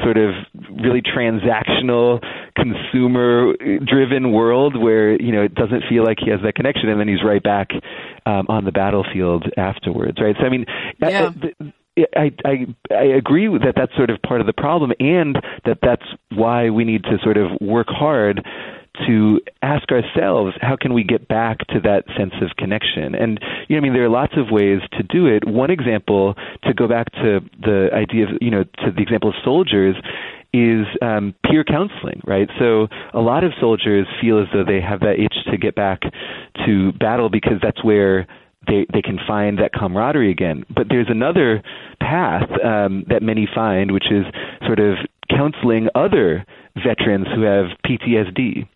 sort 0.03 0.17
of 0.17 0.33
really 0.83 1.01
transactional, 1.01 2.21
consumer 2.55 3.53
driven 3.85 4.31
world 4.31 4.79
where, 4.79 5.19
you 5.21 5.31
know, 5.31 5.43
it 5.43 5.55
doesn't 5.55 5.83
feel 5.89 6.03
like 6.03 6.17
he 6.23 6.29
has 6.29 6.39
that 6.43 6.55
connection 6.55 6.89
and 6.89 6.99
then 6.99 7.07
he's 7.07 7.23
right 7.23 7.43
back 7.43 7.69
um, 8.25 8.45
on 8.49 8.65
the 8.65 8.71
battlefield 8.71 9.45
afterwards, 9.57 10.19
right? 10.21 10.35
So 10.39 10.45
I 10.45 10.49
mean, 10.49 10.65
yeah. 10.99 11.31
I, 12.15 12.31
I 12.43 12.65
I 12.89 13.03
agree 13.03 13.47
that 13.47 13.73
that's 13.75 13.95
sort 13.95 14.09
of 14.09 14.21
part 14.21 14.41
of 14.41 14.47
the 14.47 14.53
problem, 14.53 14.93
and 14.99 15.35
that 15.65 15.77
that's 15.81 16.05
why 16.31 16.69
we 16.69 16.85
need 16.85 17.03
to 17.03 17.19
sort 17.23 17.37
of 17.37 17.51
work 17.61 17.87
hard 17.89 18.43
to 19.07 19.41
ask 19.61 19.91
ourselves 19.91 20.55
how 20.61 20.75
can 20.79 20.93
we 20.93 21.03
get 21.03 21.27
back 21.27 21.59
to 21.67 21.79
that 21.79 22.03
sense 22.15 22.33
of 22.41 22.55
connection 22.57 23.15
and 23.15 23.39
you 23.67 23.75
know 23.75 23.77
I 23.77 23.81
mean 23.81 23.93
there 23.93 24.03
are 24.03 24.09
lots 24.09 24.33
of 24.37 24.51
ways 24.51 24.81
to 24.93 25.03
do 25.03 25.25
it 25.25 25.47
one 25.47 25.71
example 25.71 26.35
to 26.63 26.73
go 26.75 26.87
back 26.87 27.11
to 27.13 27.39
the 27.59 27.89
idea 27.91 28.25
of 28.25 28.29
you 28.39 28.51
know 28.51 28.63
to 28.63 28.91
the 28.95 29.01
example 29.01 29.29
of 29.29 29.35
soldiers 29.43 29.95
is 30.53 30.85
um, 31.01 31.33
peer 31.43 31.63
counseling, 31.63 32.21
right? 32.25 32.47
So 32.59 32.87
a 33.13 33.19
lot 33.19 33.43
of 33.43 33.51
soldiers 33.59 34.05
feel 34.21 34.39
as 34.39 34.47
though 34.53 34.63
they 34.63 34.79
have 34.81 34.99
that 35.01 35.19
itch 35.19 35.35
to 35.51 35.57
get 35.57 35.75
back 35.75 36.01
to 36.65 36.91
battle 36.93 37.29
because 37.29 37.57
that's 37.61 37.83
where 37.83 38.27
they 38.67 38.85
they 38.93 39.01
can 39.01 39.19
find 39.27 39.59
that 39.59 39.73
camaraderie 39.73 40.31
again. 40.31 40.63
But 40.73 40.87
there's 40.89 41.09
another 41.09 41.61
path 41.99 42.49
um, 42.63 43.03
that 43.09 43.21
many 43.21 43.47
find, 43.53 43.91
which 43.91 44.11
is 44.11 44.25
sort 44.65 44.79
of 44.79 44.95
counseling 45.29 45.87
other 45.95 46.45
veterans 46.75 47.27
who 47.35 47.41
have 47.41 47.65
PTSD 47.85 48.67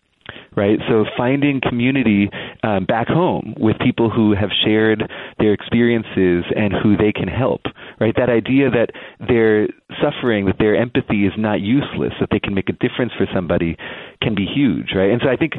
right? 0.58 0.78
So 0.88 1.04
finding 1.16 1.60
community 1.62 2.28
um, 2.64 2.84
back 2.84 3.06
home 3.06 3.54
with 3.58 3.78
people 3.78 4.10
who 4.10 4.34
have 4.34 4.50
shared 4.64 5.08
their 5.38 5.52
experiences 5.52 6.44
and 6.54 6.74
who 6.74 6.96
they 6.96 7.12
can 7.12 7.28
help, 7.28 7.62
right? 8.00 8.14
That 8.16 8.28
idea 8.28 8.68
that 8.70 8.90
their 9.20 9.68
suffering, 10.02 10.46
that 10.46 10.58
their 10.58 10.74
empathy 10.74 11.26
is 11.26 11.32
not 11.38 11.60
useless, 11.60 12.12
that 12.18 12.30
they 12.32 12.40
can 12.40 12.54
make 12.54 12.68
a 12.68 12.72
difference 12.72 13.12
for 13.16 13.26
somebody, 13.32 13.76
can 14.20 14.34
be 14.34 14.44
huge, 14.44 14.88
right? 14.96 15.10
And 15.10 15.22
so 15.22 15.30
I 15.30 15.36
think 15.36 15.54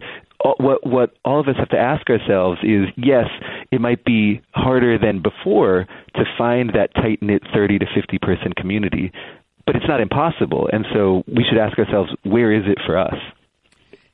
what 0.59 0.85
what 0.85 1.11
all 1.25 1.39
of 1.39 1.47
us 1.47 1.55
have 1.57 1.69
to 1.69 1.77
ask 1.77 2.09
ourselves 2.09 2.59
is 2.63 2.87
yes, 2.95 3.27
it 3.71 3.81
might 3.81 4.03
be 4.05 4.41
harder 4.51 4.97
than 4.97 5.21
before 5.21 5.87
to 6.15 6.23
find 6.37 6.71
that 6.75 6.93
tight 6.95 7.21
knit 7.21 7.43
30 7.53 7.79
to 7.79 7.85
50 7.95 8.17
person 8.19 8.53
community, 8.53 9.11
but 9.65 9.75
it's 9.75 9.87
not 9.87 10.01
impossible. 10.01 10.69
And 10.71 10.85
so 10.93 11.23
we 11.27 11.45
should 11.47 11.57
ask 11.57 11.77
ourselves, 11.79 12.11
where 12.23 12.51
is 12.51 12.63
it 12.67 12.79
for 12.85 12.97
us? 12.97 13.15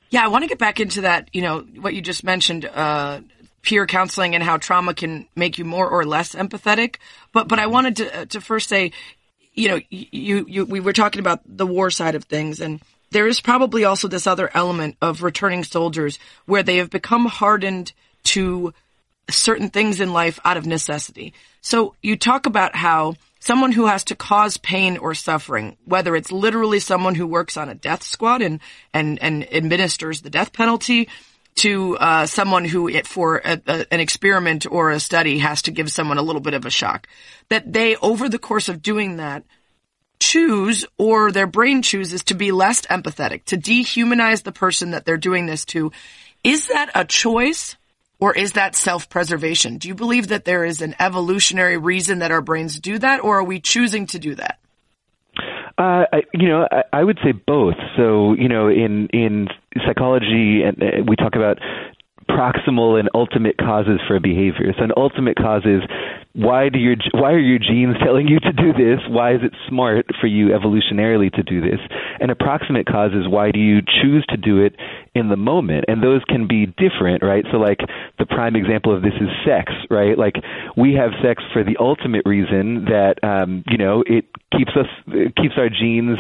Yeah, 0.09 0.23
I 0.23 0.27
want 0.27 0.43
to 0.43 0.47
get 0.47 0.59
back 0.59 0.79
into 0.79 1.01
that. 1.01 1.29
You 1.33 1.41
know 1.41 1.61
what 1.79 1.93
you 1.93 2.01
just 2.01 2.23
mentioned, 2.23 2.65
uh, 2.65 3.21
peer 3.61 3.85
counseling 3.85 4.35
and 4.35 4.43
how 4.43 4.57
trauma 4.57 4.93
can 4.93 5.27
make 5.35 5.57
you 5.57 5.65
more 5.65 5.89
or 5.89 6.05
less 6.05 6.35
empathetic. 6.35 6.97
But 7.33 7.47
but 7.47 7.59
I 7.59 7.67
wanted 7.67 7.95
to 7.97 8.21
uh, 8.21 8.25
to 8.25 8.41
first 8.41 8.69
say, 8.69 8.91
you 9.53 9.69
know, 9.69 9.79
you 9.89 10.45
you 10.47 10.65
we 10.65 10.79
were 10.79 10.93
talking 10.93 11.19
about 11.19 11.41
the 11.45 11.67
war 11.67 11.89
side 11.89 12.15
of 12.15 12.25
things, 12.25 12.61
and 12.61 12.81
there 13.11 13.27
is 13.27 13.41
probably 13.41 13.85
also 13.85 14.07
this 14.07 14.27
other 14.27 14.49
element 14.53 14.97
of 15.01 15.23
returning 15.23 15.63
soldiers 15.63 16.19
where 16.45 16.63
they 16.63 16.77
have 16.77 16.89
become 16.89 17.25
hardened 17.25 17.91
to 18.23 18.73
certain 19.29 19.69
things 19.69 19.99
in 19.99 20.13
life 20.13 20.39
out 20.45 20.57
of 20.57 20.65
necessity. 20.65 21.33
So 21.61 21.95
you 22.01 22.15
talk 22.15 22.45
about 22.45 22.75
how 22.75 23.15
someone 23.45 23.71
who 23.71 23.85
has 23.85 24.03
to 24.05 24.15
cause 24.15 24.57
pain 24.57 24.97
or 24.97 25.13
suffering, 25.13 25.77
whether 25.85 26.15
it's 26.15 26.31
literally 26.31 26.79
someone 26.79 27.13
who 27.13 27.27
works 27.27 27.57
on 27.57 27.69
a 27.69 27.75
death 27.75 28.01
squad 28.01 28.41
and, 28.41 28.59
and, 28.91 29.21
and 29.21 29.53
administers 29.53 30.21
the 30.21 30.31
death 30.31 30.51
penalty, 30.51 31.07
to 31.53 31.95
uh, 31.97 32.25
someone 32.25 32.65
who, 32.65 32.89
it, 32.89 33.07
for 33.07 33.37
a, 33.37 33.61
a, 33.67 33.85
an 33.93 33.99
experiment 33.99 34.65
or 34.69 34.89
a 34.89 34.99
study, 34.99 35.37
has 35.37 35.61
to 35.61 35.71
give 35.71 35.91
someone 35.91 36.17
a 36.17 36.23
little 36.23 36.41
bit 36.41 36.55
of 36.55 36.65
a 36.65 36.69
shock. 36.71 37.07
That 37.49 37.71
they, 37.71 37.95
over 37.97 38.27
the 38.27 38.39
course 38.39 38.67
of 38.67 38.81
doing 38.81 39.17
that, 39.17 39.43
choose 40.19 40.85
or 40.97 41.31
their 41.31 41.47
brain 41.47 41.83
chooses 41.83 42.23
to 42.25 42.33
be 42.33 42.51
less 42.51 42.81
empathetic, 42.87 43.45
to 43.45 43.57
dehumanize 43.57 44.43
the 44.43 44.51
person 44.51 44.91
that 44.91 45.05
they're 45.05 45.17
doing 45.17 45.45
this 45.45 45.65
to. 45.65 45.91
Is 46.43 46.67
that 46.67 46.89
a 46.95 47.05
choice? 47.05 47.75
Or 48.19 48.33
is 48.33 48.53
that 48.53 48.75
self-preservation? 48.75 49.77
Do 49.77 49.87
you 49.87 49.95
believe 49.95 50.29
that 50.29 50.45
there 50.45 50.63
is 50.63 50.81
an 50.81 50.95
evolutionary 50.99 51.77
reason 51.77 52.19
that 52.19 52.31
our 52.31 52.41
brains 52.41 52.79
do 52.79 52.97
that, 52.99 53.23
or 53.23 53.39
are 53.39 53.43
we 53.43 53.59
choosing 53.59 54.07
to 54.07 54.19
do 54.19 54.35
that? 54.35 54.59
Uh, 55.77 56.05
I, 56.13 56.21
you 56.33 56.47
know, 56.47 56.67
I, 56.71 56.83
I 56.93 57.03
would 57.03 57.19
say 57.23 57.33
both. 57.33 57.75
So, 57.97 58.33
you 58.33 58.47
know, 58.47 58.69
in 58.69 59.07
in 59.11 59.49
psychology, 59.85 60.61
and 60.63 60.81
uh, 60.81 61.03
we 61.05 61.17
talk 61.17 61.35
about 61.35 61.59
proximal 62.29 62.97
and 62.97 63.09
ultimate 63.13 63.57
causes 63.57 63.99
for 64.07 64.15
a 64.15 64.21
behavior. 64.21 64.73
So, 64.77 64.85
an 64.85 64.93
ultimate 64.95 65.35
cause 65.35 65.63
is 65.65 65.81
why 66.35 66.67
do 66.67 66.79
your 66.79 66.95
why 67.13 67.31
are 67.31 67.39
your 67.39 67.59
genes 67.59 67.95
telling 68.03 68.27
you 68.27 68.39
to 68.39 68.51
do 68.51 68.73
this? 68.73 68.99
Why 69.07 69.33
is 69.33 69.41
it 69.41 69.53
smart 69.67 70.05
for 70.19 70.27
you 70.27 70.49
evolutionarily 70.49 71.31
to 71.33 71.43
do 71.43 71.61
this? 71.61 71.79
And 72.19 72.37
proximate 72.37 72.87
causes 72.87 73.27
why 73.27 73.51
do 73.51 73.59
you 73.59 73.81
choose 73.81 74.25
to 74.29 74.37
do 74.37 74.61
it 74.61 74.75
in 75.13 75.29
the 75.29 75.37
moment? 75.37 75.85
And 75.87 76.03
those 76.03 76.23
can 76.27 76.47
be 76.47 76.65
different, 76.65 77.23
right? 77.23 77.45
So 77.51 77.57
like 77.57 77.79
the 78.19 78.25
prime 78.25 78.55
example 78.55 78.95
of 78.95 79.01
this 79.01 79.13
is 79.19 79.29
sex, 79.45 79.71
right? 79.89 80.17
Like 80.17 80.35
we 80.75 80.93
have 80.93 81.11
sex 81.23 81.41
for 81.53 81.63
the 81.63 81.77
ultimate 81.79 82.23
reason 82.25 82.85
that 82.85 83.15
um, 83.23 83.63
you 83.67 83.77
know 83.77 84.03
it 84.05 84.25
keeps 84.51 84.71
us 84.75 84.87
it 85.07 85.35
keeps 85.35 85.55
our 85.57 85.69
genes 85.69 86.17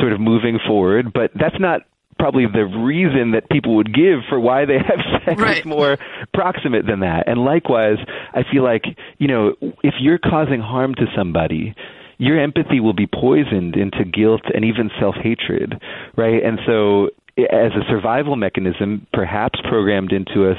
sort 0.00 0.12
of 0.12 0.20
moving 0.20 0.58
forward, 0.66 1.12
but 1.12 1.30
that's 1.38 1.60
not 1.60 1.82
probably 2.18 2.46
the 2.46 2.64
reason 2.64 3.32
that 3.32 3.48
people 3.50 3.76
would 3.76 3.94
give 3.94 4.20
for 4.28 4.38
why 4.40 4.64
they 4.64 4.78
have 4.78 5.22
sex 5.24 5.40
right. 5.40 5.58
is 5.58 5.64
more 5.64 5.96
proximate 6.34 6.86
than 6.86 7.00
that. 7.00 7.28
And 7.28 7.44
likewise, 7.44 7.98
I 8.34 8.42
feel 8.50 8.62
like, 8.62 8.84
you 9.18 9.28
know, 9.28 9.54
if 9.82 9.94
you're 10.00 10.18
causing 10.18 10.60
harm 10.60 10.94
to 10.96 11.06
somebody, 11.16 11.74
your 12.18 12.40
empathy 12.40 12.80
will 12.80 12.94
be 12.94 13.06
poisoned 13.06 13.76
into 13.76 14.04
guilt 14.04 14.42
and 14.52 14.64
even 14.64 14.90
self-hatred, 14.98 15.80
right? 16.16 16.42
And 16.42 16.58
so 16.66 17.10
as 17.38 17.72
a 17.72 17.88
survival 17.88 18.34
mechanism, 18.34 19.06
perhaps 19.12 19.60
programmed 19.68 20.12
into 20.12 20.50
us 20.50 20.58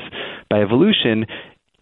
by 0.50 0.62
evolution, 0.62 1.26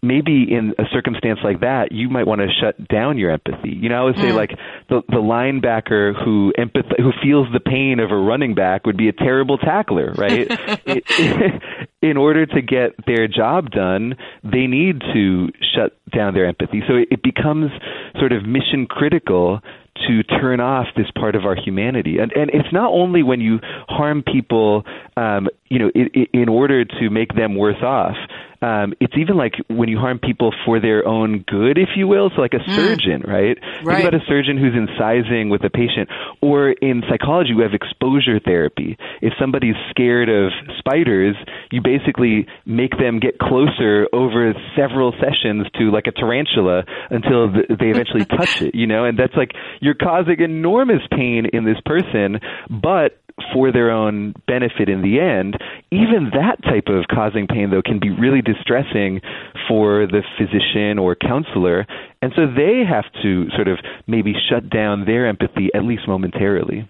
maybe 0.02 0.46
in 0.50 0.74
a 0.78 0.84
circumstance 0.92 1.40
like 1.42 1.60
that, 1.60 1.92
you 1.92 2.08
might 2.08 2.26
want 2.26 2.40
to 2.40 2.48
shut 2.60 2.88
down 2.88 3.18
your 3.18 3.30
empathy. 3.30 3.70
You 3.70 3.88
know, 3.88 4.02
I 4.02 4.04
would 4.04 4.16
say 4.16 4.30
mm. 4.30 4.34
like 4.34 4.50
the 4.88 5.02
the 5.08 5.16
linebacker 5.16 6.14
who 6.24 6.52
empath 6.58 6.90
who 6.98 7.12
feels 7.22 7.46
the 7.52 7.60
pain 7.60 8.00
of 8.00 8.10
a 8.10 8.16
running 8.16 8.54
back 8.54 8.86
would 8.86 8.96
be 8.96 9.08
a 9.08 9.12
terrible 9.12 9.58
tackler, 9.58 10.12
right? 10.16 10.46
it, 10.50 10.80
it, 10.86 11.62
in 12.02 12.16
order 12.16 12.46
to 12.46 12.62
get 12.62 12.92
their 13.06 13.28
job 13.28 13.70
done, 13.70 14.16
they 14.44 14.66
need 14.66 15.00
to 15.12 15.48
shut 15.74 15.96
down 16.14 16.34
their 16.34 16.46
empathy. 16.46 16.82
So 16.86 16.94
it, 16.94 17.08
it 17.10 17.22
becomes 17.22 17.70
sort 18.18 18.32
of 18.32 18.44
mission 18.44 18.86
critical 18.86 19.60
to 20.06 20.22
turn 20.22 20.60
off 20.60 20.86
this 20.96 21.10
part 21.18 21.34
of 21.34 21.44
our 21.44 21.56
humanity. 21.56 22.18
And 22.18 22.32
and 22.32 22.50
it's 22.50 22.72
not 22.72 22.90
only 22.90 23.22
when 23.22 23.40
you 23.40 23.58
harm 23.88 24.22
people, 24.22 24.84
um, 25.16 25.48
you 25.68 25.78
know, 25.78 25.90
in, 25.94 26.26
in 26.32 26.48
order 26.48 26.84
to 26.84 27.10
make 27.10 27.34
them 27.34 27.56
worse 27.56 27.82
off 27.82 28.16
um, 28.60 28.94
it's 28.98 29.14
even 29.16 29.36
like 29.36 29.54
when 29.68 29.88
you 29.88 29.98
harm 29.98 30.18
people 30.18 30.52
for 30.64 30.80
their 30.80 31.06
own 31.06 31.44
good, 31.46 31.78
if 31.78 31.90
you 31.94 32.08
will. 32.08 32.30
So, 32.34 32.42
like 32.42 32.54
a 32.54 32.58
mm. 32.58 32.74
surgeon, 32.74 33.22
right? 33.22 33.56
right? 33.84 34.02
Think 34.02 34.08
about 34.08 34.14
a 34.14 34.24
surgeon 34.26 34.58
who's 34.58 34.74
incising 34.74 35.50
with 35.50 35.62
a 35.62 35.70
patient, 35.70 36.08
or 36.40 36.70
in 36.70 37.02
psychology, 37.08 37.54
we 37.54 37.62
have 37.62 37.74
exposure 37.74 38.40
therapy. 38.44 38.98
If 39.22 39.32
somebody's 39.38 39.76
scared 39.90 40.28
of 40.28 40.50
spiders, 40.78 41.36
you 41.70 41.80
basically 41.82 42.46
make 42.66 42.96
them 42.98 43.20
get 43.20 43.38
closer 43.38 44.08
over 44.12 44.54
several 44.76 45.12
sessions 45.12 45.66
to 45.78 45.90
like 45.90 46.06
a 46.06 46.12
tarantula 46.12 46.84
until 47.10 47.52
they 47.52 47.90
eventually 47.90 48.24
touch 48.36 48.62
it. 48.62 48.74
You 48.74 48.86
know, 48.86 49.04
and 49.04 49.18
that's 49.18 49.34
like 49.34 49.52
you're 49.80 49.94
causing 49.94 50.40
enormous 50.40 51.02
pain 51.10 51.46
in 51.52 51.64
this 51.64 51.78
person, 51.84 52.40
but 52.70 53.18
for 53.52 53.72
their 53.72 53.90
own 53.90 54.34
benefit 54.46 54.88
in 54.88 55.02
the 55.02 55.20
end, 55.20 55.56
even 55.90 56.30
that 56.34 56.62
type 56.62 56.88
of 56.88 57.04
causing 57.08 57.46
pain, 57.46 57.70
though, 57.70 57.82
can 57.82 57.98
be 57.98 58.10
really 58.10 58.42
distressing 58.42 59.20
for 59.68 60.06
the 60.06 60.22
physician 60.36 60.98
or 60.98 61.14
counselor. 61.14 61.86
And 62.20 62.32
so 62.34 62.46
they 62.46 62.82
have 62.88 63.04
to 63.22 63.48
sort 63.54 63.68
of 63.68 63.78
maybe 64.06 64.34
shut 64.48 64.68
down 64.70 65.04
their 65.04 65.26
empathy, 65.28 65.68
at 65.74 65.84
least 65.84 66.08
momentarily. 66.08 66.88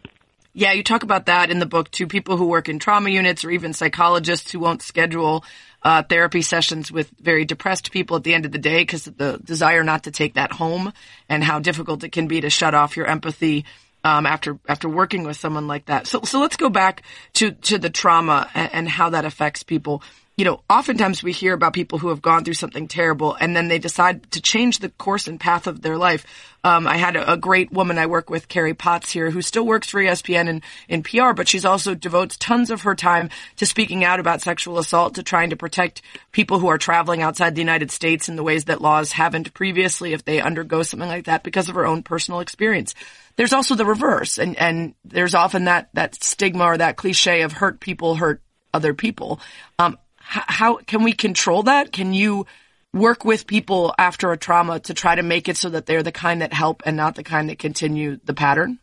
Yeah, 0.58 0.72
you 0.72 0.82
talk 0.82 1.04
about 1.04 1.26
that 1.26 1.52
in 1.52 1.60
the 1.60 1.66
book 1.66 1.88
too. 1.88 2.08
People 2.08 2.36
who 2.36 2.48
work 2.48 2.68
in 2.68 2.80
trauma 2.80 3.10
units 3.10 3.44
or 3.44 3.50
even 3.52 3.72
psychologists 3.72 4.50
who 4.50 4.58
won't 4.58 4.82
schedule 4.82 5.44
uh, 5.84 6.02
therapy 6.02 6.42
sessions 6.42 6.90
with 6.90 7.08
very 7.20 7.44
depressed 7.44 7.92
people 7.92 8.16
at 8.16 8.24
the 8.24 8.34
end 8.34 8.44
of 8.44 8.50
the 8.50 8.58
day 8.58 8.80
because 8.80 9.06
of 9.06 9.16
the 9.16 9.38
desire 9.44 9.84
not 9.84 10.02
to 10.02 10.10
take 10.10 10.34
that 10.34 10.50
home 10.50 10.92
and 11.28 11.44
how 11.44 11.60
difficult 11.60 12.02
it 12.02 12.10
can 12.10 12.26
be 12.26 12.40
to 12.40 12.50
shut 12.50 12.74
off 12.74 12.96
your 12.96 13.06
empathy 13.06 13.66
um, 14.02 14.26
after 14.26 14.58
after 14.68 14.88
working 14.88 15.22
with 15.22 15.36
someone 15.36 15.68
like 15.68 15.86
that. 15.86 16.08
So 16.08 16.22
so 16.22 16.40
let's 16.40 16.56
go 16.56 16.70
back 16.70 17.04
to 17.34 17.52
to 17.52 17.78
the 17.78 17.88
trauma 17.88 18.50
and, 18.52 18.70
and, 18.72 18.88
how 18.88 19.10
that 19.10 19.24
affects 19.24 19.62
people. 19.62 20.02
You 20.38 20.44
know, 20.44 20.60
oftentimes 20.70 21.20
we 21.20 21.32
hear 21.32 21.52
about 21.52 21.72
people 21.72 21.98
who 21.98 22.10
have 22.10 22.22
gone 22.22 22.44
through 22.44 22.54
something 22.54 22.86
terrible 22.86 23.34
and 23.34 23.56
then 23.56 23.66
they 23.66 23.80
decide 23.80 24.30
to 24.30 24.40
change 24.40 24.78
the 24.78 24.88
course 24.88 25.26
and 25.26 25.40
path 25.40 25.66
of 25.66 25.82
their 25.82 25.98
life. 25.98 26.24
Um, 26.62 26.86
I 26.86 26.96
had 26.96 27.16
a, 27.16 27.32
a, 27.32 27.36
great 27.36 27.72
woman 27.72 27.98
I 27.98 28.06
work 28.06 28.30
with, 28.30 28.46
Carrie 28.46 28.72
Potts 28.72 29.10
here, 29.10 29.32
who 29.32 29.42
still 29.42 29.66
works 29.66 29.90
for 29.90 30.00
ESPN 30.00 30.48
and 30.48 30.62
in 30.88 31.02
PR, 31.02 31.32
but 31.32 31.48
she's 31.48 31.64
also 31.64 31.96
devotes 31.96 32.36
tons 32.36 32.70
of 32.70 32.82
her 32.82 32.94
time 32.94 33.30
to 33.56 33.66
speaking 33.66 34.04
out 34.04 34.20
about 34.20 34.40
sexual 34.40 34.78
assault, 34.78 35.16
to 35.16 35.24
trying 35.24 35.50
to 35.50 35.56
protect 35.56 36.02
people 36.30 36.60
who 36.60 36.68
are 36.68 36.78
traveling 36.78 37.20
outside 37.20 37.56
the 37.56 37.60
United 37.60 37.90
States 37.90 38.28
in 38.28 38.36
the 38.36 38.44
ways 38.44 38.66
that 38.66 38.80
laws 38.80 39.10
haven't 39.10 39.52
previously 39.54 40.12
if 40.12 40.24
they 40.24 40.40
undergo 40.40 40.84
something 40.84 41.08
like 41.08 41.24
that 41.24 41.42
because 41.42 41.68
of 41.68 41.74
her 41.74 41.86
own 41.86 42.04
personal 42.04 42.38
experience 42.38 42.94
there's 43.34 43.52
also 43.52 43.76
the 43.76 43.86
reverse 43.86 44.38
and, 44.38 44.56
and 44.56 44.94
there's 45.04 45.34
often 45.34 45.64
that, 45.64 45.88
that 45.94 46.14
stigma 46.22 46.64
or 46.64 46.76
that 46.76 46.96
cliche 46.96 47.42
of 47.42 47.52
hurt 47.52 47.78
people 47.78 48.16
hurt 48.16 48.42
other 48.74 48.94
people. 48.94 49.40
Um, 49.78 49.96
how, 50.28 50.76
can 50.76 51.02
we 51.02 51.14
control 51.14 51.62
that? 51.64 51.90
Can 51.90 52.12
you 52.12 52.46
work 52.92 53.24
with 53.24 53.46
people 53.46 53.94
after 53.98 54.30
a 54.30 54.36
trauma 54.36 54.78
to 54.80 54.94
try 54.94 55.14
to 55.14 55.22
make 55.22 55.48
it 55.48 55.56
so 55.56 55.70
that 55.70 55.86
they're 55.86 56.02
the 56.02 56.12
kind 56.12 56.42
that 56.42 56.52
help 56.52 56.82
and 56.84 56.96
not 56.96 57.14
the 57.14 57.24
kind 57.24 57.48
that 57.48 57.58
continue 57.58 58.18
the 58.24 58.34
pattern? 58.34 58.78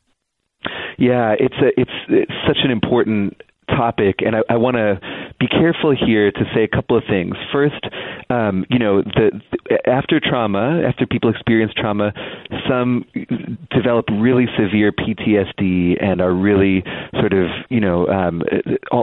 Yeah, 0.98 1.36
it's 1.38 1.56
a, 1.56 1.80
it's, 1.80 1.92
it's 2.10 2.32
such 2.48 2.58
an 2.64 2.72
important 2.72 3.42
topic, 3.68 4.18
and 4.20 4.36
I, 4.36 4.40
I 4.50 4.58
want 4.58 4.76
to 4.78 5.00
be 5.40 5.48
careful 5.48 5.96
here 5.96 6.32
to 6.32 6.44
say 6.54 6.64
a 6.64 6.68
couple 6.68 6.98
of 6.98 7.04
things. 7.10 7.36
First, 7.52 7.84
um, 8.30 8.66
you 8.70 8.80
know, 8.80 9.02
the, 9.02 9.42
the, 9.52 9.90
after 9.90 10.20
trauma, 10.20 10.82
after 10.88 11.06
people 11.06 11.30
experience 11.30 11.74
trauma, 11.76 12.14
some 12.70 13.06
develop 13.72 14.06
really 14.12 14.46
severe 14.58 14.92
PTSD 14.92 16.04
and 16.04 16.22
are 16.22 16.34
really 16.34 16.84
sort 17.20 17.34
of, 17.34 17.48
you 17.70 17.80
know, 17.80 18.08
um, 18.08 18.42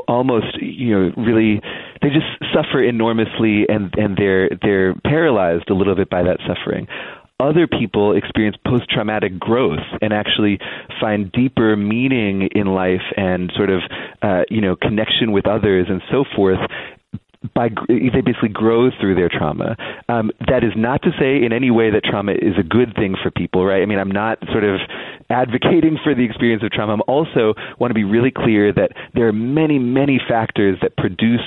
almost, 0.08 0.60
you 0.60 0.90
know, 0.90 1.12
really 1.16 1.60
they 2.00 2.08
just 2.08 2.26
suffer 2.52 2.82
enormously 2.82 3.66
and 3.68 3.94
and 3.96 4.16
they're 4.16 4.50
they're 4.60 4.94
paralyzed 5.04 5.70
a 5.70 5.74
little 5.74 5.94
bit 5.94 6.10
by 6.10 6.22
that 6.22 6.38
suffering 6.46 6.86
other 7.42 7.66
people 7.66 8.16
experience 8.16 8.56
post 8.66 8.88
traumatic 8.88 9.38
growth 9.38 9.84
and 10.00 10.12
actually 10.12 10.58
find 11.00 11.30
deeper 11.32 11.76
meaning 11.76 12.48
in 12.54 12.66
life 12.68 13.02
and 13.16 13.52
sort 13.56 13.70
of 13.70 13.80
uh, 14.22 14.42
you 14.48 14.60
know 14.60 14.76
connection 14.76 15.32
with 15.32 15.46
others 15.46 15.86
and 15.88 16.00
so 16.10 16.24
forth 16.36 16.60
by 17.54 17.68
they 17.88 18.20
basically 18.20 18.48
grow 18.48 18.90
through 19.00 19.16
their 19.16 19.28
trauma. 19.28 19.76
Um, 20.08 20.30
that 20.48 20.62
is 20.62 20.72
not 20.76 21.02
to 21.02 21.10
say 21.18 21.44
in 21.44 21.52
any 21.52 21.70
way 21.70 21.90
that 21.90 22.04
trauma 22.04 22.32
is 22.32 22.54
a 22.58 22.62
good 22.62 22.94
thing 22.94 23.16
for 23.20 23.30
people, 23.30 23.64
right? 23.64 23.82
I 23.82 23.86
mean, 23.86 23.98
I'm 23.98 24.10
not 24.10 24.38
sort 24.52 24.64
of 24.64 24.80
advocating 25.28 25.98
for 26.02 26.14
the 26.14 26.24
experience 26.24 26.62
of 26.62 26.70
trauma. 26.70 26.92
I'm 26.92 27.02
also 27.08 27.54
want 27.78 27.90
to 27.90 27.94
be 27.94 28.04
really 28.04 28.30
clear 28.30 28.72
that 28.72 28.92
there 29.14 29.26
are 29.26 29.32
many, 29.32 29.78
many 29.78 30.20
factors 30.26 30.78
that 30.82 30.96
produce 30.96 31.42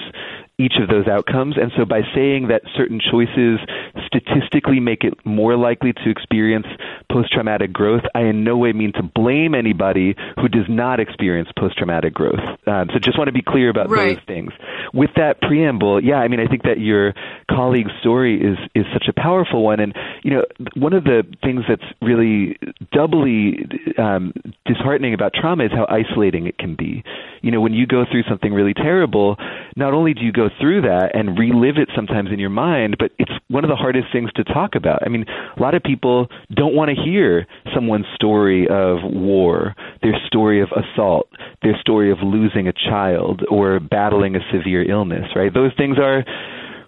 each 0.57 0.75
of 0.81 0.87
those 0.89 1.07
outcomes. 1.07 1.55
And 1.57 1.71
so 1.77 1.85
by 1.85 2.01
saying 2.13 2.47
that 2.47 2.61
certain 2.75 2.99
choices 2.99 3.59
statistically 4.05 4.79
make 4.79 5.03
it 5.03 5.13
more 5.25 5.57
likely 5.57 5.93
to 5.93 6.09
experience 6.09 6.67
post 7.11 7.31
traumatic 7.33 7.73
growth, 7.73 8.03
I 8.13 8.21
in 8.21 8.43
no 8.43 8.57
way 8.57 8.71
mean 8.71 8.93
to 8.93 9.03
blame 9.03 9.53
anybody 9.53 10.15
who 10.39 10.47
does 10.47 10.65
not 10.69 10.99
experience 10.99 11.49
post 11.57 11.77
traumatic 11.77 12.13
growth. 12.13 12.39
Um, 12.67 12.89
so 12.93 12.99
just 12.99 13.17
want 13.17 13.27
to 13.27 13.33
be 13.33 13.41
clear 13.41 13.69
about 13.69 13.89
right. 13.89 14.15
those 14.15 14.25
things. 14.25 14.51
With 14.93 15.11
that 15.17 15.41
preamble, 15.41 16.03
yeah, 16.03 16.15
I 16.15 16.27
mean, 16.27 16.39
I 16.39 16.47
think 16.47 16.63
that 16.63 16.79
your 16.79 17.13
colleague's 17.49 17.91
story 17.99 18.39
is, 18.39 18.57
is 18.73 18.85
such 18.93 19.07
a 19.09 19.13
powerful 19.13 19.63
one. 19.63 19.79
And, 19.79 19.93
you 20.23 20.31
know, 20.31 20.43
one 20.75 20.93
of 20.93 21.03
the 21.03 21.23
things 21.43 21.63
that's 21.67 21.83
really 22.01 22.57
doubly 22.91 23.67
um, 23.97 24.33
disheartening 24.65 25.13
about 25.13 25.33
trauma 25.33 25.65
is 25.65 25.71
how 25.71 25.85
isolating 25.89 26.47
it 26.47 26.57
can 26.57 26.75
be. 26.75 27.03
You 27.45 27.51
know, 27.51 27.61
when 27.61 27.73
you 27.73 27.85
go 27.85 28.05
through 28.09 28.23
something 28.27 28.51
really 28.53 28.73
terrible, 28.73 29.37
not 29.75 29.93
only 29.93 30.15
do 30.15 30.21
you 30.21 30.31
go 30.31 30.49
through 30.59 30.81
that 30.81 31.11
and 31.13 31.37
relive 31.37 31.77
it 31.77 31.89
sometimes 31.95 32.29
in 32.33 32.39
your 32.39 32.49
mind, 32.49 32.95
but 32.97 33.11
it's 33.19 33.31
one 33.49 33.63
of 33.63 33.69
the 33.69 33.75
hardest 33.75 34.07
things 34.11 34.31
to 34.37 34.43
talk 34.43 34.73
about. 34.73 35.05
I 35.05 35.09
mean, 35.09 35.25
a 35.55 35.61
lot 35.61 35.75
of 35.75 35.83
people 35.83 36.27
don't 36.51 36.73
want 36.73 36.89
to 36.89 36.95
hear 36.95 37.45
someone's 37.71 38.07
story 38.15 38.67
of 38.67 38.97
war. 39.03 39.75
their 40.01 40.15
story 40.27 40.61
of 40.61 40.69
assault, 40.71 41.29
their 41.61 41.77
story 41.79 42.11
of 42.11 42.19
losing 42.23 42.67
a 42.67 42.73
child 42.73 43.43
or 43.49 43.79
battling 43.79 44.35
a 44.35 44.39
severe 44.51 44.89
illness, 44.89 45.25
right? 45.35 45.53
Those 45.53 45.71
things 45.77 45.97
are 45.97 46.23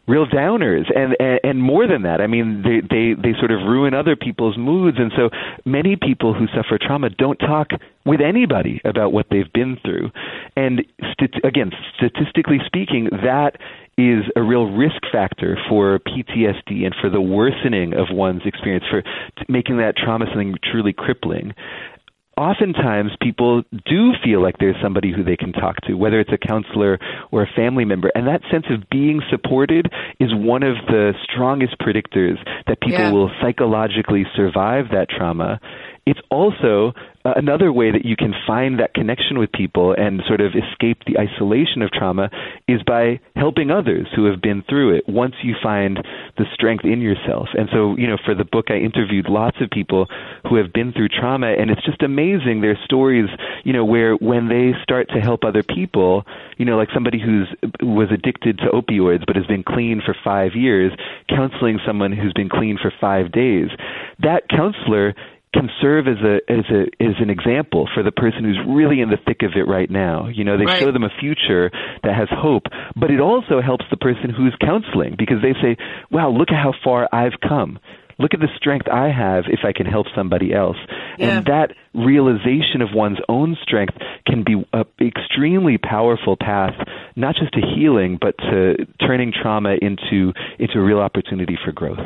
real 0.07 0.25
downers. 0.25 0.85
And, 0.95 1.15
and 1.19 1.39
and 1.43 1.61
more 1.61 1.87
than 1.87 2.03
that 2.03 2.21
i 2.21 2.27
mean 2.27 2.63
they 2.63 2.81
they 2.81 3.13
they 3.13 3.37
sort 3.39 3.51
of 3.51 3.59
ruin 3.67 3.93
other 3.93 4.15
people's 4.15 4.57
moods. 4.57 4.97
And 4.99 5.11
so 5.15 5.29
many 5.65 5.95
people 5.95 6.33
who 6.33 6.47
suffer 6.47 6.77
trauma 6.79 7.09
don't 7.09 7.37
talk 7.37 7.69
with 8.05 8.21
anybody 8.21 8.81
about 8.85 9.11
what 9.11 9.27
they've 9.29 9.51
been 9.53 9.77
through. 9.83 10.11
And 10.55 10.85
st- 11.13 11.43
again 11.43 11.71
statistically 11.95 12.59
speaking 12.65 13.09
that 13.23 13.57
is 13.97 14.25
a 14.35 14.43
real 14.43 14.65
risk 14.65 15.01
factor 15.11 15.57
for 15.67 15.99
PTSD 15.99 16.85
and 16.85 16.95
for 17.01 17.09
the 17.09 17.19
worsening 17.21 17.93
of 17.93 18.07
one's 18.11 18.43
experience 18.45 18.85
for 18.89 19.01
making 19.49 19.77
that 19.77 19.97
trauma 19.97 20.25
something 20.27 20.55
truly 20.63 20.93
crippling 20.93 21.55
oftentimes 22.38 23.11
people 23.21 23.63
do 23.85 24.13
feel 24.23 24.41
like 24.41 24.57
there's 24.59 24.75
somebody 24.81 25.11
who 25.11 25.23
they 25.23 25.35
can 25.35 25.51
talk 25.51 25.77
to, 25.88 25.95
whether 25.95 26.19
it's 26.19 26.31
a 26.31 26.38
counselor 26.38 26.99
or 27.31 27.43
a 27.43 27.47
family 27.55 27.83
member. 27.83 28.11
And 28.15 28.27
that 28.27 28.41
sense 28.51 28.65
of 28.69 28.89
being 28.89 29.21
supported 29.29 29.91
is 30.19 30.33
one 30.33 30.63
of 30.63 30.75
the 30.88 31.13
strongest 31.23 31.77
predictors 31.79 32.38
that 32.67 32.79
people 32.79 32.99
Yeah. 32.99 33.11
will 33.11 33.31
psychologically 33.41 34.25
survive 34.35 34.89
that 34.91 35.09
trauma. 35.09 35.59
It's 36.07 36.21
also 36.31 36.93
uh, 37.25 37.33
another 37.35 37.73
way 37.73 37.91
that 37.91 38.05
you 38.05 38.15
can 38.15 38.33
find 38.47 38.79
that 38.79 38.93
connection 38.93 39.37
with 39.37 39.51
people 39.51 39.91
and 39.91 40.21
sort 40.25 40.39
of 40.39 40.53
escape 40.55 40.99
the 41.05 41.19
isolation 41.19 41.81
of 41.81 41.91
trauma 41.91 42.29
is 42.65 42.81
by 42.87 43.19
helping 43.35 43.71
others 43.71 44.07
who 44.15 44.23
have 44.31 44.41
been 44.41 44.63
through 44.69 44.95
it 44.95 45.03
once 45.09 45.35
you 45.43 45.53
find 45.61 45.99
the 46.37 46.45
strength 46.53 46.85
in 46.85 47.01
yourself. 47.01 47.49
And 47.57 47.67
so, 47.73 47.97
you 47.97 48.07
know, 48.07 48.15
for 48.23 48.33
the 48.33 48.45
book, 48.45 48.67
I 48.69 48.77
interviewed 48.77 49.27
lots 49.27 49.57
of 49.59 49.69
people 49.69 50.07
who 50.47 50.55
have 50.55 50.71
been 50.71 50.93
through 50.93 51.09
trauma, 51.09 51.47
and 51.47 51.69
it's 51.69 51.83
just 51.83 52.01
amazing 52.01 52.61
their 52.61 52.79
stories, 52.85 53.27
you 53.65 53.73
know, 53.73 53.83
where 53.83 54.15
when 54.15 54.47
they 54.47 54.71
start 54.81 55.09
to 55.09 55.19
help 55.19 55.43
other 55.43 55.63
people, 55.63 56.23
you 56.55 56.63
know, 56.63 56.77
like 56.77 56.87
somebody 56.93 57.19
who's 57.19 57.49
was 57.81 58.07
addicted 58.13 58.59
to 58.59 58.67
opioids 58.71 59.25
but 59.27 59.35
has 59.35 59.45
been 59.45 59.63
clean 59.63 60.01
for 60.05 60.15
five 60.23 60.51
years, 60.55 60.93
counseling 61.27 61.79
someone 61.85 62.13
who's 62.13 62.31
been 62.31 62.47
clean 62.47 62.79
for 62.81 62.93
five 63.01 63.29
days, 63.33 63.67
that 64.23 64.47
counselor 64.47 65.13
can 65.53 65.69
serve 65.81 66.07
as 66.07 66.17
a 66.23 66.39
as 66.51 66.65
a 66.69 66.81
as 67.03 67.15
an 67.19 67.29
example 67.29 67.87
for 67.93 68.03
the 68.03 68.11
person 68.11 68.43
who's 68.43 68.59
really 68.67 68.99
in 69.01 69.09
the 69.09 69.17
thick 69.25 69.43
of 69.43 69.51
it 69.55 69.67
right 69.67 69.89
now. 69.89 70.27
You 70.27 70.43
know, 70.43 70.57
they 70.57 70.65
Right. 70.65 70.79
show 70.79 70.91
them 70.91 71.03
a 71.03 71.09
future 71.09 71.71
that 72.03 72.15
has 72.15 72.27
hope, 72.29 72.67
but 72.95 73.11
it 73.11 73.19
also 73.19 73.61
helps 73.61 73.85
the 73.89 73.97
person 73.97 74.29
who's 74.29 74.55
counseling 74.59 75.15
because 75.17 75.41
they 75.41 75.53
say, 75.53 75.77
"Wow, 76.11 76.29
look 76.29 76.51
at 76.51 76.57
how 76.57 76.73
far 76.83 77.07
I've 77.11 77.39
come." 77.39 77.79
Look 78.19 78.33
at 78.33 78.39
the 78.39 78.49
strength 78.55 78.87
I 78.89 79.09
have 79.09 79.45
if 79.47 79.59
I 79.63 79.73
can 79.73 79.85
help 79.85 80.07
somebody 80.15 80.51
else. 80.51 80.77
Yeah. 81.19 81.37
And 81.37 81.45
that 81.45 81.73
realization 81.93 82.81
of 82.81 82.91
one's 82.93 83.19
own 83.29 83.55
strength 83.61 83.95
can 84.25 84.41
be 84.41 84.65
an 84.73 84.85
extremely 84.99 85.77
powerful 85.77 86.35
path, 86.35 86.73
not 87.15 87.35
just 87.35 87.53
to 87.53 87.61
healing, 87.61 88.17
but 88.19 88.35
to 88.39 88.87
turning 88.99 89.31
trauma 89.31 89.75
into, 89.81 90.33
into 90.57 90.79
a 90.79 90.81
real 90.81 90.99
opportunity 90.99 91.57
for 91.63 91.71
growth. 91.71 91.99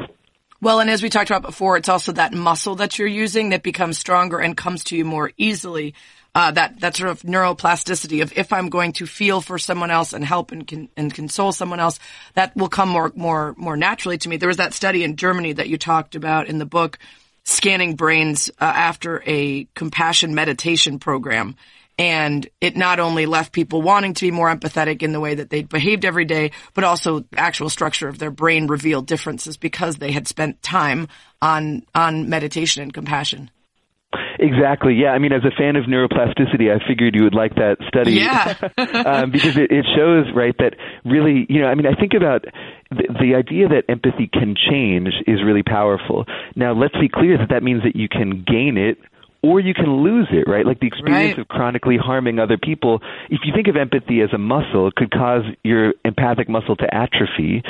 Well, 0.62 0.80
and 0.80 0.92
as 0.92 1.02
we 1.02 1.10
talked 1.10 1.32
about 1.32 1.42
before, 1.42 1.76
it's 1.76 1.90
also 1.90 2.12
that 2.12 2.34
muscle 2.34 2.76
that 2.76 3.00
you're 3.00 3.08
using 3.08 3.50
that 3.50 3.64
becomes 3.64 3.98
stronger 3.98 4.38
and 4.38 4.56
comes 4.56 4.84
to 4.86 4.96
you 4.96 5.04
more 5.04 5.32
easily. 5.36 5.96
Uh, 6.34 6.52
that 6.52 6.80
that 6.80 6.96
sort 6.96 7.10
of 7.10 7.24
neuroplasticity 7.24 8.22
of 8.22 8.32
if 8.38 8.54
I'm 8.54 8.70
going 8.70 8.94
to 8.94 9.06
feel 9.06 9.42
for 9.42 9.58
someone 9.58 9.92
else 9.92 10.14
and 10.14 10.24
help 10.24 10.52
and 10.54 10.88
and 10.96 11.14
console 11.14 11.52
someone 11.52 11.82
else, 11.82 12.00
that 12.36 12.56
will 12.56 12.70
come 12.70 12.90
more 12.90 13.12
more 13.16 13.54
more 13.58 13.76
naturally 13.76 14.18
to 14.20 14.30
me. 14.30 14.38
There 14.38 14.48
was 14.48 14.58
that 14.58 14.74
study 14.74 15.04
in 15.04 15.18
Germany 15.18 15.54
that 15.54 15.68
you 15.68 15.78
talked 15.78 16.16
about 16.16 16.48
in 16.48 16.60
the 16.60 16.66
book, 16.66 17.00
scanning 17.44 17.96
brains 17.96 18.50
uh, 18.62 18.64
after 18.64 19.22
a 19.26 19.68
compassion 19.74 20.36
meditation 20.36 21.00
program. 21.00 21.56
And 22.02 22.50
it 22.60 22.76
not 22.76 23.00
only 23.00 23.28
left 23.28 23.52
people 23.52 23.84
wanting 23.84 24.16
to 24.16 24.22
be 24.22 24.32
more 24.32 24.50
empathetic 24.50 25.04
in 25.04 25.12
the 25.12 25.20
way 25.20 25.36
that 25.36 25.52
they'd 25.52 25.70
behaved 25.70 26.04
every 26.04 26.26
day, 26.26 26.50
but 26.74 26.84
also 26.84 27.20
the 27.20 27.40
actual 27.40 27.70
structure 27.70 28.08
of 28.08 28.18
their 28.18 28.32
brain 28.32 28.66
revealed 28.66 29.06
differences 29.06 29.56
because 29.56 29.98
they 29.98 30.12
had 30.12 30.28
spent 30.28 30.64
time 30.64 31.08
on, 31.44 31.84
on 31.94 32.28
meditation 32.28 32.82
and 32.82 32.92
compassion. 32.92 33.52
Exactly. 34.40 34.96
Yeah. 34.96 35.10
I 35.10 35.20
mean, 35.20 35.32
as 35.32 35.44
a 35.46 35.56
fan 35.56 35.76
of 35.76 35.86
neuroplasticity, 35.86 36.74
I 36.76 36.84
figured 36.88 37.14
you 37.14 37.24
would 37.24 37.36
like 37.36 37.54
that 37.56 37.78
study. 37.88 38.14
Yeah. 38.14 38.56
um, 39.06 39.30
because 39.30 39.56
it, 39.56 39.70
it 39.70 39.86
shows, 39.96 40.26
right, 40.34 40.56
that 40.58 40.78
really, 41.06 41.46
you 41.50 41.62
know, 41.62 41.68
I 41.68 41.76
mean, 41.76 41.86
I 41.86 41.94
think 41.94 42.14
about 42.18 42.46
the, 42.90 43.04
the 43.22 43.36
idea 43.36 43.68
that 43.68 43.84
empathy 43.90 44.28
can 44.28 44.56
change 44.56 45.10
is 45.28 45.44
really 45.46 45.62
powerful. 45.62 46.26
Now, 46.56 46.74
let's 46.74 46.96
be 47.00 47.10
clear 47.10 47.38
that 47.38 47.50
that 47.50 47.62
means 47.62 47.84
that 47.84 47.96
you 47.96 48.10
can 48.10 48.44
gain 48.44 48.76
it 48.80 48.98
or 49.44 49.60
you 49.60 49.74
can 49.74 50.04
lose 50.04 50.28
it, 50.32 50.48
right? 50.48 50.66
Like 50.66 50.80
the 50.80 50.88
experience 50.88 51.38
Right. 51.38 51.40
of 51.40 51.48
chronically 51.48 51.98
harming 51.98 52.38
other 52.38 52.58
people. 52.58 53.02
If 53.30 53.42
you 53.44 53.54
think 53.54 53.68
of 53.68 53.76
empathy 53.76 54.22
as 54.22 54.32
a 54.34 54.38
muscle, 54.38 54.88
it 54.88 54.96
could 54.96 55.10
cause 55.12 55.44
your 55.64 55.94
empathic 56.06 56.48
muscle 56.48 56.76
to 56.76 56.94
atrophy, 56.94 57.64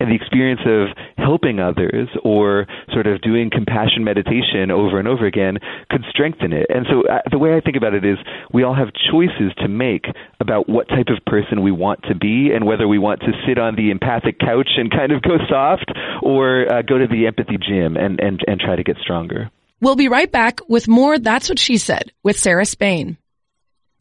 and 0.00 0.10
the 0.10 0.14
experience 0.14 0.60
of 0.64 0.96
helping 1.18 1.60
others 1.60 2.08
or 2.24 2.66
sort 2.92 3.06
of 3.06 3.20
doing 3.20 3.50
compassion 3.50 4.04
meditation 4.04 4.70
over 4.70 4.98
and 4.98 5.06
over 5.06 5.26
again 5.26 5.58
could 5.90 6.04
strengthen 6.08 6.52
it. 6.52 6.66
And 6.70 6.86
so 6.88 7.02
uh, 7.06 7.20
the 7.30 7.38
way 7.38 7.56
I 7.56 7.60
think 7.60 7.76
about 7.76 7.94
it 7.94 8.04
is 8.04 8.16
we 8.52 8.62
all 8.62 8.74
have 8.74 8.88
choices 9.10 9.52
to 9.58 9.68
make 9.68 10.06
about 10.40 10.68
what 10.68 10.88
type 10.88 11.08
of 11.08 11.22
person 11.26 11.62
we 11.62 11.72
want 11.72 12.02
to 12.04 12.14
be 12.14 12.52
and 12.54 12.64
whether 12.64 12.88
we 12.88 12.98
want 12.98 13.20
to 13.20 13.32
sit 13.46 13.58
on 13.58 13.76
the 13.76 13.90
empathic 13.90 14.38
couch 14.38 14.70
and 14.76 14.90
kind 14.90 15.12
of 15.12 15.20
go 15.22 15.36
soft 15.48 15.90
or 16.22 16.72
uh, 16.72 16.82
go 16.82 16.96
to 16.96 17.06
the 17.06 17.26
empathy 17.26 17.58
gym 17.58 17.96
and, 17.96 18.20
and, 18.20 18.40
and 18.46 18.60
try 18.60 18.76
to 18.76 18.84
get 18.84 18.96
stronger. 19.02 19.50
We'll 19.80 19.94
be 19.94 20.08
right 20.08 20.30
back 20.30 20.68
with 20.68 20.88
more 20.88 21.18
That's 21.18 21.48
What 21.48 21.60
She 21.60 21.76
Said 21.76 22.10
with 22.24 22.38
Sarah 22.38 22.66
Spain. 22.66 23.16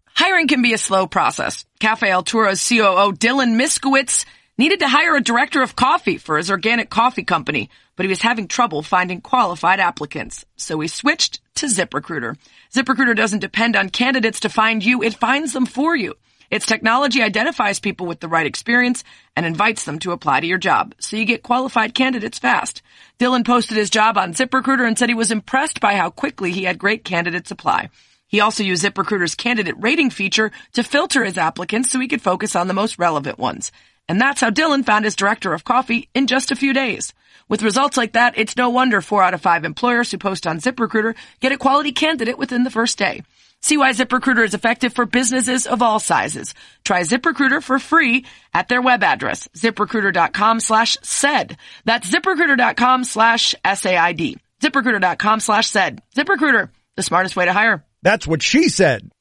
Hiring 0.08 0.48
can 0.48 0.64
be 0.64 0.74
a 0.74 0.78
slow 0.80 1.06
process. 1.06 1.66
Cafe 1.80 2.12
Altura's 2.12 2.68
COO 2.68 3.14
Dylan 3.14 3.62
Miskowitz 3.62 4.26
needed 4.58 4.80
to 4.80 4.88
hire 4.88 5.16
a 5.16 5.22
director 5.22 5.62
of 5.62 5.76
coffee 5.76 6.18
for 6.18 6.38
his 6.38 6.50
organic 6.50 6.90
coffee 6.90 7.24
company, 7.24 7.70
but 7.96 8.06
he 8.06 8.10
was 8.10 8.24
having 8.24 8.48
trouble 8.48 8.82
finding 8.82 9.22
qualified 9.22 9.80
applicants. 9.80 10.46
So 10.56 10.80
he 10.80 10.88
switched 10.88 11.42
to 11.56 11.68
ZipRecruiter. 11.68 12.38
ZipRecruiter 12.74 13.16
doesn't 13.16 13.40
depend 13.40 13.76
on 13.76 13.90
candidates 13.90 14.40
to 14.40 14.50
find 14.50 14.84
you, 14.84 15.04
it 15.04 15.14
finds 15.14 15.54
them 15.54 15.68
for 15.68 15.96
you. 15.96 16.16
Its 16.50 16.66
technology 16.66 17.22
identifies 17.22 17.80
people 17.80 18.08
with 18.08 18.20
the 18.20 18.28
right 18.28 18.46
experience 18.46 19.04
and 19.36 19.46
invites 19.46 19.84
them 19.84 20.00
to 20.00 20.12
apply 20.12 20.40
to 20.40 20.48
your 20.48 20.58
job, 20.58 20.96
so 21.00 21.18
you 21.18 21.26
get 21.26 21.44
qualified 21.44 21.94
candidates 21.94 22.40
fast. 22.40 22.82
Dylan 23.20 23.46
posted 23.46 23.78
his 23.78 23.90
job 23.90 24.18
on 24.18 24.34
ZipRecruiter 24.34 24.88
and 24.88 24.98
said 24.98 25.10
he 25.10 25.16
was 25.16 25.32
impressed 25.32 25.82
by 25.82 25.96
how 25.96 26.10
quickly 26.10 26.52
he 26.52 26.64
had 26.64 26.78
great 26.78 27.04
candidates 27.04 27.52
apply. 27.52 27.90
He 28.28 28.40
also 28.40 28.64
used 28.64 28.84
ZipRecruiter's 28.84 29.36
candidate 29.36 29.76
rating 29.78 30.10
feature 30.10 30.52
to 30.74 30.84
filter 30.84 31.24
his 31.24 31.38
applicants 31.38 31.92
so 31.92 32.00
he 32.00 32.08
could 32.08 32.22
focus 32.22 32.56
on 32.56 32.68
the 32.68 32.74
most 32.74 33.00
relevant 33.00 33.40
ones. 33.40 33.72
And 34.10 34.22
that's 34.22 34.42
how 34.42 34.50
Dylan 34.50 34.86
found 34.86 35.06
his 35.06 35.16
director 35.16 35.54
of 35.54 35.66
coffee 35.66 36.10
in 36.14 36.28
just 36.28 36.52
a 36.52 36.56
few 36.56 36.74
days. 36.74 37.14
With 37.50 37.64
results 37.64 37.98
like 37.98 38.14
that, 38.14 38.38
it's 38.38 38.58
no 38.58 38.70
wonder 38.70 39.02
four 39.02 39.24
out 39.24 39.34
of 39.34 39.42
five 39.42 39.64
employers 39.64 40.12
who 40.12 40.18
post 40.18 40.46
on 40.46 40.60
ZipRecruiter 40.60 41.16
get 41.40 41.52
a 41.52 41.58
quality 41.58 41.92
candidate 41.92 42.38
within 42.38 42.64
the 42.64 42.72
first 42.72 42.98
day. 42.98 43.24
See 43.62 43.78
why 43.78 43.92
ZipRecruiter 43.92 44.46
is 44.46 44.54
effective 44.54 44.94
for 44.94 45.06
businesses 45.06 45.68
of 45.68 45.82
all 45.82 46.00
sizes. 46.00 46.54
Try 46.84 47.02
ZipRecruiter 47.02 47.62
for 47.62 47.80
free 47.80 48.26
at 48.54 48.68
their 48.68 48.82
web 48.82 49.04
address, 49.04 49.48
ziprecruiter.com 49.58 50.60
slash 50.60 50.98
said. 51.02 51.58
That's 51.86 52.10
ziprecruiter.com 52.10 53.04
slash 53.04 53.56
S-A-I-D. 53.64 54.38
ZipRecruiter.com 54.62 55.40
slash 55.40 55.68
said. 55.68 56.02
ZipRecruiter, 56.16 56.70
the 56.96 57.04
smartest 57.04 57.36
way 57.36 57.46
to 57.46 57.54
hire. 57.54 57.84
That's 58.04 58.28
what 58.28 58.42
she 58.42 58.70
said. 58.70 59.12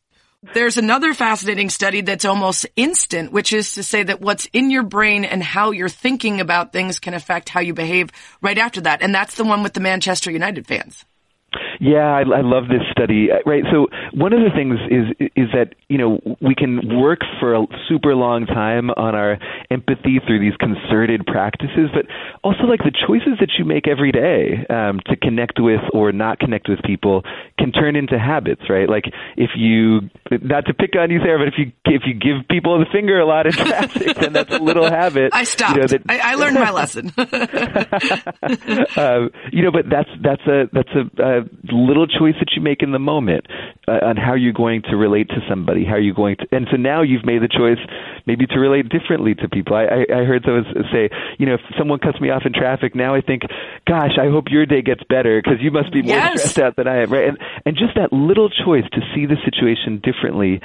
There's 0.54 0.76
another 0.76 1.12
fascinating 1.12 1.70
study 1.70 2.02
that's 2.02 2.24
almost 2.24 2.66
instant, 2.76 3.32
which 3.32 3.52
is 3.52 3.74
to 3.74 3.82
say 3.82 4.02
that 4.04 4.20
what's 4.20 4.46
in 4.52 4.70
your 4.70 4.84
brain 4.84 5.24
and 5.24 5.42
how 5.42 5.72
you're 5.72 5.88
thinking 5.88 6.40
about 6.40 6.72
things 6.72 7.00
can 7.00 7.14
affect 7.14 7.48
how 7.48 7.60
you 7.60 7.74
behave 7.74 8.10
right 8.40 8.56
after 8.56 8.82
that. 8.82 9.02
And 9.02 9.14
that's 9.14 9.34
the 9.34 9.44
one 9.44 9.62
with 9.62 9.72
the 9.72 9.80
Manchester 9.80 10.30
United 10.30 10.66
fans. 10.66 11.04
Yeah, 11.80 12.06
I, 12.14 12.20
I 12.20 12.40
love 12.42 12.68
this 12.68 12.82
study. 12.90 13.30
Uh, 13.32 13.36
Right. 13.46 13.62
So 13.70 13.86
one 14.12 14.32
of 14.32 14.40
the 14.40 14.50
things 14.50 14.78
is 14.90 15.28
is 15.36 15.48
that 15.54 15.74
you 15.88 15.98
know 15.98 16.18
we 16.40 16.54
can 16.54 16.98
work 16.98 17.20
for 17.38 17.54
a 17.54 17.64
super 17.88 18.14
long 18.14 18.46
time 18.46 18.90
on 18.90 19.14
our 19.14 19.38
empathy 19.70 20.18
through 20.26 20.40
these 20.40 20.56
concerted 20.58 21.24
practices, 21.26 21.90
but 21.94 22.06
also 22.42 22.64
like 22.64 22.80
the 22.80 22.90
choices 23.06 23.38
that 23.40 23.50
you 23.58 23.64
make 23.64 23.86
every 23.86 24.10
day 24.10 24.66
um, 24.68 24.98
to 25.06 25.16
connect 25.16 25.60
with 25.60 25.80
or 25.92 26.10
not 26.10 26.40
connect 26.40 26.68
with 26.68 26.82
people 26.82 27.22
can 27.58 27.70
turn 27.70 27.94
into 27.94 28.18
habits. 28.18 28.62
Right. 28.68 28.88
Like 28.88 29.04
if 29.36 29.50
you 29.56 30.10
not 30.30 30.66
to 30.66 30.74
pick 30.74 30.96
on 30.98 31.10
you, 31.10 31.20
Sarah, 31.20 31.38
but 31.38 31.48
if 31.48 31.54
you 31.58 31.72
if 31.84 32.02
you 32.04 32.14
give 32.14 32.48
people 32.48 32.78
the 32.80 32.86
finger 32.90 33.20
a 33.20 33.26
lot 33.26 33.46
in 33.46 33.52
traffic, 33.52 34.16
then 34.16 34.32
that's 34.32 34.52
a 34.52 34.58
little 34.58 34.90
habit. 34.90 35.30
I 35.36 35.44
stopped. 35.44 35.76
You 35.76 35.82
know, 35.82 35.86
that, 35.88 36.02
I, 36.08 36.32
I 36.32 36.34
learned 36.34 36.54
my 36.54 36.70
lesson. 36.70 37.12
uh, 38.96 39.28
you 39.52 39.62
know, 39.62 39.70
but 39.72 39.88
that's 39.88 40.10
that's 40.22 40.42
a 40.46 40.64
that's 40.72 40.90
a, 40.90 41.22
a 41.22 41.42
little 41.72 42.06
choice 42.06 42.34
that 42.40 42.52
you 42.54 42.62
make 42.62 42.82
in 42.82 42.92
the 42.92 42.98
moment 42.98 43.46
uh, 43.88 43.98
on 44.04 44.16
how 44.16 44.34
you're 44.34 44.52
going 44.52 44.82
to 44.90 44.96
relate 44.96 45.28
to 45.30 45.40
somebody, 45.48 45.84
how 45.84 45.96
you're 45.96 46.14
going 46.14 46.36
to, 46.36 46.46
and 46.52 46.66
so 46.70 46.76
now 46.76 47.02
you've 47.02 47.24
made 47.24 47.42
the 47.42 47.48
choice 47.48 47.78
maybe 48.26 48.46
to 48.46 48.58
relate 48.58 48.88
differently 48.88 49.34
to 49.34 49.48
people. 49.48 49.76
I, 49.76 49.84
I, 49.84 50.20
I 50.20 50.24
heard 50.24 50.42
someone 50.44 50.64
say, 50.92 51.10
you 51.38 51.46
know, 51.46 51.54
if 51.54 51.60
someone 51.78 51.98
cuts 51.98 52.20
me 52.20 52.30
off 52.30 52.42
in 52.44 52.52
traffic, 52.52 52.94
now 52.94 53.14
I 53.14 53.20
think, 53.20 53.42
gosh, 53.86 54.18
I 54.20 54.28
hope 54.30 54.44
your 54.50 54.66
day 54.66 54.82
gets 54.82 55.02
better 55.08 55.40
because 55.42 55.60
you 55.60 55.70
must 55.70 55.92
be 55.92 56.02
more 56.02 56.16
Yes. 56.16 56.38
stressed 56.40 56.58
out 56.58 56.76
than 56.76 56.86
I 56.88 57.02
am, 57.02 57.12
right? 57.12 57.28
And 57.28 57.38
and 57.64 57.76
just 57.76 57.94
that 57.96 58.12
little 58.12 58.48
choice 58.48 58.84
to 58.92 59.00
see 59.14 59.26
the 59.26 59.36
situation 59.44 60.00
differently 60.02 60.60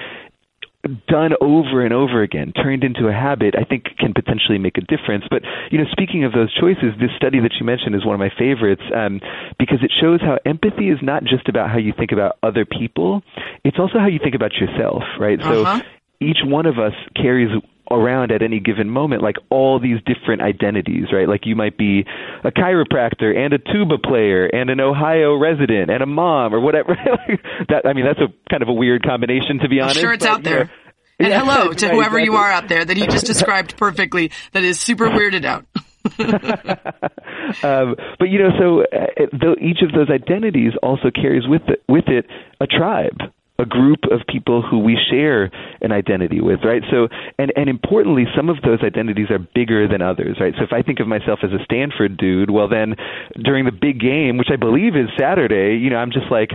done 1.08 1.32
over 1.42 1.86
and 1.86 1.94
over 1.94 2.22
again, 2.22 2.54
turned 2.54 2.84
into 2.84 3.08
a 3.08 3.14
habit, 3.14 3.56
I 3.58 3.64
think 3.64 3.86
can 3.98 4.14
potentially 4.14 4.58
make 4.58 4.78
a 4.78 4.82
difference. 4.82 5.26
But 5.30 5.44
you 5.72 5.78
know, 5.78 5.86
speaking 5.92 6.24
of 6.24 6.34
those 6.34 6.54
choices, 6.54 6.94
this 7.00 7.12
study 7.16 7.40
that 7.40 7.54
you 7.60 7.66
mentioned 7.66 7.96
is 7.96 8.06
one 8.06 8.16
of 8.16 8.20
my 8.20 8.32
favorites 8.38 8.82
um, 8.96 9.22
because 9.60 9.80
it 9.84 9.92
shows 10.02 10.22
how 10.22 10.40
empathy 10.46 10.90
is 10.90 11.00
not 11.02 11.24
just 11.24 11.48
about 11.48 11.70
how 11.70 11.78
you 11.78 11.94
think 11.98 12.12
about 12.12 12.38
other 12.42 12.66
people; 12.66 13.22
it's 13.64 13.78
also 13.80 14.00
how 14.00 14.08
you 14.08 14.20
think 14.20 14.36
about 14.36 14.54
yourself, 14.56 15.04
right? 15.20 15.40
Uh-huh. 15.40 15.80
So 15.80 15.86
each 16.20 16.40
one 16.44 16.66
of 16.66 16.78
us 16.80 16.94
carries 17.16 17.50
around 17.92 18.32
at 18.32 18.42
any 18.42 18.60
given 18.60 18.90
moment 18.90 19.22
like 19.22 19.38
all 19.50 19.80
these 19.80 19.98
different 20.06 20.42
identities 20.42 21.06
right 21.12 21.28
like 21.28 21.46
you 21.46 21.56
might 21.56 21.78
be 21.78 22.06
a 22.44 22.52
chiropractor 22.52 23.36
and 23.36 23.54
a 23.54 23.58
tuba 23.58 23.98
player 23.98 24.46
and 24.46 24.70
an 24.70 24.80
ohio 24.80 25.38
resident 25.38 25.90
and 25.90 26.02
a 26.02 26.06
mom 26.06 26.54
or 26.54 26.60
whatever 26.60 26.96
that 27.70 27.86
i 27.86 27.94
mean 27.94 28.06
that's 28.06 28.20
a 28.20 28.28
kind 28.50 28.64
of 28.64 28.70
a 28.70 28.74
weird 28.74 29.04
combination 29.04 29.60
to 29.60 29.70
be 29.70 29.80
honest. 29.80 29.98
I'm 29.98 30.02
sure 30.02 30.14
it's 30.14 30.26
but, 30.26 30.32
out 30.32 30.38
you 30.40 30.44
know, 30.44 30.56
there. 30.58 30.72
And 31.20 31.30
yeah, 31.30 31.40
hello 31.40 31.74
to 31.74 31.86
right, 31.86 31.96
whoever 31.96 32.20
you 32.20 32.36
are 32.36 32.52
out 32.52 32.68
there 32.68 32.84
that 32.84 32.98
he 32.98 33.06
just 33.08 33.26
described 33.26 33.78
perfectly 33.78 34.32
that 34.54 34.64
is 34.64 34.80
super 34.80 35.08
weirded 35.08 35.46
out. 35.46 35.66
um, 37.64 37.96
but 38.18 38.30
you 38.30 38.40
know, 38.40 38.50
so 38.60 38.82
uh, 38.82 39.28
though 39.40 39.56
each 39.62 39.82
of 39.84 39.92
those 39.92 40.10
identities 40.10 40.74
also 40.82 41.12
carries 41.12 41.48
with 41.48 41.62
it, 41.68 41.84
with 41.88 42.08
it 42.08 42.26
a 42.60 42.66
tribe, 42.66 43.20
a 43.62 43.66
group 43.66 44.00
of 44.12 44.22
people 44.28 44.62
who 44.62 44.80
we 44.80 44.98
share 45.10 45.52
an 45.82 45.92
identity 45.92 46.42
with, 46.42 46.60
right? 46.64 46.82
So, 46.90 47.08
and 47.38 47.54
and 47.56 47.70
importantly, 47.70 48.26
some 48.36 48.50
of 48.50 48.58
those 48.64 48.80
identities 48.84 49.30
are 49.30 49.40
bigger 49.40 49.88
than 49.88 50.02
others, 50.02 50.38
right? 50.40 50.54
So, 50.58 50.64
if 50.64 50.74
I 50.74 50.82
think 50.82 51.00
of 51.00 51.08
myself 51.08 51.40
as 51.44 51.52
a 51.52 51.64
Stanford 51.64 52.18
dude, 52.18 52.50
well, 52.50 52.68
then 52.68 52.96
during 53.42 53.66
the 53.66 53.72
big 53.72 54.00
game, 54.00 54.38
which 54.38 54.50
I 54.52 54.56
believe 54.56 54.96
is 54.96 55.10
Saturday, 55.20 55.78
you 55.78 55.90
know, 55.90 55.98
I'm 55.98 56.12
just 56.12 56.32
like 56.32 56.50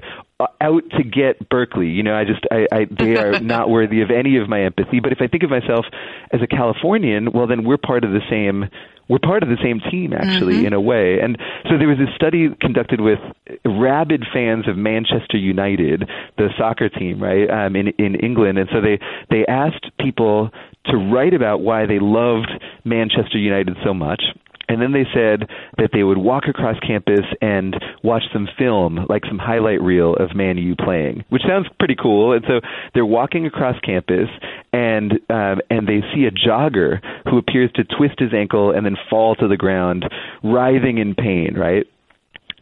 out 0.60 0.82
to 0.90 1.02
get 1.02 1.48
Berkeley. 1.48 1.88
You 1.88 2.02
know, 2.02 2.14
I 2.14 2.24
just 2.24 2.44
I, 2.50 2.66
I 2.72 2.86
they 2.90 3.16
are 3.16 3.40
not 3.40 3.70
worthy 3.70 4.02
of 4.02 4.10
any 4.10 4.36
of 4.36 4.48
my 4.48 4.62
empathy. 4.62 5.00
But 5.00 5.12
if 5.12 5.18
I 5.20 5.26
think 5.28 5.42
of 5.42 5.50
myself 5.50 5.86
as 6.32 6.40
a 6.42 6.46
Californian, 6.46 7.32
well, 7.32 7.46
then 7.46 7.64
we're 7.64 7.78
part 7.78 8.04
of 8.04 8.10
the 8.10 8.20
same 8.30 8.68
we're 9.08 9.18
part 9.18 9.42
of 9.42 9.48
the 9.48 9.56
same 9.62 9.80
team 9.90 10.12
actually 10.12 10.66
in 10.66 10.72
a 10.72 10.80
way. 10.80 11.20
And 11.20 11.38
so 11.70 11.78
there 11.78 11.86
was 11.86 11.98
this 11.98 12.08
study 12.16 12.48
conducted 12.60 13.00
with 13.00 13.20
rabid 13.64 14.24
fans 14.32 14.66
of 14.66 14.76
Manchester 14.76 15.36
United, 15.36 16.08
the 16.36 16.48
soccer 16.58 16.88
team, 16.88 17.22
right, 17.22 17.48
um, 17.48 17.76
in 17.76 17.88
in 17.98 18.16
England. 18.16 18.58
And 18.58 18.68
so 18.72 18.80
they 18.80 18.98
they 19.30 19.46
asked 19.46 19.90
people 20.00 20.50
to 20.86 20.96
write 20.96 21.34
about 21.34 21.60
why 21.60 21.86
they 21.86 21.98
loved 22.00 22.50
Manchester 22.84 23.38
United 23.38 23.76
so 23.84 23.94
much. 23.94 24.22
And 24.68 24.82
then 24.82 24.92
they 24.92 25.04
said 25.14 25.48
that 25.78 25.90
they 25.92 26.02
would 26.02 26.18
walk 26.18 26.44
across 26.48 26.76
campus 26.80 27.24
and 27.40 27.76
watch 28.02 28.24
some 28.32 28.48
film, 28.58 29.06
like 29.08 29.22
some 29.26 29.38
highlight 29.38 29.80
reel 29.80 30.14
of 30.14 30.34
Man 30.34 30.58
U 30.58 30.74
playing, 30.74 31.24
which 31.28 31.42
sounds 31.46 31.68
pretty 31.78 31.94
cool. 31.94 32.32
And 32.32 32.44
so 32.48 32.60
they're 32.92 33.06
walking 33.06 33.46
across 33.46 33.78
campus, 33.80 34.28
and 34.72 35.12
um, 35.30 35.60
and 35.70 35.86
they 35.86 36.02
see 36.14 36.24
a 36.24 36.30
jogger 36.30 37.00
who 37.28 37.38
appears 37.38 37.70
to 37.76 37.84
twist 37.84 38.18
his 38.18 38.34
ankle 38.34 38.72
and 38.72 38.84
then 38.84 38.96
fall 39.08 39.36
to 39.36 39.46
the 39.46 39.56
ground, 39.56 40.04
writhing 40.42 40.98
in 40.98 41.14
pain. 41.14 41.54
Right. 41.56 41.86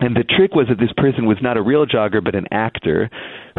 And 0.00 0.16
the 0.16 0.24
trick 0.24 0.54
was 0.54 0.66
that 0.68 0.78
this 0.78 0.92
person 0.96 1.26
was 1.26 1.38
not 1.40 1.56
a 1.56 1.62
real 1.62 1.86
jogger, 1.86 2.22
but 2.22 2.34
an 2.34 2.48
actor 2.50 3.08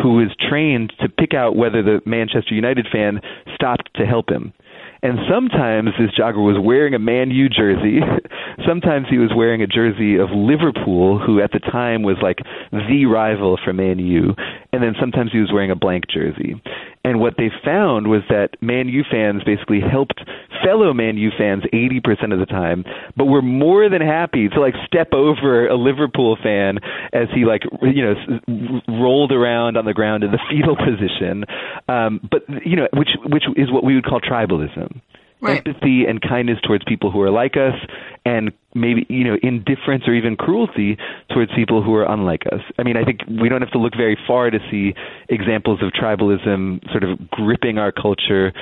who 0.01 0.15
was 0.17 0.35
trained 0.49 0.91
to 0.99 1.07
pick 1.07 1.33
out 1.33 1.55
whether 1.55 1.81
the 1.81 2.01
Manchester 2.05 2.53
United 2.53 2.87
fan 2.91 3.21
stopped 3.55 3.89
to 3.95 4.05
help 4.05 4.29
him. 4.29 4.53
And 5.05 5.19
sometimes 5.29 5.89
this 5.99 6.09
jogger 6.17 6.41
was 6.41 6.57
wearing 6.59 6.95
a 6.95 6.99
Man 6.99 7.29
U 7.29 7.47
jersey. 7.47 7.99
sometimes 8.67 9.05
he 9.07 9.19
was 9.19 9.29
wearing 9.35 9.61
a 9.61 9.67
jersey 9.67 10.17
of 10.17 10.31
Liverpool, 10.33 11.19
who 11.19 11.39
at 11.41 11.51
the 11.51 11.59
time 11.59 12.01
was 12.01 12.17
like 12.23 12.39
the 12.71 13.05
rival 13.05 13.59
for 13.63 13.71
Man 13.71 13.99
U. 13.99 14.33
And 14.73 14.81
then 14.81 14.95
sometimes 14.99 15.31
he 15.31 15.37
was 15.37 15.51
wearing 15.53 15.69
a 15.69 15.75
blank 15.75 16.05
jersey. 16.11 16.59
And 17.05 17.19
what 17.19 17.35
they 17.37 17.51
found 17.63 18.07
was 18.07 18.23
that 18.29 18.57
Man 18.61 18.87
U 18.89 19.03
fans 19.09 19.43
basically 19.43 19.79
helped 19.79 20.19
fellow 20.65 20.91
Man 20.91 21.17
U 21.17 21.29
fans 21.37 21.61
80% 21.71 22.33
of 22.33 22.39
the 22.39 22.47
time, 22.47 22.83
but 23.15 23.25
were 23.25 23.43
more 23.43 23.87
than 23.89 24.01
happy 24.01 24.49
to 24.49 24.59
like 24.59 24.73
step 24.87 25.13
over 25.13 25.67
a 25.67 25.75
Liverpool 25.75 26.35
fan 26.41 26.79
as 27.13 27.27
he 27.31 27.45
like 27.45 27.61
you 27.83 28.03
know 28.03 28.81
rolled 28.87 29.31
around 29.31 29.77
on 29.77 29.85
the 29.85 29.93
ground 29.93 30.23
in 30.23 30.31
the 30.31 30.39
fetal 30.49 30.75
position. 30.75 31.45
Um, 31.87 32.27
but 32.31 32.41
you 32.65 32.75
know, 32.75 32.87
which 32.93 33.09
which 33.23 33.43
is 33.55 33.71
what 33.71 33.83
we 33.83 33.93
would 33.93 34.05
call 34.05 34.19
tribalism. 34.19 34.99
Right. 35.45 35.65
Empathy 35.65 36.05
and 36.05 36.21
kindness 36.21 36.57
towards 36.65 36.83
people 36.85 37.11
who 37.11 37.21
are 37.21 37.31
like 37.31 37.55
us, 37.55 37.75
and 38.25 38.51
maybe 38.73 39.05
you 39.09 39.23
know 39.23 39.37
indifference 39.43 40.03
or 40.07 40.13
even 40.13 40.35
cruelty 40.35 40.97
towards 41.29 41.51
people 41.55 41.83
who 41.83 41.93
are 41.93 42.11
unlike 42.11 42.43
us. 42.51 42.61
I 42.79 42.83
mean, 42.83 42.97
I 42.97 43.03
think 43.03 43.21
we 43.27 43.47
don't 43.47 43.61
have 43.61 43.71
to 43.71 43.79
look 43.79 43.93
very 43.95 44.17
far 44.27 44.49
to 44.49 44.59
see 44.71 44.93
examples 45.29 45.81
of 45.81 45.91
tribalism 45.91 46.89
sort 46.91 47.03
of 47.03 47.29
gripping 47.29 47.77
our 47.77 47.91
culture 47.91 48.53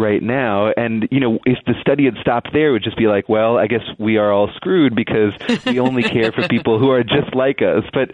right 0.00 0.22
now. 0.22 0.72
And 0.76 1.06
you 1.10 1.20
know, 1.20 1.38
if 1.44 1.58
the 1.66 1.74
study 1.80 2.06
had 2.06 2.16
stopped 2.20 2.50
there, 2.52 2.70
it 2.70 2.72
would 2.72 2.84
just 2.84 2.96
be 2.96 3.06
like, 3.06 3.28
well, 3.28 3.58
I 3.58 3.66
guess 3.66 3.82
we 3.98 4.16
are 4.16 4.32
all 4.32 4.50
screwed 4.56 4.94
because 4.94 5.32
we 5.66 5.78
only 5.78 6.02
care 6.16 6.32
for 6.32 6.48
people 6.48 6.78
who 6.78 6.90
are 6.90 7.04
just 7.04 7.34
like 7.34 7.60
us. 7.62 7.84
But 7.92 8.10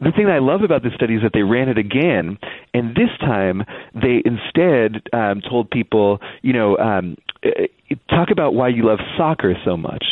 the 0.00 0.12
thing 0.12 0.26
that 0.26 0.34
I 0.34 0.38
love 0.38 0.62
about 0.62 0.82
this 0.82 0.94
study 0.94 1.14
is 1.16 1.22
that 1.22 1.32
they 1.32 1.42
ran 1.42 1.68
it 1.68 1.78
again, 1.78 2.38
and 2.72 2.94
this 2.94 3.10
time 3.20 3.64
they 3.94 4.22
instead 4.24 5.02
um, 5.12 5.42
told 5.42 5.70
people, 5.70 6.20
you 6.42 6.52
know, 6.52 6.78
um, 6.78 7.16
eh, 7.42 7.66
talk 8.08 8.30
about 8.30 8.54
why 8.54 8.68
you 8.68 8.84
love 8.84 8.98
soccer 9.16 9.54
so 9.64 9.76
much. 9.76 10.04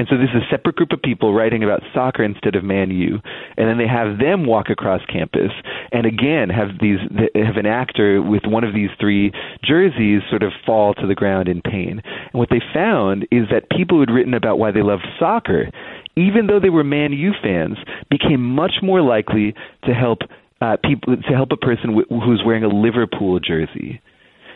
And 0.00 0.08
so 0.08 0.16
this 0.16 0.30
is 0.34 0.40
a 0.40 0.50
separate 0.50 0.76
group 0.76 0.92
of 0.92 1.02
people 1.02 1.34
writing 1.34 1.62
about 1.62 1.82
soccer 1.92 2.24
instead 2.24 2.56
of 2.56 2.64
Man 2.64 2.90
U, 2.90 3.20
and 3.58 3.68
then 3.68 3.76
they 3.76 3.86
have 3.86 4.16
them 4.18 4.46
walk 4.46 4.70
across 4.70 5.04
campus, 5.04 5.52
and 5.92 6.06
again 6.06 6.48
have 6.48 6.80
these 6.80 7.00
have 7.34 7.58
an 7.58 7.66
actor 7.66 8.22
with 8.22 8.44
one 8.46 8.64
of 8.64 8.72
these 8.72 8.88
three 8.98 9.30
jerseys 9.62 10.22
sort 10.30 10.42
of 10.42 10.52
fall 10.64 10.94
to 10.94 11.06
the 11.06 11.14
ground 11.14 11.48
in 11.48 11.60
pain. 11.60 12.00
And 12.02 12.32
what 12.32 12.48
they 12.48 12.62
found 12.72 13.24
is 13.30 13.48
that 13.52 13.68
people 13.68 13.98
who 13.98 14.00
had 14.00 14.10
written 14.10 14.32
about 14.32 14.58
why 14.58 14.70
they 14.70 14.80
loved 14.80 15.06
soccer, 15.18 15.68
even 16.16 16.46
though 16.46 16.60
they 16.60 16.70
were 16.70 16.82
Man 16.82 17.12
U 17.12 17.34
fans, 17.42 17.76
became 18.08 18.40
much 18.40 18.76
more 18.82 19.02
likely 19.02 19.54
to 19.84 19.92
help 19.92 20.20
uh, 20.62 20.78
people 20.82 21.14
to 21.14 21.34
help 21.34 21.52
a 21.52 21.58
person 21.58 21.94
w- 21.94 22.06
who's 22.08 22.42
wearing 22.42 22.64
a 22.64 22.68
Liverpool 22.68 23.38
jersey. 23.38 24.00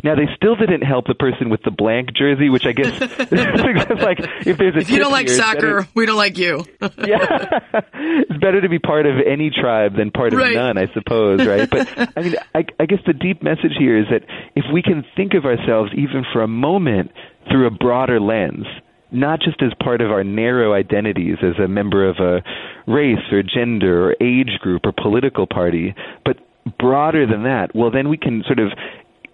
Now 0.05 0.15
they 0.15 0.29
still 0.37 0.55
didn't 0.55 0.83
help 0.83 1.07
the 1.07 1.15
person 1.15 1.49
with 1.49 1.63
the 1.65 1.71
blank 1.71 2.11
jersey, 2.15 2.51
which 2.51 2.67
I 2.67 2.73
guess 2.73 2.93
it's 3.01 4.03
like 4.03 4.19
if 4.47 4.59
there's 4.59 4.75
a 4.77 4.79
If 4.81 4.91
you 4.91 4.99
don't 4.99 5.11
like 5.11 5.29
here, 5.29 5.37
it's 5.39 5.45
better- 5.45 5.81
soccer, 5.81 5.89
we 5.95 6.05
don't 6.07 6.19
like 6.19 6.37
you. 6.39 6.65
yeah, 6.99 7.61
it's 7.73 8.39
better 8.41 8.61
to 8.61 8.69
be 8.69 8.79
part 8.79 9.07
of 9.07 9.15
any 9.27 9.51
tribe 9.51 9.97
than 9.97 10.11
part 10.11 10.33
of 10.35 10.39
Right. 10.39 10.55
none, 10.55 10.77
I 10.79 10.93
suppose, 10.93 11.47
right? 11.47 11.69
But 11.71 11.89
I 12.17 12.21
mean, 12.21 12.35
I, 12.55 12.65
I 12.79 12.87
guess 12.87 13.01
the 13.07 13.15
deep 13.15 13.43
message 13.43 13.73
here 13.79 13.99
is 13.99 14.05
that 14.11 14.23
if 14.55 14.65
we 14.73 14.83
can 14.83 15.05
think 15.17 15.33
of 15.35 15.47
ourselves 15.47 15.91
even 15.97 16.25
for 16.33 16.43
a 16.43 16.49
moment 16.49 17.11
through 17.51 17.67
a 17.67 17.71
broader 17.71 18.21
lens, 18.21 18.67
not 19.11 19.41
just 19.41 19.63
as 19.63 19.73
part 19.83 20.01
of 20.03 20.11
our 20.11 20.23
narrow 20.25 20.75
identities 20.75 21.37
as 21.43 21.59
a 21.63 21.69
member 21.69 22.07
of 22.09 22.17
a 22.19 22.43
race 22.91 23.25
or 23.33 23.43
gender 23.43 24.11
or 24.11 24.17
age 24.21 24.59
group 24.61 24.83
or 24.85 24.93
political 24.93 25.47
party, 25.47 25.95
but 26.27 26.37
broader 26.79 27.27
than 27.27 27.45
that, 27.45 27.75
well, 27.75 27.91
then 27.91 28.09
we 28.09 28.17
can 28.19 28.43
sort 28.47 28.59
of 28.59 28.69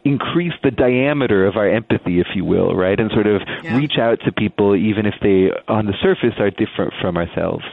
increase 0.04 0.54
the 0.62 0.70
diameter 0.70 1.46
of 1.46 1.56
our 1.56 1.68
empathy, 1.68 2.20
if 2.20 2.28
you 2.34 2.44
will, 2.44 2.74
right? 2.74 2.98
And 2.98 3.10
sort 3.12 3.26
of 3.26 3.42
Yeah. 3.62 3.76
reach 3.76 3.98
out 3.98 4.20
to 4.24 4.32
people 4.32 4.74
even 4.74 5.06
if 5.06 5.14
they, 5.22 5.50
on 5.68 5.86
the 5.86 5.94
surface, 6.02 6.34
are 6.38 6.50
different 6.50 6.94
from 7.00 7.16
ourselves. 7.16 7.64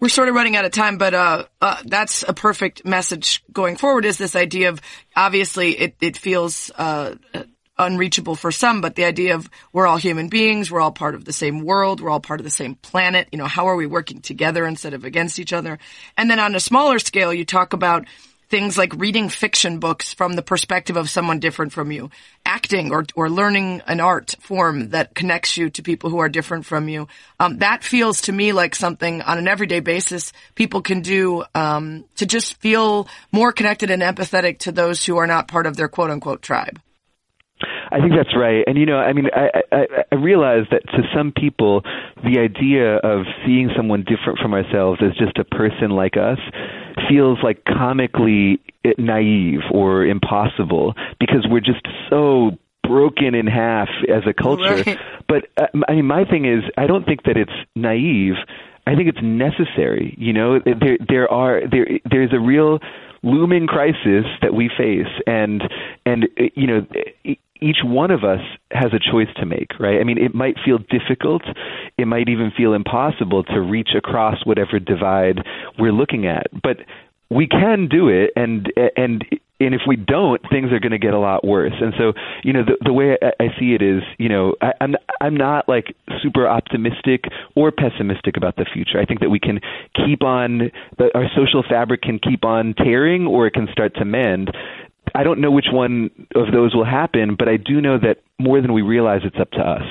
We're 0.00 0.08
sort 0.08 0.28
of 0.30 0.34
running 0.34 0.56
out 0.56 0.64
of 0.64 0.72
time, 0.72 0.96
but 0.96 1.12
uh, 1.12 1.44
uh, 1.60 1.76
that's 1.84 2.24
a 2.26 2.32
perfect 2.32 2.86
message 2.86 3.42
going 3.52 3.76
forward. 3.76 4.06
Is 4.06 4.16
this 4.16 4.34
idea 4.34 4.70
of 4.70 4.80
obviously 5.14 5.72
it 5.78 5.94
it 6.00 6.16
feels 6.16 6.70
uh, 6.78 7.16
unreachable 7.76 8.34
for 8.34 8.50
some, 8.50 8.80
but 8.80 8.94
the 8.94 9.04
idea 9.04 9.34
of 9.34 9.50
we're 9.72 9.86
all 9.86 9.98
human 9.98 10.28
beings, 10.28 10.70
we're 10.70 10.80
all 10.80 10.92
part 10.92 11.14
of 11.14 11.24
the 11.24 11.32
same 11.32 11.64
world, 11.64 12.00
we're 12.00 12.10
all 12.10 12.20
part 12.20 12.40
of 12.40 12.44
the 12.44 12.50
same 12.50 12.76
planet. 12.76 13.28
You 13.32 13.38
know, 13.38 13.46
how 13.46 13.66
are 13.66 13.76
we 13.76 13.86
working 13.86 14.20
together 14.20 14.66
instead 14.66 14.94
of 14.94 15.04
against 15.04 15.38
each 15.38 15.52
other? 15.52 15.78
And 16.16 16.30
then 16.30 16.38
on 16.38 16.54
a 16.54 16.60
smaller 16.60 16.98
scale, 16.98 17.32
you 17.34 17.44
talk 17.44 17.72
about 17.74 18.06
things 18.50 18.76
like 18.76 18.92
reading 18.96 19.28
fiction 19.28 19.78
books 19.78 20.12
from 20.12 20.34
the 20.34 20.42
perspective 20.42 20.96
of 20.96 21.08
someone 21.08 21.38
different 21.38 21.72
from 21.72 21.92
you, 21.92 22.10
acting 22.44 22.92
or, 22.92 23.06
or 23.14 23.30
learning 23.30 23.80
an 23.86 24.00
art 24.00 24.34
form 24.40 24.90
that 24.90 25.14
connects 25.14 25.56
you 25.56 25.70
to 25.70 25.82
people 25.82 26.10
who 26.10 26.18
are 26.18 26.28
different 26.28 26.66
from 26.66 26.88
you. 26.88 27.06
Um, 27.38 27.58
that 27.58 27.84
feels 27.84 28.22
to 28.22 28.32
me 28.32 28.52
like 28.52 28.74
something 28.74 29.22
on 29.22 29.38
an 29.38 29.48
everyday 29.48 29.80
basis 29.80 30.32
people 30.56 30.82
can 30.82 31.00
do 31.00 31.44
um, 31.54 32.04
to 32.16 32.26
just 32.26 32.60
feel 32.60 33.08
more 33.32 33.52
connected 33.52 33.90
and 33.90 34.02
empathetic 34.02 34.58
to 34.60 34.72
those 34.72 35.04
who 35.04 35.16
are 35.16 35.28
not 35.28 35.48
part 35.48 35.66
of 35.66 35.76
their 35.76 35.88
quote 35.88 36.10
unquote 36.10 36.42
tribe. 36.42 36.80
I 37.92 38.00
think 38.00 38.12
that's 38.16 38.36
right. 38.36 38.64
And 38.66 38.78
you 38.78 38.86
know, 38.86 38.98
I 38.98 39.12
mean, 39.12 39.26
I, 39.34 39.62
I, 39.72 39.86
I 40.12 40.14
realize 40.14 40.64
that 40.70 40.82
to 40.86 41.02
some 41.14 41.32
people, 41.32 41.82
the 42.22 42.38
idea 42.38 42.96
of 42.96 43.26
seeing 43.44 43.70
someone 43.76 44.04
different 44.04 44.38
from 44.38 44.54
ourselves 44.54 45.00
as 45.02 45.16
just 45.16 45.38
a 45.38 45.44
person 45.44 45.90
like 45.90 46.16
us 46.16 46.38
feels 47.08 47.38
like 47.42 47.64
comically 47.64 48.60
naive 48.98 49.60
or 49.72 50.04
impossible 50.04 50.94
because 51.18 51.46
we're 51.48 51.60
just 51.60 51.86
so 52.08 52.52
broken 52.82 53.34
in 53.34 53.46
half 53.46 53.88
as 54.08 54.22
a 54.26 54.32
culture. 54.32 54.82
Right. 54.86 54.98
But 55.28 55.46
uh, 55.56 55.66
I 55.88 55.94
mean, 55.94 56.06
my 56.06 56.24
thing 56.24 56.44
is, 56.44 56.64
I 56.76 56.86
don't 56.86 57.04
think 57.04 57.22
that 57.24 57.36
it's 57.36 57.52
naive. 57.76 58.34
I 58.86 58.96
think 58.96 59.08
it's 59.08 59.22
necessary. 59.22 60.14
You 60.18 60.32
know, 60.32 60.58
there 60.58 60.98
there 61.06 61.28
are 61.30 61.60
there 61.70 61.86
there's 62.10 62.32
a 62.32 62.40
real 62.40 62.80
looming 63.22 63.66
crisis 63.66 64.24
that 64.42 64.54
we 64.54 64.70
face, 64.76 65.12
and 65.26 65.62
and 66.04 66.28
you 66.54 66.66
know 66.66 66.86
each 67.62 67.78
one 67.84 68.10
of 68.10 68.24
us 68.24 68.40
has 68.70 68.92
a 68.92 68.98
choice 68.98 69.32
to 69.36 69.46
make, 69.46 69.78
right? 69.78 70.00
I 70.00 70.04
mean, 70.04 70.18
it 70.18 70.34
might 70.34 70.56
feel 70.64 70.78
difficult. 70.78 71.42
It 71.98 72.06
might 72.06 72.28
even 72.28 72.52
feel 72.56 72.72
impossible 72.72 73.44
to 73.44 73.60
reach 73.60 73.90
across 73.96 74.44
whatever 74.44 74.78
divide 74.78 75.44
we're 75.78 75.92
looking 75.92 76.26
at. 76.26 76.46
But 76.62 76.78
we 77.30 77.46
can 77.46 77.88
do 77.88 78.08
it 78.08 78.32
and 78.34 78.72
and 78.96 79.24
and 79.60 79.74
if 79.74 79.82
we 79.86 79.94
don't 79.94 80.42
things 80.50 80.72
are 80.72 80.80
going 80.80 80.90
to 80.90 80.98
get 80.98 81.14
a 81.14 81.18
lot 81.18 81.46
worse 81.46 81.72
and 81.80 81.94
so 81.96 82.12
you 82.42 82.52
know 82.52 82.64
the 82.64 82.76
the 82.84 82.92
way 82.92 83.16
I, 83.22 83.44
I 83.44 83.46
see 83.58 83.72
it 83.72 83.82
is 83.82 84.02
you 84.18 84.28
know 84.28 84.54
I, 84.60 84.72
I'm 84.80 84.94
I'm 85.20 85.36
not 85.36 85.68
like 85.68 85.94
super 86.22 86.48
optimistic 86.48 87.24
or 87.54 87.70
pessimistic 87.70 88.36
about 88.36 88.56
the 88.56 88.66
future 88.72 88.98
I 88.98 89.04
think 89.04 89.20
that 89.20 89.30
we 89.30 89.38
can 89.38 89.60
keep 89.94 90.24
on 90.24 90.72
the, 90.98 91.10
our 91.14 91.26
social 91.36 91.62
fabric 91.68 92.02
can 92.02 92.18
keep 92.18 92.44
on 92.44 92.74
tearing 92.74 93.26
or 93.26 93.46
it 93.46 93.54
can 93.54 93.68
start 93.70 93.94
to 93.96 94.04
mend 94.04 94.50
I 95.14 95.22
don't 95.22 95.40
know 95.40 95.50
which 95.50 95.66
one 95.70 96.10
of 96.34 96.52
those 96.52 96.74
will 96.74 96.84
happen, 96.84 97.36
but 97.38 97.48
I 97.48 97.56
do 97.56 97.80
know 97.80 97.98
that 97.98 98.18
more 98.38 98.60
than 98.60 98.72
we 98.72 98.82
realize, 98.82 99.22
it's 99.24 99.38
up 99.38 99.50
to 99.52 99.60
us. 99.60 99.82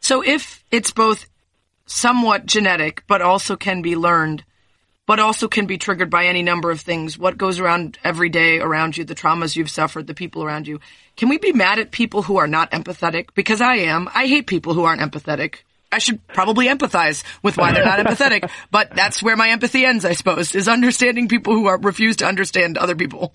So 0.00 0.22
if 0.22 0.62
it's 0.70 0.90
both 0.90 1.26
somewhat 1.86 2.46
genetic, 2.46 3.04
but 3.06 3.22
also 3.22 3.56
can 3.56 3.82
be 3.82 3.96
learned, 3.96 4.44
but 5.06 5.20
also 5.20 5.48
can 5.48 5.66
be 5.66 5.78
triggered 5.78 6.10
by 6.10 6.26
any 6.26 6.42
number 6.42 6.70
of 6.70 6.80
things, 6.80 7.18
what 7.18 7.38
goes 7.38 7.58
around 7.58 7.98
every 8.04 8.28
day 8.28 8.58
around 8.58 8.96
you, 8.96 9.04
the 9.04 9.14
traumas 9.14 9.56
you've 9.56 9.70
suffered, 9.70 10.06
the 10.06 10.14
people 10.14 10.42
around 10.42 10.66
you, 10.66 10.80
can 11.16 11.28
we 11.28 11.38
be 11.38 11.52
mad 11.52 11.78
at 11.78 11.90
people 11.90 12.22
who 12.22 12.38
are 12.38 12.46
not 12.46 12.70
empathetic? 12.72 13.28
Because 13.34 13.60
I 13.60 13.76
am. 13.76 14.08
I 14.14 14.26
hate 14.26 14.46
people 14.46 14.74
who 14.74 14.84
aren't 14.84 15.00
empathetic. 15.00 15.56
I 15.92 15.98
should 15.98 16.26
probably 16.26 16.66
empathize 16.66 17.22
with 17.42 17.56
why 17.56 17.72
they're 17.72 17.84
not 17.84 17.98
empathetic, 18.04 18.50
but 18.70 18.90
that's 18.94 19.22
where 19.22 19.36
my 19.36 19.50
empathy 19.50 19.84
ends, 19.84 20.04
I 20.04 20.12
suppose, 20.12 20.54
is 20.54 20.68
understanding 20.68 21.28
people 21.28 21.54
who 21.54 21.66
are 21.66 21.78
refuse 21.78 22.16
to 22.16 22.26
understand 22.26 22.78
other 22.78 22.96
people. 22.96 23.32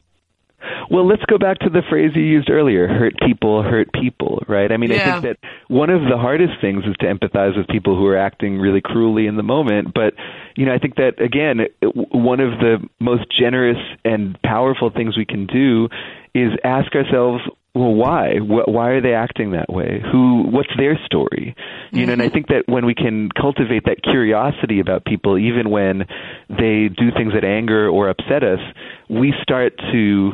Well, 0.89 1.07
let's 1.07 1.23
go 1.25 1.37
back 1.37 1.59
to 1.59 1.69
the 1.69 1.81
phrase 1.89 2.11
you 2.15 2.23
used 2.23 2.49
earlier 2.49 2.87
hurt 2.87 3.13
people, 3.25 3.63
hurt 3.63 3.91
people, 3.93 4.43
right? 4.47 4.71
I 4.71 4.77
mean, 4.77 4.91
yeah. 4.91 5.17
I 5.17 5.21
think 5.21 5.23
that 5.23 5.49
one 5.67 5.89
of 5.89 6.01
the 6.01 6.17
hardest 6.17 6.53
things 6.61 6.83
is 6.85 6.95
to 6.99 7.05
empathize 7.05 7.57
with 7.57 7.67
people 7.67 7.95
who 7.95 8.05
are 8.07 8.17
acting 8.17 8.59
really 8.59 8.81
cruelly 8.81 9.27
in 9.27 9.35
the 9.35 9.43
moment. 9.43 9.93
But, 9.93 10.13
you 10.55 10.65
know, 10.65 10.73
I 10.73 10.79
think 10.79 10.95
that, 10.95 11.21
again, 11.21 11.67
one 12.11 12.39
of 12.39 12.59
the 12.59 12.77
most 12.99 13.25
generous 13.37 13.77
and 14.03 14.41
powerful 14.41 14.89
things 14.89 15.17
we 15.17 15.25
can 15.25 15.45
do 15.45 15.89
is 16.33 16.51
ask 16.63 16.93
ourselves 16.95 17.43
well 17.75 17.93
why 17.93 18.37
why 18.39 18.89
are 18.89 19.01
they 19.01 19.13
acting 19.13 19.51
that 19.51 19.71
way 19.71 20.01
who 20.11 20.43
what's 20.49 20.69
their 20.77 20.99
story 21.05 21.55
you 21.91 22.05
know 22.05 22.13
and 22.13 22.21
i 22.21 22.25
mm-hmm. 22.25 22.33
think 22.33 22.47
that 22.47 22.63
when 22.67 22.85
we 22.85 22.95
can 22.95 23.29
cultivate 23.39 23.83
that 23.85 24.01
curiosity 24.01 24.79
about 24.79 25.05
people 25.05 25.37
even 25.37 25.69
when 25.69 26.05
they 26.49 26.89
do 26.89 27.11
things 27.15 27.33
that 27.33 27.43
anger 27.43 27.87
or 27.87 28.09
upset 28.09 28.43
us 28.43 28.59
we 29.09 29.33
start 29.41 29.73
to 29.91 30.33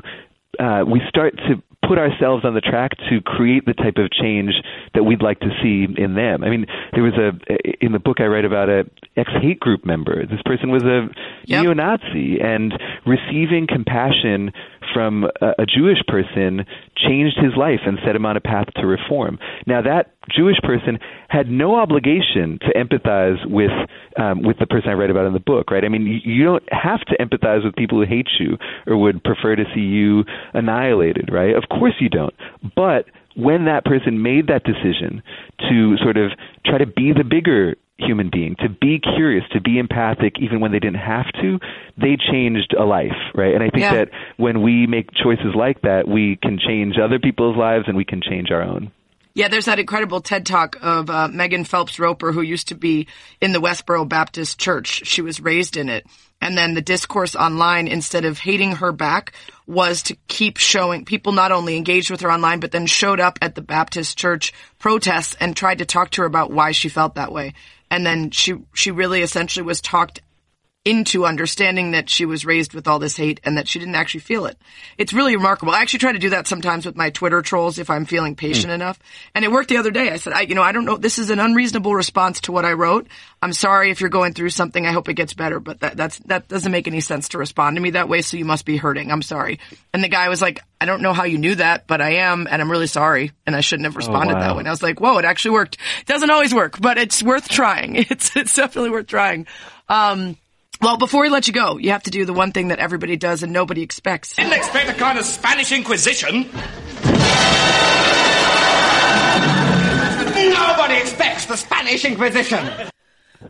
uh, 0.59 0.85
we 0.87 1.01
start 1.09 1.35
to 1.35 1.61
put 1.87 1.97
ourselves 1.97 2.43
on 2.45 2.53
the 2.53 2.61
track 2.61 2.91
to 3.09 3.21
create 3.21 3.65
the 3.65 3.73
type 3.73 3.97
of 3.97 4.11
change 4.11 4.53
that 4.93 5.03
we'd 5.03 5.21
like 5.21 5.39
to 5.39 5.49
see 5.61 5.85
in 6.01 6.15
them. 6.15 6.43
I 6.43 6.49
mean, 6.49 6.65
there 6.93 7.03
was 7.03 7.13
a 7.13 7.83
in 7.83 7.91
the 7.91 7.99
book 7.99 8.19
I 8.19 8.25
write 8.25 8.45
about 8.45 8.69
a 8.69 8.85
ex 9.15 9.29
hate 9.41 9.59
group 9.59 9.85
member. 9.85 10.25
This 10.25 10.41
person 10.45 10.71
was 10.71 10.83
a 10.83 11.07
yep. 11.45 11.63
neo-Nazi, 11.63 12.39
and 12.41 12.73
receiving 13.05 13.67
compassion 13.67 14.51
from 14.93 15.25
a, 15.41 15.63
a 15.63 15.65
Jewish 15.65 15.99
person 16.07 16.65
changed 16.95 17.37
his 17.37 17.53
life 17.57 17.81
and 17.85 17.97
set 18.05 18.15
him 18.15 18.25
on 18.25 18.37
a 18.37 18.41
path 18.41 18.67
to 18.75 18.87
reform. 18.87 19.39
Now 19.67 19.81
that 19.81 20.13
Jewish 20.29 20.57
person 20.63 20.99
had 21.29 21.49
no 21.49 21.75
obligation 21.75 22.59
to 22.61 22.73
empathize 22.75 23.37
with 23.49 23.71
um, 24.17 24.41
with 24.43 24.57
the 24.59 24.65
person 24.65 24.89
I 24.89 24.93
write 24.93 25.09
about 25.09 25.27
in 25.27 25.33
the 25.33 25.39
book, 25.39 25.71
right? 25.71 25.83
I 25.83 25.89
mean, 25.89 26.05
you, 26.05 26.19
you 26.23 26.43
don't 26.43 26.63
have 26.71 27.01
to 27.01 27.17
empathize 27.17 27.63
with 27.63 27.75
people 27.75 27.99
who 27.99 28.07
hate 28.07 28.27
you 28.39 28.57
or 28.87 28.97
would 28.97 29.23
prefer 29.23 29.55
to 29.55 29.63
see 29.73 29.81
you 29.81 30.23
annihilated, 30.53 31.29
right? 31.31 31.55
Of 31.55 31.63
course 31.69 31.93
you 31.99 32.09
don't. 32.09 32.33
But 32.75 33.05
when 33.35 33.65
that 33.65 33.83
person 33.83 34.21
made 34.21 34.47
that 34.47 34.63
decision 34.63 35.21
to 35.69 35.97
sort 35.97 36.17
of 36.17 36.31
try 36.65 36.77
to 36.77 36.85
be 36.85 37.11
the 37.11 37.23
bigger 37.23 37.75
human 37.97 38.29
being, 38.29 38.55
to 38.59 38.69
be 38.69 38.99
curious, 38.99 39.43
to 39.53 39.61
be 39.61 39.79
empathic, 39.79 40.33
even 40.39 40.59
when 40.59 40.71
they 40.71 40.79
didn't 40.79 40.99
have 40.99 41.31
to, 41.41 41.59
they 41.97 42.17
changed 42.17 42.75
a 42.77 42.83
life, 42.83 43.15
right? 43.33 43.53
And 43.53 43.63
I 43.63 43.69
think 43.69 43.83
yeah. 43.83 43.93
that 43.95 44.09
when 44.37 44.61
we 44.61 44.85
make 44.85 45.11
choices 45.13 45.55
like 45.55 45.81
that, 45.83 46.07
we 46.07 46.37
can 46.41 46.59
change 46.59 46.95
other 47.01 47.19
people's 47.19 47.55
lives 47.55 47.85
and 47.87 47.95
we 47.95 48.05
can 48.05 48.21
change 48.21 48.51
our 48.51 48.61
own. 48.61 48.91
Yeah, 49.33 49.49
there's 49.49 49.65
that 49.65 49.79
incredible 49.79 50.21
TED 50.21 50.45
talk 50.45 50.77
of 50.81 51.09
uh, 51.09 51.27
Megan 51.27 51.65
Phelps 51.65 51.99
Roper, 51.99 52.31
who 52.31 52.41
used 52.41 52.69
to 52.69 52.75
be 52.75 53.07
in 53.41 53.51
the 53.51 53.59
Westboro 53.59 54.07
Baptist 54.07 54.57
Church. 54.57 55.05
She 55.05 55.21
was 55.21 55.41
raised 55.41 55.75
in 55.75 55.89
it. 55.89 56.05
And 56.39 56.57
then 56.57 56.73
the 56.73 56.81
discourse 56.81 57.35
online, 57.35 57.87
instead 57.87 58.23
of 58.23 58.37
hating 58.37 58.73
her 58.73 58.93
back, 58.93 59.33
was 59.67 60.03
to 60.03 60.15
keep 60.27 60.57
showing 60.57 61.03
people 61.03 61.33
not 61.33 61.51
only 61.51 61.75
engaged 61.75 62.11
with 62.11 62.21
her 62.21 62.31
online, 62.31 62.61
but 62.61 62.71
then 62.71 62.85
showed 62.85 63.19
up 63.19 63.37
at 63.41 63.55
the 63.55 63.61
Baptist 63.61 64.17
church 64.17 64.53
protests 64.79 65.35
and 65.39 65.55
tried 65.55 65.79
to 65.79 65.85
talk 65.85 66.11
to 66.11 66.21
her 66.21 66.27
about 66.27 66.51
why 66.51 66.71
she 66.71 66.87
felt 66.87 67.15
that 67.15 67.31
way. 67.31 67.53
And 67.91 68.05
then 68.05 68.31
she, 68.31 68.55
she 68.73 68.91
really 68.91 69.21
essentially 69.21 69.63
was 69.65 69.81
talked 69.81 70.21
into 70.85 71.25
understanding 71.25 71.91
that 71.91 72.11
she 72.11 72.25
was 72.25 72.45
raised 72.45 72.75
with 72.75 72.87
all 72.87 72.99
this 72.99 73.17
hate 73.17 73.41
and 73.43 73.57
that 73.57 73.67
she 73.67 73.79
didn't 73.79 73.95
actually 73.95 74.19
feel 74.19 74.45
it. 74.45 74.55
It's 74.99 75.13
really 75.13 75.35
remarkable. 75.35 75.73
I 75.73 75.81
actually 75.81 75.99
try 75.99 76.11
to 76.11 76.19
do 76.19 76.29
that 76.29 76.45
sometimes 76.45 76.85
with 76.85 76.95
my 76.95 77.09
Twitter 77.09 77.41
trolls 77.41 77.79
if 77.79 77.89
I'm 77.89 78.05
feeling 78.05 78.35
patient 78.35 78.71
mm. 78.71 78.75
enough. 78.75 78.99
And 79.33 79.43
it 79.43 79.51
worked 79.51 79.69
the 79.69 79.77
other 79.77 79.89
day. 79.89 80.11
I 80.11 80.17
said, 80.17 80.33
I, 80.33 80.41
you 80.41 80.53
know, 80.53 80.61
I 80.61 80.73
don't 80.73 80.85
know. 80.85 80.97
This 80.97 81.17
is 81.17 81.31
an 81.31 81.39
unreasonable 81.39 81.95
response 81.95 82.41
to 82.41 82.51
what 82.51 82.65
I 82.65 82.73
wrote. 82.73 83.07
I'm 83.41 83.51
sorry 83.51 83.89
if 83.89 83.99
you're 83.99 84.11
going 84.11 84.33
through 84.33 84.51
something. 84.51 84.85
I 84.85 84.91
hope 84.91 85.09
it 85.09 85.15
gets 85.15 85.33
better, 85.33 85.59
but 85.59 85.79
that, 85.79 85.97
that's, 85.97 86.19
that 86.19 86.47
doesn't 86.47 86.71
make 86.71 86.87
any 86.87 87.01
sense 87.01 87.29
to 87.29 87.39
respond 87.39 87.77
to 87.77 87.81
me 87.81 87.91
that 87.91 88.07
way. 88.07 88.21
So 88.21 88.37
you 88.37 88.45
must 88.45 88.63
be 88.63 88.77
hurting. 88.77 89.11
I'm 89.11 89.23
sorry. 89.23 89.59
And 89.91 90.03
the 90.03 90.07
guy 90.07 90.29
was 90.29 90.41
like, 90.41 90.61
I 90.79 90.85
don't 90.85 91.01
know 91.01 91.13
how 91.13 91.23
you 91.23 91.39
knew 91.39 91.55
that, 91.55 91.87
but 91.87 91.99
I 91.99 92.15
am, 92.17 92.47
and 92.49 92.61
I'm 92.61 92.69
really 92.69 92.85
sorry. 92.85 93.31
And 93.47 93.55
I 93.55 93.61
shouldn't 93.61 93.85
have 93.85 93.95
responded 93.95 94.33
oh, 94.33 94.35
wow. 94.35 94.41
that 94.41 94.55
way. 94.55 94.59
And 94.59 94.67
I 94.67 94.71
was 94.71 94.83
like, 94.83 94.99
whoa, 94.99 95.17
it 95.17 95.25
actually 95.25 95.51
worked. 95.51 95.77
It 96.01 96.05
doesn't 96.05 96.29
always 96.29 96.53
work, 96.53 96.79
but 96.79 96.99
it's 96.99 97.23
worth 97.23 97.49
trying. 97.49 97.95
It's, 98.07 98.35
it's 98.35 98.53
definitely 98.53 98.91
worth 98.91 99.07
trying. 99.07 99.47
Um, 99.89 100.37
well, 100.81 100.97
before 100.97 101.21
we 101.21 101.29
let 101.29 101.47
you 101.47 101.53
go, 101.53 101.77
you 101.77 101.91
have 101.91 102.03
to 102.03 102.11
do 102.11 102.25
the 102.25 102.33
one 102.33 102.51
thing 102.51 102.69
that 102.69 102.79
everybody 102.79 103.15
does 103.15 103.43
and 103.43 103.53
nobody 103.53 103.81
expects. 103.81 104.35
Didn't 104.35 104.53
expect 104.53 104.89
a 104.89 104.93
kind 104.93 105.17
of 105.17 105.25
Spanish 105.25 105.71
Inquisition. 105.71 106.49
Nobody 110.35 110.95
expects 110.95 111.45
the 111.45 111.55
Spanish 111.55 112.05
Inquisition. 112.05 112.67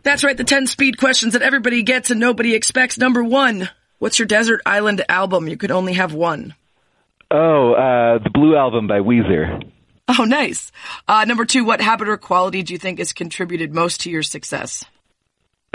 That's 0.02 0.24
right, 0.24 0.36
the 0.36 0.44
10 0.44 0.66
speed 0.66 0.98
questions 0.98 1.32
that 1.32 1.42
everybody 1.42 1.82
gets 1.82 2.10
and 2.10 2.20
nobody 2.20 2.54
expects. 2.54 2.96
Number 2.98 3.22
one, 3.22 3.68
what's 3.98 4.18
your 4.18 4.26
desert 4.26 4.60
island 4.64 5.04
album? 5.08 5.48
You 5.48 5.56
could 5.56 5.70
only 5.70 5.94
have 5.94 6.14
one. 6.14 6.54
Oh, 7.30 7.72
uh, 7.72 8.22
the 8.22 8.30
Blue 8.30 8.56
Album 8.56 8.86
by 8.86 9.00
Weezer. 9.00 9.68
Oh, 10.08 10.24
nice. 10.24 10.70
Uh, 11.08 11.24
number 11.24 11.44
two, 11.44 11.64
what 11.64 11.80
habit 11.80 12.08
or 12.08 12.16
quality 12.16 12.62
do 12.62 12.72
you 12.72 12.78
think 12.78 12.98
has 13.00 13.12
contributed 13.12 13.74
most 13.74 14.02
to 14.02 14.10
your 14.10 14.22
success? 14.22 14.84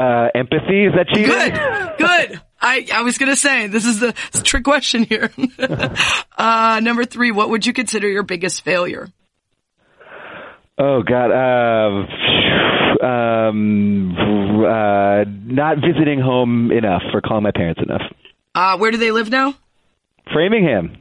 Uh, 0.01 0.29
empathy. 0.33 0.85
Is 0.85 0.93
that 0.95 1.07
cheating? 1.07 1.27
Good, 1.27 1.97
good. 1.97 2.41
I, 2.59 2.87
I 2.93 3.01
was 3.03 3.17
gonna 3.17 3.35
say 3.35 3.67
this 3.67 3.85
is 3.85 3.99
the 3.99 4.13
trick 4.43 4.63
question 4.63 5.03
here. 5.03 5.31
uh, 6.37 6.79
number 6.83 7.05
three, 7.05 7.31
what 7.31 7.49
would 7.49 7.65
you 7.65 7.73
consider 7.73 8.07
your 8.07 8.23
biggest 8.23 8.63
failure? 8.63 9.09
Oh 10.77 11.03
God, 11.03 11.31
uh, 11.31 13.05
um, 13.05 14.15
uh, 14.65 15.23
not 15.27 15.77
visiting 15.77 16.19
home 16.19 16.71
enough 16.71 17.03
or 17.13 17.21
calling 17.21 17.43
my 17.43 17.51
parents 17.51 17.81
enough. 17.83 18.01
Uh, 18.53 18.77
where 18.77 18.91
do 18.91 18.97
they 18.97 19.11
live 19.11 19.29
now? 19.29 19.53
Framingham. 20.31 20.97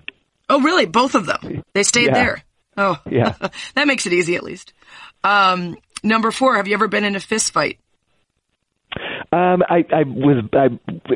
Oh, 0.49 0.61
really? 0.61 0.87
Both 0.87 1.15
of 1.15 1.27
them? 1.27 1.63
They 1.75 1.83
stayed 1.83 2.07
yeah. 2.07 2.15
there. 2.15 2.43
Oh, 2.77 2.99
yeah. 3.09 3.35
that 3.75 3.87
makes 3.87 4.07
it 4.07 4.13
easy 4.13 4.37
at 4.37 4.43
least. 4.43 4.73
Um, 5.23 5.77
number 6.03 6.31
four, 6.31 6.57
have 6.57 6.67
you 6.67 6.75
ever 6.75 6.89
been 6.89 7.05
in 7.05 7.15
a 7.17 7.21
fist 7.21 7.53
fight? 7.53 7.79
Um, 9.33 9.63
I, 9.69 9.85
I 9.93 10.03
was 10.03 10.45
I 10.53 10.69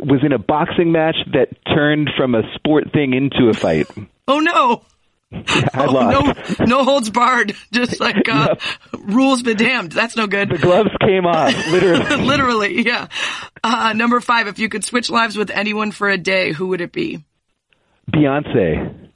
was 0.03 0.21
in 0.25 0.33
a 0.33 0.39
boxing 0.39 0.93
match 0.93 1.17
that 1.33 1.49
turned 1.67 2.11
from 2.17 2.37
a 2.37 2.43
sport 2.55 2.93
thing 2.93 3.13
into 3.13 3.49
a 3.49 3.55
fight. 3.55 3.89
oh 4.29 4.39
no! 4.39 4.83
Yeah, 5.35 5.69
I 5.75 5.87
oh, 5.87 5.93
lost. 5.93 6.61
No, 6.61 6.65
no 6.67 6.85
holds 6.85 7.11
barred. 7.11 7.55
Just 7.73 8.01
like 8.01 8.29
uh, 8.29 8.55
rules 8.99 9.43
be 9.43 9.55
damned. 9.55 9.93
That's 9.93 10.17
no 10.17 10.27
good. 10.27 10.49
The 10.51 10.59
gloves 10.59 10.91
came 11.01 11.27
off, 11.27 11.53
literally. 11.71 12.25
literally, 12.25 12.83
yeah. 12.83 13.09
Uh, 13.63 13.93
number 13.95 14.21
five. 14.21 14.47
If 14.47 14.59
you 14.59 14.69
could 14.69 14.85
switch 14.85 15.11
lives 15.11 15.37
with 15.37 15.51
anyone 15.51 15.91
for 15.91 16.09
a 16.09 16.19
day, 16.19 16.53
who 16.53 16.69
would 16.69 16.81
it 16.81 16.93
be? 16.93 17.25
Beyonce. 18.13 19.11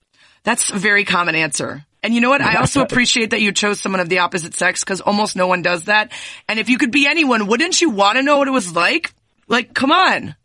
That's 0.44 0.70
a 0.70 0.78
very 0.78 1.04
common 1.04 1.34
answer. 1.34 1.84
And 2.02 2.14
you 2.14 2.20
know 2.20 2.30
what? 2.30 2.40
I 2.40 2.56
also 2.56 2.82
appreciate 2.82 3.30
that 3.30 3.40
you 3.40 3.52
chose 3.52 3.80
someone 3.80 4.00
of 4.00 4.08
the 4.08 4.20
opposite 4.20 4.54
sex 4.54 4.84
because 4.84 5.00
almost 5.00 5.36
no 5.36 5.46
one 5.46 5.62
does 5.62 5.84
that. 5.84 6.12
And 6.48 6.58
if 6.58 6.68
you 6.68 6.78
could 6.78 6.92
be 6.92 7.06
anyone, 7.06 7.46
wouldn't 7.46 7.80
you 7.80 7.90
want 7.90 8.16
to 8.16 8.22
know 8.22 8.38
what 8.38 8.48
it 8.48 8.52
was 8.52 8.74
like? 8.74 9.12
Like, 9.48 9.74
come 9.74 9.90
on. 9.90 10.36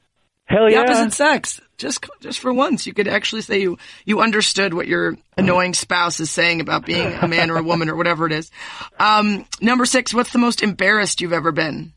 Hell 0.46 0.68
the 0.68 0.78
opposite 0.78 1.14
sex. 1.14 1.62
Just, 1.78 2.06
just 2.22 2.40
for 2.40 2.54
once, 2.54 2.86
you 2.86 2.94
could 2.94 3.08
actually 3.08 3.42
say 3.42 3.62
you, 3.62 3.78
you 4.06 4.22
understood 4.22 4.74
what 4.74 4.88
your 4.88 5.16
annoying 5.38 5.74
spouse 5.74 6.20
is 6.20 6.30
saying 6.30 6.62
about 6.62 6.86
being 6.86 7.14
a 7.14 7.28
man 7.28 7.50
or 7.50 7.58
a 7.58 7.64
woman 7.64 7.90
or 7.90 7.96
whatever 7.96 8.26
it 8.26 8.32
is. 8.32 8.52
Um, 9.00 9.46
number 9.62 9.86
six, 9.86 10.14
what's 10.14 10.32
the 10.32 10.40
most 10.40 10.62
embarrassed 10.62 11.22
you've 11.22 11.34
ever 11.34 11.52
been? 11.52 11.94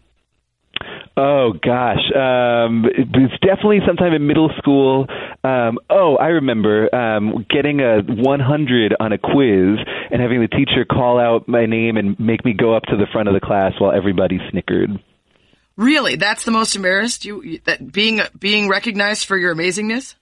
Oh 1.18 1.54
gosh, 1.54 2.12
um, 2.14 2.84
it 2.84 3.08
was 3.08 3.30
definitely 3.40 3.80
sometime 3.86 4.12
in 4.12 4.26
middle 4.26 4.50
school. 4.58 5.06
Um, 5.42 5.78
oh, 5.88 6.16
I 6.16 6.26
remember 6.26 6.94
um, 6.94 7.46
getting 7.48 7.80
a 7.80 8.02
100 8.02 8.96
on 9.00 9.12
a 9.12 9.18
quiz 9.18 9.78
and 10.10 10.20
having 10.20 10.42
the 10.42 10.48
teacher 10.48 10.84
call 10.84 11.18
out 11.18 11.48
my 11.48 11.64
name 11.64 11.96
and 11.96 12.20
make 12.20 12.44
me 12.44 12.52
go 12.52 12.76
up 12.76 12.82
to 12.84 12.98
the 12.98 13.06
front 13.12 13.28
of 13.28 13.34
the 13.34 13.40
class 13.40 13.72
while 13.78 13.92
everybody 13.92 14.38
snickered. 14.50 14.90
Really, 15.76 16.16
that's 16.16 16.44
the 16.44 16.50
most 16.50 16.76
embarrassed 16.76 17.24
you, 17.24 17.42
you 17.42 17.60
that 17.64 17.90
being 17.90 18.20
being 18.38 18.68
recognized 18.68 19.24
for 19.24 19.38
your 19.38 19.54
amazingness. 19.54 20.16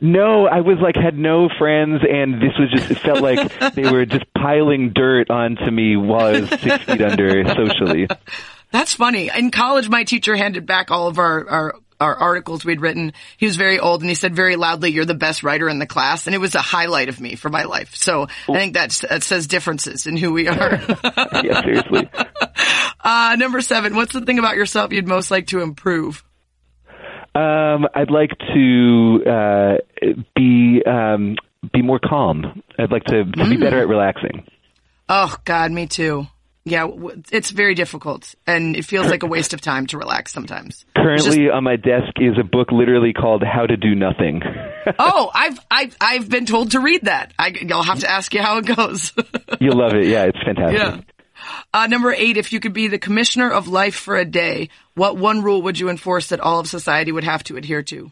No, 0.00 0.46
I 0.46 0.60
was 0.60 0.78
like 0.80 0.96
had 0.96 1.18
no 1.18 1.50
friends, 1.58 2.02
and 2.08 2.34
this 2.34 2.52
was 2.58 2.70
just 2.70 2.90
it 2.90 2.98
felt 3.00 3.20
like 3.20 3.74
they 3.74 3.90
were 3.90 4.06
just 4.06 4.24
piling 4.32 4.92
dirt 4.94 5.28
onto 5.28 5.70
me 5.70 5.96
while 5.96 6.36
I 6.36 6.40
was 6.40 6.48
six 6.50 6.84
feet 6.84 7.02
under 7.02 7.44
socially. 7.54 8.08
That's 8.70 8.94
funny. 8.94 9.30
In 9.34 9.50
college, 9.50 9.88
my 9.88 10.04
teacher 10.04 10.36
handed 10.36 10.66
back 10.66 10.90
all 10.90 11.08
of 11.08 11.18
our, 11.18 11.48
our, 11.48 11.74
our 12.00 12.14
articles 12.14 12.64
we'd 12.64 12.80
written. 12.80 13.12
He 13.36 13.46
was 13.46 13.56
very 13.56 13.78
old 13.78 14.02
and 14.02 14.08
he 14.08 14.14
said 14.14 14.34
very 14.34 14.56
loudly, 14.56 14.90
you're 14.90 15.04
the 15.04 15.14
best 15.14 15.42
writer 15.42 15.68
in 15.68 15.78
the 15.78 15.86
class. 15.86 16.26
And 16.26 16.34
it 16.34 16.38
was 16.38 16.54
a 16.54 16.60
highlight 16.60 17.08
of 17.08 17.20
me 17.20 17.34
for 17.34 17.48
my 17.48 17.64
life. 17.64 17.94
So 17.94 18.28
I 18.48 18.52
think 18.52 18.74
that's, 18.74 19.00
that 19.00 19.22
says 19.22 19.46
differences 19.46 20.06
in 20.06 20.16
who 20.16 20.32
we 20.32 20.48
are. 20.48 20.80
yeah, 21.42 21.62
seriously. 21.62 22.10
Uh, 23.00 23.36
number 23.38 23.60
seven, 23.60 23.96
what's 23.96 24.12
the 24.12 24.20
thing 24.20 24.38
about 24.38 24.56
yourself 24.56 24.92
you'd 24.92 25.08
most 25.08 25.30
like 25.30 25.46
to 25.48 25.60
improve? 25.60 26.22
Um, 27.34 27.86
I'd 27.94 28.10
like 28.10 28.32
to 28.54 29.22
uh, 29.24 29.76
be 30.34 30.82
um, 30.84 31.36
be 31.72 31.82
more 31.82 32.00
calm. 32.00 32.62
I'd 32.78 32.90
like 32.90 33.04
to, 33.04 33.24
to 33.24 33.48
be 33.48 33.56
better 33.56 33.78
at 33.78 33.88
relaxing. 33.88 34.46
Oh 35.08 35.36
God, 35.44 35.70
me 35.70 35.86
too. 35.86 36.26
Yeah, 36.68 36.88
it's 37.32 37.50
very 37.50 37.74
difficult 37.74 38.34
and 38.46 38.76
it 38.76 38.84
feels 38.84 39.08
like 39.08 39.22
a 39.22 39.26
waste 39.34 39.54
of 39.54 39.60
time 39.60 39.86
to 39.88 39.98
relax 39.98 40.32
sometimes. 40.32 40.84
Currently 40.96 41.50
on 41.50 41.64
my 41.64 41.76
desk 41.76 42.12
is 42.16 42.38
a 42.38 42.44
book 42.44 42.70
literally 42.72 43.12
called 43.12 43.42
How 43.42 43.66
to 43.66 43.76
Do 43.76 43.94
Nothing. 43.94 44.42
Oh, 44.98 45.30
I've, 45.34 45.58
I've, 45.70 45.96
I've 46.00 46.28
been 46.30 46.46
told 46.46 46.70
to 46.70 46.80
read 46.80 47.02
that. 47.02 47.34
I, 47.38 47.54
I'll 47.70 47.82
have 47.82 47.98
to 48.00 48.10
ask 48.10 48.32
you 48.32 48.40
how 48.40 48.56
it 48.56 48.64
goes. 48.74 49.12
You'll 49.60 49.76
love 49.76 49.92
it. 49.92 50.06
Yeah, 50.06 50.24
it's 50.24 50.38
fantastic. 50.42 50.78
yeah. 50.78 51.00
Uh, 51.74 51.86
number 51.88 52.10
eight, 52.12 52.38
if 52.38 52.54
you 52.54 52.58
could 52.60 52.72
be 52.72 52.88
the 52.88 52.98
commissioner 52.98 53.50
of 53.50 53.68
life 53.68 53.94
for 53.94 54.16
a 54.16 54.24
day, 54.24 54.70
what 54.94 55.18
one 55.18 55.42
rule 55.42 55.60
would 55.62 55.78
you 55.78 55.90
enforce 55.90 56.28
that 56.28 56.40
all 56.40 56.60
of 56.60 56.66
society 56.68 57.12
would 57.12 57.24
have 57.24 57.44
to 57.44 57.56
adhere 57.58 57.82
to? 57.82 58.10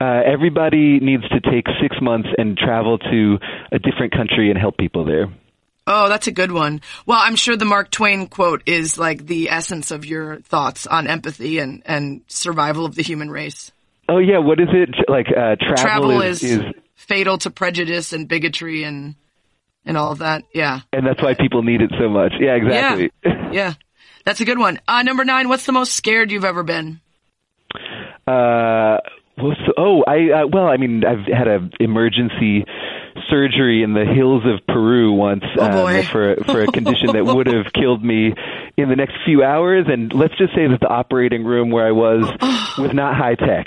Uh, 0.00 0.20
everybody 0.24 0.98
needs 1.00 1.28
to 1.28 1.40
take 1.40 1.66
six 1.82 1.96
months 2.00 2.28
and 2.38 2.56
travel 2.56 2.98
to 2.98 3.36
a 3.72 3.78
different 3.78 4.12
country 4.12 4.48
and 4.48 4.58
help 4.58 4.78
people 4.78 5.04
there. 5.04 5.26
Oh, 5.90 6.10
that's 6.10 6.26
a 6.26 6.32
good 6.32 6.52
one. 6.52 6.82
Well, 7.06 7.18
I'm 7.18 7.34
sure 7.34 7.56
the 7.56 7.64
Mark 7.64 7.90
Twain 7.90 8.26
quote 8.26 8.62
is 8.66 8.98
like 8.98 9.26
the 9.26 9.48
essence 9.48 9.90
of 9.90 10.04
your 10.04 10.40
thoughts 10.40 10.86
on 10.86 11.06
empathy 11.08 11.58
and, 11.60 11.82
and 11.86 12.20
survival 12.28 12.84
of 12.84 12.94
the 12.94 13.02
human 13.02 13.30
race. 13.30 13.72
Oh 14.06 14.18
yeah, 14.18 14.38
what 14.38 14.60
is 14.60 14.68
it 14.70 14.90
like? 15.08 15.28
Uh, 15.28 15.56
travel, 15.56 15.76
Travel 15.76 16.22
is, 16.22 16.42
is, 16.42 16.60
fatal 16.94 17.38
to 17.38 17.50
prejudice 17.50 18.12
and 18.12 18.28
bigotry 18.28 18.84
and 18.84 19.14
and 19.86 19.96
all 19.96 20.12
of 20.12 20.18
that. 20.18 20.44
Yeah. 20.54 20.80
and 20.92 21.06
that's 21.06 21.22
why 21.22 21.32
people 21.32 21.62
need 21.62 21.80
it 21.80 21.90
so 21.98 22.10
much. 22.10 22.34
Yeah, 22.38 22.56
exactly. 22.56 23.10
Yeah. 23.24 23.52
Yeah. 23.52 23.74
That's 24.26 24.42
a 24.42 24.44
good 24.44 24.58
one. 24.58 24.78
Uh, 24.86 25.02
number 25.02 25.24
nine, 25.24 25.48
what's 25.48 25.64
the 25.64 25.72
most 25.72 25.94
scared 25.94 26.30
you've 26.30 26.44
ever 26.44 26.62
been? 26.62 27.00
Uh, 28.26 28.98
well, 29.38 29.56
so, 29.64 29.72
oh, 29.78 30.04
I 30.06 30.42
uh, 30.42 30.46
well, 30.52 30.66
I 30.66 30.76
mean, 30.76 31.02
I've 31.06 31.24
had 31.26 31.48
a 31.48 31.70
emergency 31.80 32.66
surgery 33.30 33.82
in 33.82 33.94
the 33.94 34.04
hills 34.04 34.42
of 34.44 34.66
Peru 34.66 35.12
once 35.12 35.44
Oh, 35.56 35.86
um, 35.86 36.02
for 36.04 36.36
for 36.44 36.62
a 36.62 36.66
condition 36.66 37.12
that 37.12 37.24
would 37.24 37.46
have 37.46 37.72
killed 37.74 38.04
me 38.04 38.34
in 38.76 38.88
the 38.88 38.96
next 38.96 39.14
few 39.24 39.42
hours. 39.42 39.86
And 39.88 40.12
let's 40.12 40.36
just 40.36 40.54
say 40.54 40.66
that 40.66 40.80
the 40.80 40.88
operating 40.88 41.44
room 41.44 41.70
where 41.70 41.86
I 41.86 41.92
was 41.92 42.24
was 42.78 42.92
not 42.92 43.16
high 43.16 43.34
tech. 43.34 43.66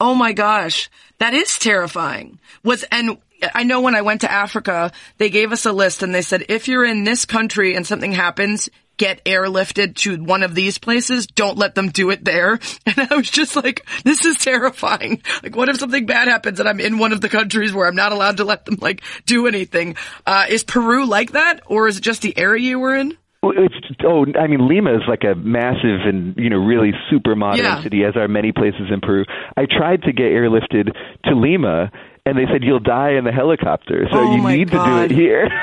Oh 0.00 0.14
my 0.14 0.32
gosh, 0.32 0.90
that 1.18 1.34
is 1.34 1.58
terrifying. 1.58 2.38
Was 2.62 2.84
and 2.84 3.18
I 3.54 3.64
know 3.64 3.80
when 3.80 3.94
I 3.94 4.02
went 4.02 4.22
to 4.22 4.30
Africa, 4.30 4.92
they 5.18 5.30
gave 5.30 5.52
us 5.52 5.66
a 5.66 5.72
list 5.72 6.02
and 6.02 6.14
they 6.14 6.22
said 6.22 6.44
if 6.48 6.68
you're 6.68 6.84
in 6.84 7.04
this 7.04 7.24
country 7.24 7.74
and 7.74 7.86
something 7.86 8.12
happens, 8.12 8.68
get 8.96 9.24
airlifted 9.24 9.96
to 9.96 10.16
one 10.22 10.42
of 10.42 10.54
these 10.54 10.78
places. 10.78 11.26
Don't 11.26 11.58
let 11.58 11.74
them 11.74 11.88
do 11.90 12.10
it 12.10 12.24
there. 12.24 12.58
And 12.86 13.08
I 13.10 13.16
was 13.16 13.28
just 13.30 13.56
like, 13.56 13.86
this 14.04 14.24
is 14.24 14.36
terrifying. 14.38 15.22
Like, 15.42 15.56
what 15.56 15.68
if 15.68 15.78
something 15.78 16.06
bad 16.06 16.28
happens 16.28 16.60
and 16.60 16.68
I'm 16.68 16.78
in 16.80 16.98
one 16.98 17.12
of 17.12 17.20
the 17.20 17.28
countries 17.28 17.72
where 17.72 17.86
I'm 17.88 17.96
not 17.96 18.12
allowed 18.12 18.36
to 18.36 18.44
let 18.44 18.64
them 18.66 18.76
like 18.80 19.02
do 19.26 19.46
anything? 19.48 19.96
Uh, 20.26 20.44
is 20.48 20.62
Peru 20.64 21.06
like 21.06 21.32
that, 21.32 21.60
or 21.66 21.88
is 21.88 21.98
it 21.98 22.02
just 22.02 22.22
the 22.22 22.36
area 22.38 22.62
you 22.62 22.78
were 22.78 22.94
in? 22.94 23.16
It's 23.46 23.74
oh, 24.06 24.24
I 24.40 24.46
mean, 24.46 24.66
Lima 24.68 24.94
is 24.94 25.02
like 25.08 25.22
a 25.24 25.34
massive 25.34 26.00
and 26.06 26.34
you 26.38 26.48
know 26.48 26.56
really 26.58 26.92
super 27.10 27.34
modern 27.36 27.64
Yeah. 27.64 27.82
city, 27.82 28.02
as 28.04 28.16
are 28.16 28.26
many 28.28 28.52
places 28.52 28.88
in 28.90 29.00
Peru. 29.00 29.24
I 29.56 29.66
tried 29.66 30.02
to 30.04 30.12
get 30.12 30.26
airlifted 30.26 30.92
to 31.26 31.34
Lima, 31.34 31.90
and 32.24 32.38
they 32.38 32.46
said 32.50 32.62
you'll 32.62 32.80
die 32.80 33.12
in 33.18 33.24
the 33.24 33.32
helicopter, 33.32 34.06
so 34.10 34.18
Oh 34.18 34.34
you 34.36 34.48
need 34.56 34.70
God. 34.70 35.08
to 35.08 35.08
do 35.08 35.14
it 35.14 35.20
here. 35.20 35.48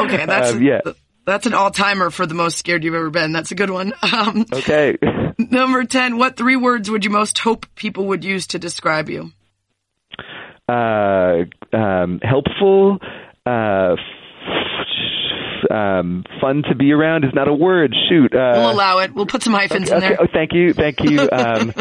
Okay, 0.00 0.26
that's 0.26 0.54
Um, 0.54 0.62
yeah. 0.62 0.80
That's 1.26 1.46
an 1.46 1.54
all 1.54 1.70
timer 1.70 2.10
for 2.10 2.26
the 2.26 2.34
most 2.34 2.58
scared 2.58 2.84
you've 2.84 2.94
ever 2.94 3.10
been. 3.10 3.32
That's 3.32 3.50
a 3.50 3.54
good 3.54 3.70
one. 3.70 3.92
Um, 4.12 4.44
Okay. 4.52 4.96
Number 5.38 5.84
10, 5.84 6.16
what 6.18 6.36
three 6.36 6.56
words 6.56 6.90
would 6.90 7.04
you 7.04 7.10
most 7.10 7.38
hope 7.38 7.66
people 7.74 8.06
would 8.06 8.24
use 8.24 8.46
to 8.48 8.58
describe 8.58 9.08
you? 9.08 9.32
uh, 10.68 11.44
um, 11.72 12.20
helpful, 12.22 12.98
uh, 13.44 13.96
um, 15.70 16.24
fun 16.40 16.62
to 16.68 16.74
be 16.74 16.92
around 16.92 17.24
is 17.24 17.32
not 17.34 17.48
a 17.48 17.52
word. 17.54 17.94
Shoot. 18.08 18.34
Uh, 18.34 18.52
We'll 18.54 18.70
allow 18.70 18.98
it. 18.98 19.14
We'll 19.14 19.26
put 19.26 19.42
some 19.42 19.52
hyphens 19.54 19.90
in 19.90 19.96
okay. 19.96 20.08
there. 20.10 20.16
Oh, 20.20 20.26
thank 20.32 20.52
you. 20.52 20.72
Thank 20.74 21.00
you. 21.00 21.28
Um, 21.32 21.72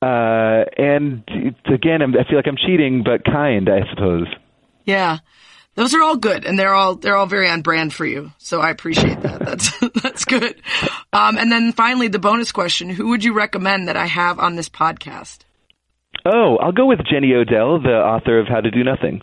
uh, 0.00 0.64
and 0.76 1.22
again, 1.66 2.02
I'm, 2.02 2.14
I 2.14 2.24
feel 2.28 2.36
like 2.36 2.46
I'm 2.46 2.56
cheating, 2.56 3.02
but 3.04 3.24
kind, 3.24 3.68
I 3.68 3.88
suppose. 3.90 4.26
Yeah. 4.84 5.18
Those 5.74 5.94
are 5.94 6.02
all 6.02 6.16
good 6.16 6.44
and 6.44 6.58
they're 6.58 6.74
all, 6.74 6.96
they're 6.96 7.16
all 7.16 7.26
very 7.26 7.48
on 7.48 7.62
brand 7.62 7.94
for 7.94 8.04
you. 8.04 8.32
So 8.38 8.60
I 8.60 8.70
appreciate 8.70 9.20
that. 9.22 9.40
That's, 9.52 9.78
that's 10.02 10.24
good. 10.24 10.62
Um, 11.12 11.36
and 11.36 11.50
then 11.52 11.72
finally, 11.72 12.08
the 12.08 12.18
bonus 12.18 12.52
question, 12.52 12.88
who 12.88 13.08
would 13.08 13.22
you 13.24 13.32
recommend 13.34 13.88
that 13.88 13.96
I 13.96 14.06
have 14.06 14.38
on 14.38 14.56
this 14.56 14.68
podcast? 14.68 15.40
Oh, 16.24 16.56
I'll 16.56 16.72
go 16.72 16.86
with 16.86 17.00
Jenny 17.10 17.32
Odell, 17.34 17.80
the 17.80 17.90
author 17.90 18.38
of 18.38 18.46
How 18.48 18.60
to 18.60 18.70
Do 18.70 18.82
Nothing. 18.84 19.22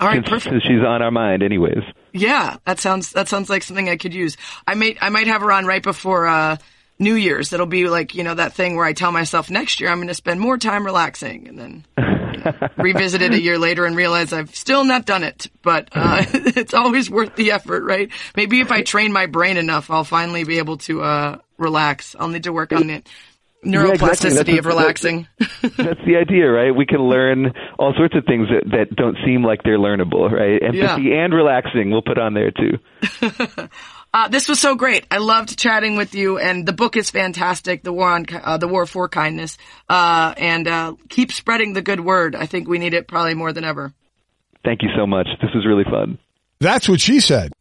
All 0.00 0.08
right, 0.08 0.24
perfect. 0.24 0.52
since 0.52 0.62
she's 0.62 0.82
on 0.84 1.02
our 1.02 1.10
mind, 1.10 1.42
anyways. 1.42 1.82
Yeah, 2.12 2.56
that 2.64 2.78
sounds 2.80 3.12
that 3.12 3.28
sounds 3.28 3.50
like 3.50 3.62
something 3.62 3.88
I 3.88 3.96
could 3.96 4.14
use. 4.14 4.36
I 4.66 4.74
may 4.74 4.96
I 5.00 5.10
might 5.10 5.26
have 5.26 5.42
her 5.42 5.52
on 5.52 5.66
right 5.66 5.82
before 5.82 6.26
uh 6.26 6.56
New 7.00 7.14
Year's. 7.14 7.52
It'll 7.52 7.66
be 7.66 7.88
like 7.88 8.14
you 8.14 8.22
know 8.22 8.34
that 8.34 8.52
thing 8.52 8.76
where 8.76 8.84
I 8.84 8.92
tell 8.92 9.10
myself 9.10 9.50
next 9.50 9.80
year 9.80 9.90
I'm 9.90 9.98
going 9.98 10.08
to 10.08 10.14
spend 10.14 10.38
more 10.38 10.58
time 10.58 10.84
relaxing, 10.84 11.48
and 11.48 11.58
then 11.58 11.84
you 11.98 12.04
know, 12.44 12.68
revisit 12.76 13.22
it 13.22 13.32
a 13.32 13.40
year 13.40 13.58
later 13.58 13.86
and 13.86 13.96
realize 13.96 14.32
I've 14.32 14.54
still 14.54 14.84
not 14.84 15.06
done 15.06 15.24
it. 15.24 15.48
But 15.62 15.88
uh, 15.92 16.24
it's 16.32 16.74
always 16.74 17.10
worth 17.10 17.34
the 17.34 17.52
effort, 17.52 17.82
right? 17.84 18.10
Maybe 18.36 18.60
if 18.60 18.70
I 18.70 18.82
train 18.82 19.12
my 19.12 19.26
brain 19.26 19.56
enough, 19.56 19.90
I'll 19.90 20.04
finally 20.04 20.44
be 20.44 20.58
able 20.58 20.76
to 20.78 21.02
uh 21.02 21.38
relax. 21.58 22.14
I'll 22.18 22.28
need 22.28 22.44
to 22.44 22.52
work 22.52 22.72
on 22.72 22.86
the 22.86 23.02
Yeah, 23.62 23.86
exactly. 23.92 24.30
neuroplasticity 24.30 24.58
of 24.58 24.64
relaxing. 24.66 25.26
That's 25.38 26.00
the 26.06 26.16
idea, 26.18 26.50
right? 26.50 26.74
We 26.74 26.86
can 26.86 27.00
learn 27.00 27.52
all 27.78 27.92
sorts 27.94 28.14
of 28.16 28.24
things 28.24 28.48
that, 28.48 28.70
that 28.70 28.96
don't 28.96 29.18
seem 29.26 29.44
like 29.44 29.62
they're 29.62 29.78
learnable, 29.78 30.30
right? 30.30 30.62
Empathy 30.62 31.12
and 31.12 31.34
relaxing 31.34 31.90
we'll 31.90 32.00
put 32.00 32.18
on 32.18 32.32
there 32.34 32.50
too. 32.50 32.78
Uh, 34.12 34.28
this 34.28 34.48
was 34.48 34.58
so 34.58 34.74
great. 34.74 35.06
I 35.10 35.18
loved 35.18 35.56
chatting 35.56 35.96
with 35.96 36.14
you, 36.14 36.38
and 36.38 36.66
the 36.66 36.72
book 36.72 36.96
is 36.96 37.10
fantastic. 37.10 37.84
The 37.84 37.92
war 37.92 38.08
on 38.08 38.26
uh, 38.30 38.56
the 38.56 38.66
war 38.66 38.84
for 38.86 39.08
kindness, 39.08 39.56
uh, 39.88 40.34
and 40.36 40.66
uh, 40.66 40.94
keep 41.08 41.30
spreading 41.30 41.74
the 41.74 41.82
good 41.82 42.00
word. 42.00 42.34
I 42.34 42.46
think 42.46 42.68
we 42.68 42.78
need 42.78 42.94
it 42.94 43.06
probably 43.06 43.34
more 43.34 43.52
than 43.52 43.64
ever. 43.64 43.92
Thank 44.64 44.82
you 44.82 44.88
so 44.96 45.06
much. 45.06 45.28
This 45.40 45.50
was 45.54 45.64
really 45.64 45.84
fun. 45.84 46.18
That's 46.58 46.88
what 46.88 47.00
she 47.00 47.20
said. 47.20 47.52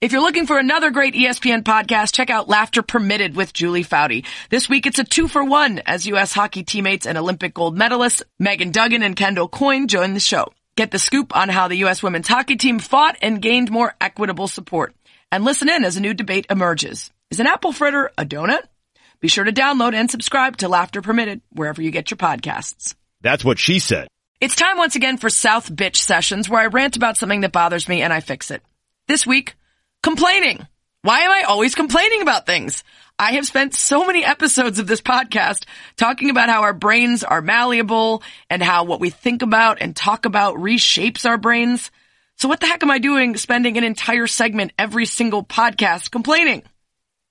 If 0.00 0.12
you're 0.12 0.22
looking 0.22 0.46
for 0.46 0.58
another 0.58 0.90
great 0.90 1.14
ESPN 1.14 1.62
podcast, 1.62 2.14
check 2.14 2.28
out 2.28 2.48
Laughter 2.48 2.82
Permitted 2.82 3.36
with 3.36 3.52
Julie 3.52 3.84
Foudy. 3.84 4.26
This 4.50 4.68
week 4.68 4.86
it's 4.86 4.98
a 4.98 5.04
two 5.04 5.28
for 5.28 5.44
one 5.44 5.80
as 5.86 6.06
U.S. 6.06 6.32
hockey 6.32 6.62
teammates 6.62 7.06
and 7.06 7.16
Olympic 7.16 7.54
gold 7.54 7.78
medalists 7.78 8.22
Megan 8.38 8.70
Duggan 8.70 9.02
and 9.02 9.16
Kendall 9.16 9.48
Coyne 9.48 9.86
join 9.86 10.12
the 10.12 10.20
show. 10.20 10.52
Get 10.76 10.90
the 10.90 10.98
scoop 10.98 11.34
on 11.36 11.48
how 11.48 11.68
the 11.68 11.76
U.S. 11.76 12.02
women's 12.02 12.28
hockey 12.28 12.56
team 12.56 12.80
fought 12.80 13.16
and 13.22 13.40
gained 13.40 13.70
more 13.70 13.94
equitable 14.00 14.48
support. 14.48 14.94
And 15.32 15.44
listen 15.44 15.68
in 15.68 15.84
as 15.84 15.96
a 15.96 16.00
new 16.00 16.14
debate 16.14 16.46
emerges. 16.50 17.10
Is 17.30 17.40
an 17.40 17.46
apple 17.46 17.72
fritter 17.72 18.10
a 18.16 18.24
donut? 18.24 18.62
Be 19.20 19.28
sure 19.28 19.44
to 19.44 19.52
download 19.52 19.94
and 19.94 20.10
subscribe 20.10 20.58
to 20.58 20.68
Laughter 20.68 21.02
Permitted 21.02 21.40
wherever 21.50 21.80
you 21.80 21.90
get 21.90 22.10
your 22.10 22.18
podcasts. 22.18 22.94
That's 23.22 23.44
what 23.44 23.58
she 23.58 23.78
said. 23.78 24.08
It's 24.40 24.56
time 24.56 24.76
once 24.76 24.96
again 24.96 25.16
for 25.16 25.30
South 25.30 25.72
Bitch 25.74 25.96
Sessions 25.96 26.48
where 26.48 26.60
I 26.60 26.66
rant 26.66 26.96
about 26.96 27.16
something 27.16 27.40
that 27.40 27.52
bothers 27.52 27.88
me 27.88 28.02
and 28.02 28.12
I 28.12 28.20
fix 28.20 28.50
it. 28.50 28.62
This 29.08 29.26
week, 29.26 29.54
complaining. 30.02 30.66
Why 31.02 31.20
am 31.20 31.30
I 31.30 31.44
always 31.48 31.74
complaining 31.74 32.22
about 32.22 32.46
things? 32.46 32.84
I 33.18 33.32
have 33.32 33.46
spent 33.46 33.74
so 33.74 34.06
many 34.06 34.24
episodes 34.24 34.78
of 34.78 34.86
this 34.86 35.00
podcast 35.00 35.66
talking 35.96 36.30
about 36.30 36.48
how 36.48 36.62
our 36.62 36.74
brains 36.74 37.22
are 37.22 37.40
malleable 37.40 38.22
and 38.50 38.62
how 38.62 38.84
what 38.84 39.00
we 39.00 39.10
think 39.10 39.42
about 39.42 39.78
and 39.80 39.94
talk 39.94 40.24
about 40.24 40.56
reshapes 40.56 41.24
our 41.24 41.38
brains. 41.38 41.90
So 42.44 42.48
what 42.48 42.60
the 42.60 42.66
heck 42.66 42.82
am 42.82 42.90
I 42.90 42.98
doing 42.98 43.38
spending 43.38 43.78
an 43.78 43.84
entire 43.84 44.26
segment 44.26 44.74
every 44.78 45.06
single 45.06 45.42
podcast 45.42 46.10
complaining? 46.10 46.62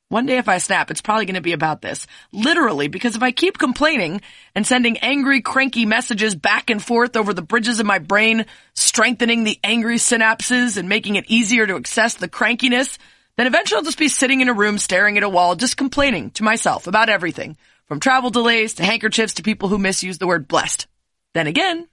One 0.09 0.25
day 0.25 0.37
if 0.37 0.49
I 0.49 0.57
snap, 0.57 0.89
it's 0.89 1.03
probably 1.03 1.25
going 1.25 1.35
to 1.35 1.41
be 1.41 1.53
about 1.53 1.83
this. 1.83 2.07
Literally, 2.31 2.87
because 2.87 3.15
if 3.15 3.21
I 3.21 3.31
keep 3.31 3.59
complaining 3.59 4.21
and 4.55 4.65
sending 4.65 4.97
angry, 4.97 5.41
cranky 5.41 5.85
messages 5.85 6.33
back 6.33 6.71
and 6.71 6.83
forth 6.83 7.15
over 7.15 7.31
the 7.31 7.43
bridges 7.43 7.79
of 7.79 7.85
my 7.85 7.99
brain, 7.99 8.47
strengthening 8.73 9.43
the 9.43 9.59
angry 9.63 9.97
synapses 9.97 10.77
and 10.77 10.89
making 10.89 11.15
it 11.15 11.25
easier 11.27 11.67
to 11.67 11.75
access 11.75 12.15
the 12.15 12.27
crankiness, 12.27 12.97
then 13.37 13.45
eventually 13.45 13.77
I'll 13.77 13.83
just 13.83 13.99
be 13.99 14.07
sitting 14.07 14.41
in 14.41 14.49
a 14.49 14.53
room 14.53 14.79
staring 14.79 15.17
at 15.17 15.23
a 15.23 15.29
wall, 15.29 15.55
just 15.55 15.77
complaining 15.77 16.31
to 16.31 16.43
myself 16.43 16.87
about 16.87 17.09
everything, 17.09 17.55
from 17.85 17.99
travel 17.99 18.31
delays 18.31 18.73
to 18.73 18.83
handkerchiefs 18.83 19.35
to 19.35 19.43
people 19.43 19.69
who 19.69 19.77
misuse 19.77 20.17
the 20.17 20.25
word 20.25 20.47
blessed. 20.47 20.87
Then 21.35 21.45
again, 21.45 21.87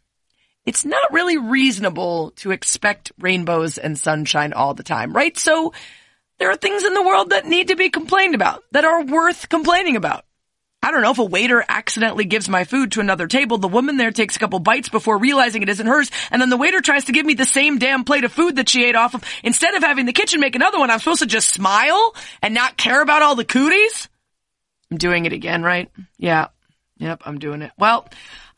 it's 0.67 0.85
not 0.85 1.13
really 1.13 1.39
reasonable 1.39 2.33
to 2.37 2.51
expect 2.51 3.13
rainbows 3.19 3.79
and 3.79 3.99
sunshine 3.99 4.53
all 4.53 4.75
the 4.75 4.83
time, 4.83 5.13
right? 5.13 5.37
So 5.37 5.73
there 6.39 6.51
are 6.51 6.57
things 6.57 6.85
in 6.85 6.95
the 6.95 7.03
world 7.03 7.31
that 7.31 7.47
need 7.47 7.69
to 7.69 7.77
be 7.77 7.91
complained 7.91 8.35
about, 8.35 8.63
that 8.73 8.85
are 8.85 9.05
worth 9.05 9.49
complaining 9.49 9.97
about. 9.97 10.25
I 10.83 10.91
don't 10.91 11.03
know 11.03 11.11
if 11.11 11.19
a 11.19 11.25
waiter 11.25 11.63
accidentally 11.69 12.25
gives 12.25 12.49
my 12.49 12.65
food 12.65 12.93
to 12.93 13.01
another 13.01 13.27
table, 13.27 13.59
the 13.59 13.69
woman 13.69 13.99
there 13.99 14.11
takes 14.11 14.37
a 14.37 14.39
couple 14.39 14.59
bites 14.61 14.89
before 14.89 15.19
realizing 15.19 15.63
it 15.63 15.69
isn't 15.69 15.87
hers, 15.87 16.11
and 16.31 16.41
then 16.41 16.49
the 16.49 16.57
waiter 16.57 16.81
tries 16.81 17.05
to 17.05 17.13
give 17.13 17.27
me 17.27 17.35
the 17.35 17.45
same 17.45 17.79
damn 17.79 18.05
plate 18.05 18.25
of 18.25 18.33
food 18.33 18.57
that 18.57 18.69
she 18.69 18.85
ate 18.85 18.97
off 18.97 19.15
of. 19.15 19.23
Instead 19.43 19.75
of 19.75 19.83
having 19.83 20.07
the 20.07 20.15
kitchen 20.15 20.41
make 20.41 20.57
another 20.57 20.79
one, 20.79 20.91
I'm 20.91 20.99
supposed 20.99 21.21
to 21.21 21.27
just 21.27 21.53
smile 21.53 22.15
and 22.41 22.55
not 22.55 22.79
care 22.79 23.03
about 23.03 23.21
all 23.21 23.35
the 23.35 23.45
cooties? 23.45 24.09
I'm 24.91 24.97
doing 24.97 25.27
it 25.27 25.35
again, 25.35 25.63
right? 25.63 25.91
Yeah. 26.17 26.49
Yep, 26.97 27.23
I'm 27.27 27.39
doing 27.39 27.61
it. 27.63 27.73
Well, 27.79 28.09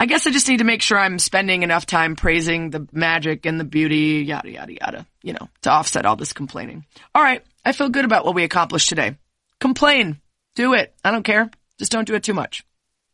I 0.03 0.07
guess 0.07 0.27
I 0.27 0.33
just 0.33 0.49
need 0.49 0.57
to 0.59 0.65
make 0.65 0.83
sure 0.83 0.99
I'm 0.99 1.21
spending 1.21 1.63
enough 1.63 1.87
time 1.87 2.17
praising 2.17 2.71
the 2.71 2.89
magic 2.91 3.47
and 3.47 3.61
the 3.61 3.65
beauty, 3.65 4.25
yada, 4.27 4.51
yada, 4.51 4.73
yada, 4.73 5.07
you 5.23 5.33
know, 5.33 5.49
to 5.61 5.71
offset 5.71 6.05
all 6.05 6.17
this 6.17 6.33
complaining. 6.33 6.85
All 7.15 7.23
right. 7.23 7.45
I 7.65 7.71
feel 7.71 7.89
good 7.89 8.05
about 8.05 8.25
what 8.25 8.35
we 8.35 8.43
accomplished 8.43 8.89
today. 8.89 9.15
Complain. 9.61 10.21
Do 10.57 10.75
it. 10.75 10.93
I 11.05 11.13
don't 11.13 11.23
care. 11.23 11.53
Just 11.79 11.93
don't 11.93 12.05
do 12.05 12.17
it 12.17 12.25
too 12.25 12.35
much. 12.35 12.65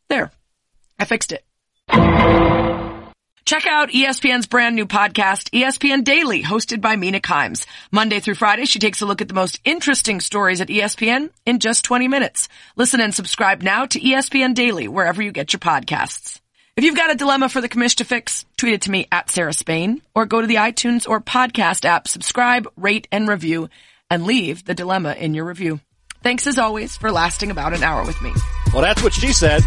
There. 0.07 0.31
I 0.97 1.05
fixed 1.05 1.31
it. 1.31 1.45
Check 3.45 3.67
out 3.67 3.89
ESPN's 3.89 4.47
brand 4.47 4.75
new 4.75 4.87
podcast, 4.87 5.51
ESPN 5.51 6.03
Daily, 6.03 6.41
hosted 6.41 6.81
by 6.81 6.95
Mina 6.95 7.19
Kimes. 7.19 7.67
Monday 7.91 8.19
through 8.19 8.33
Friday, 8.33 8.65
she 8.65 8.79
takes 8.79 9.01
a 9.01 9.05
look 9.05 9.21
at 9.21 9.27
the 9.27 9.35
most 9.35 9.59
interesting 9.63 10.21
stories 10.21 10.59
at 10.59 10.69
ESPN 10.69 11.29
in 11.45 11.59
just 11.59 11.85
20 11.85 12.07
minutes. 12.07 12.49
Listen 12.75 12.99
and 12.99 13.13
subscribe 13.13 13.61
now 13.61 13.85
to 13.85 13.99
ESPN 13.99 14.55
Daily, 14.55 14.87
wherever 14.87 15.21
you 15.21 15.31
get 15.31 15.53
your 15.53 15.59
podcasts. 15.59 16.38
If 16.79 16.85
you've 16.85 16.95
got 16.95 17.11
a 17.11 17.15
dilemma 17.15 17.49
for 17.49 17.59
the 17.59 17.67
commish 17.67 17.95
to 17.95 18.05
fix, 18.05 18.45
tweet 18.55 18.71
it 18.75 18.81
to 18.83 18.91
me 18.91 19.05
at 19.11 19.29
Sarah 19.29 19.51
Spain, 19.51 20.01
or 20.15 20.25
go 20.25 20.39
to 20.39 20.47
the 20.47 20.55
iTunes 20.55 21.05
or 21.05 21.19
podcast 21.19 21.83
app, 21.83 22.07
subscribe, 22.07 22.69
rate, 22.77 23.05
and 23.11 23.27
review, 23.27 23.69
and 24.09 24.23
leave 24.23 24.63
the 24.63 24.73
dilemma 24.73 25.11
in 25.11 25.33
your 25.33 25.43
review. 25.43 25.81
Thanks 26.23 26.47
as 26.47 26.57
always 26.57 26.95
for 26.95 27.11
lasting 27.11 27.51
about 27.51 27.73
an 27.73 27.83
hour 27.83 28.05
with 28.05 28.21
me. 28.21 28.31
Well, 28.71 28.81
that's 28.81 29.03
what 29.03 29.11
she 29.11 29.33
said. 29.33 29.61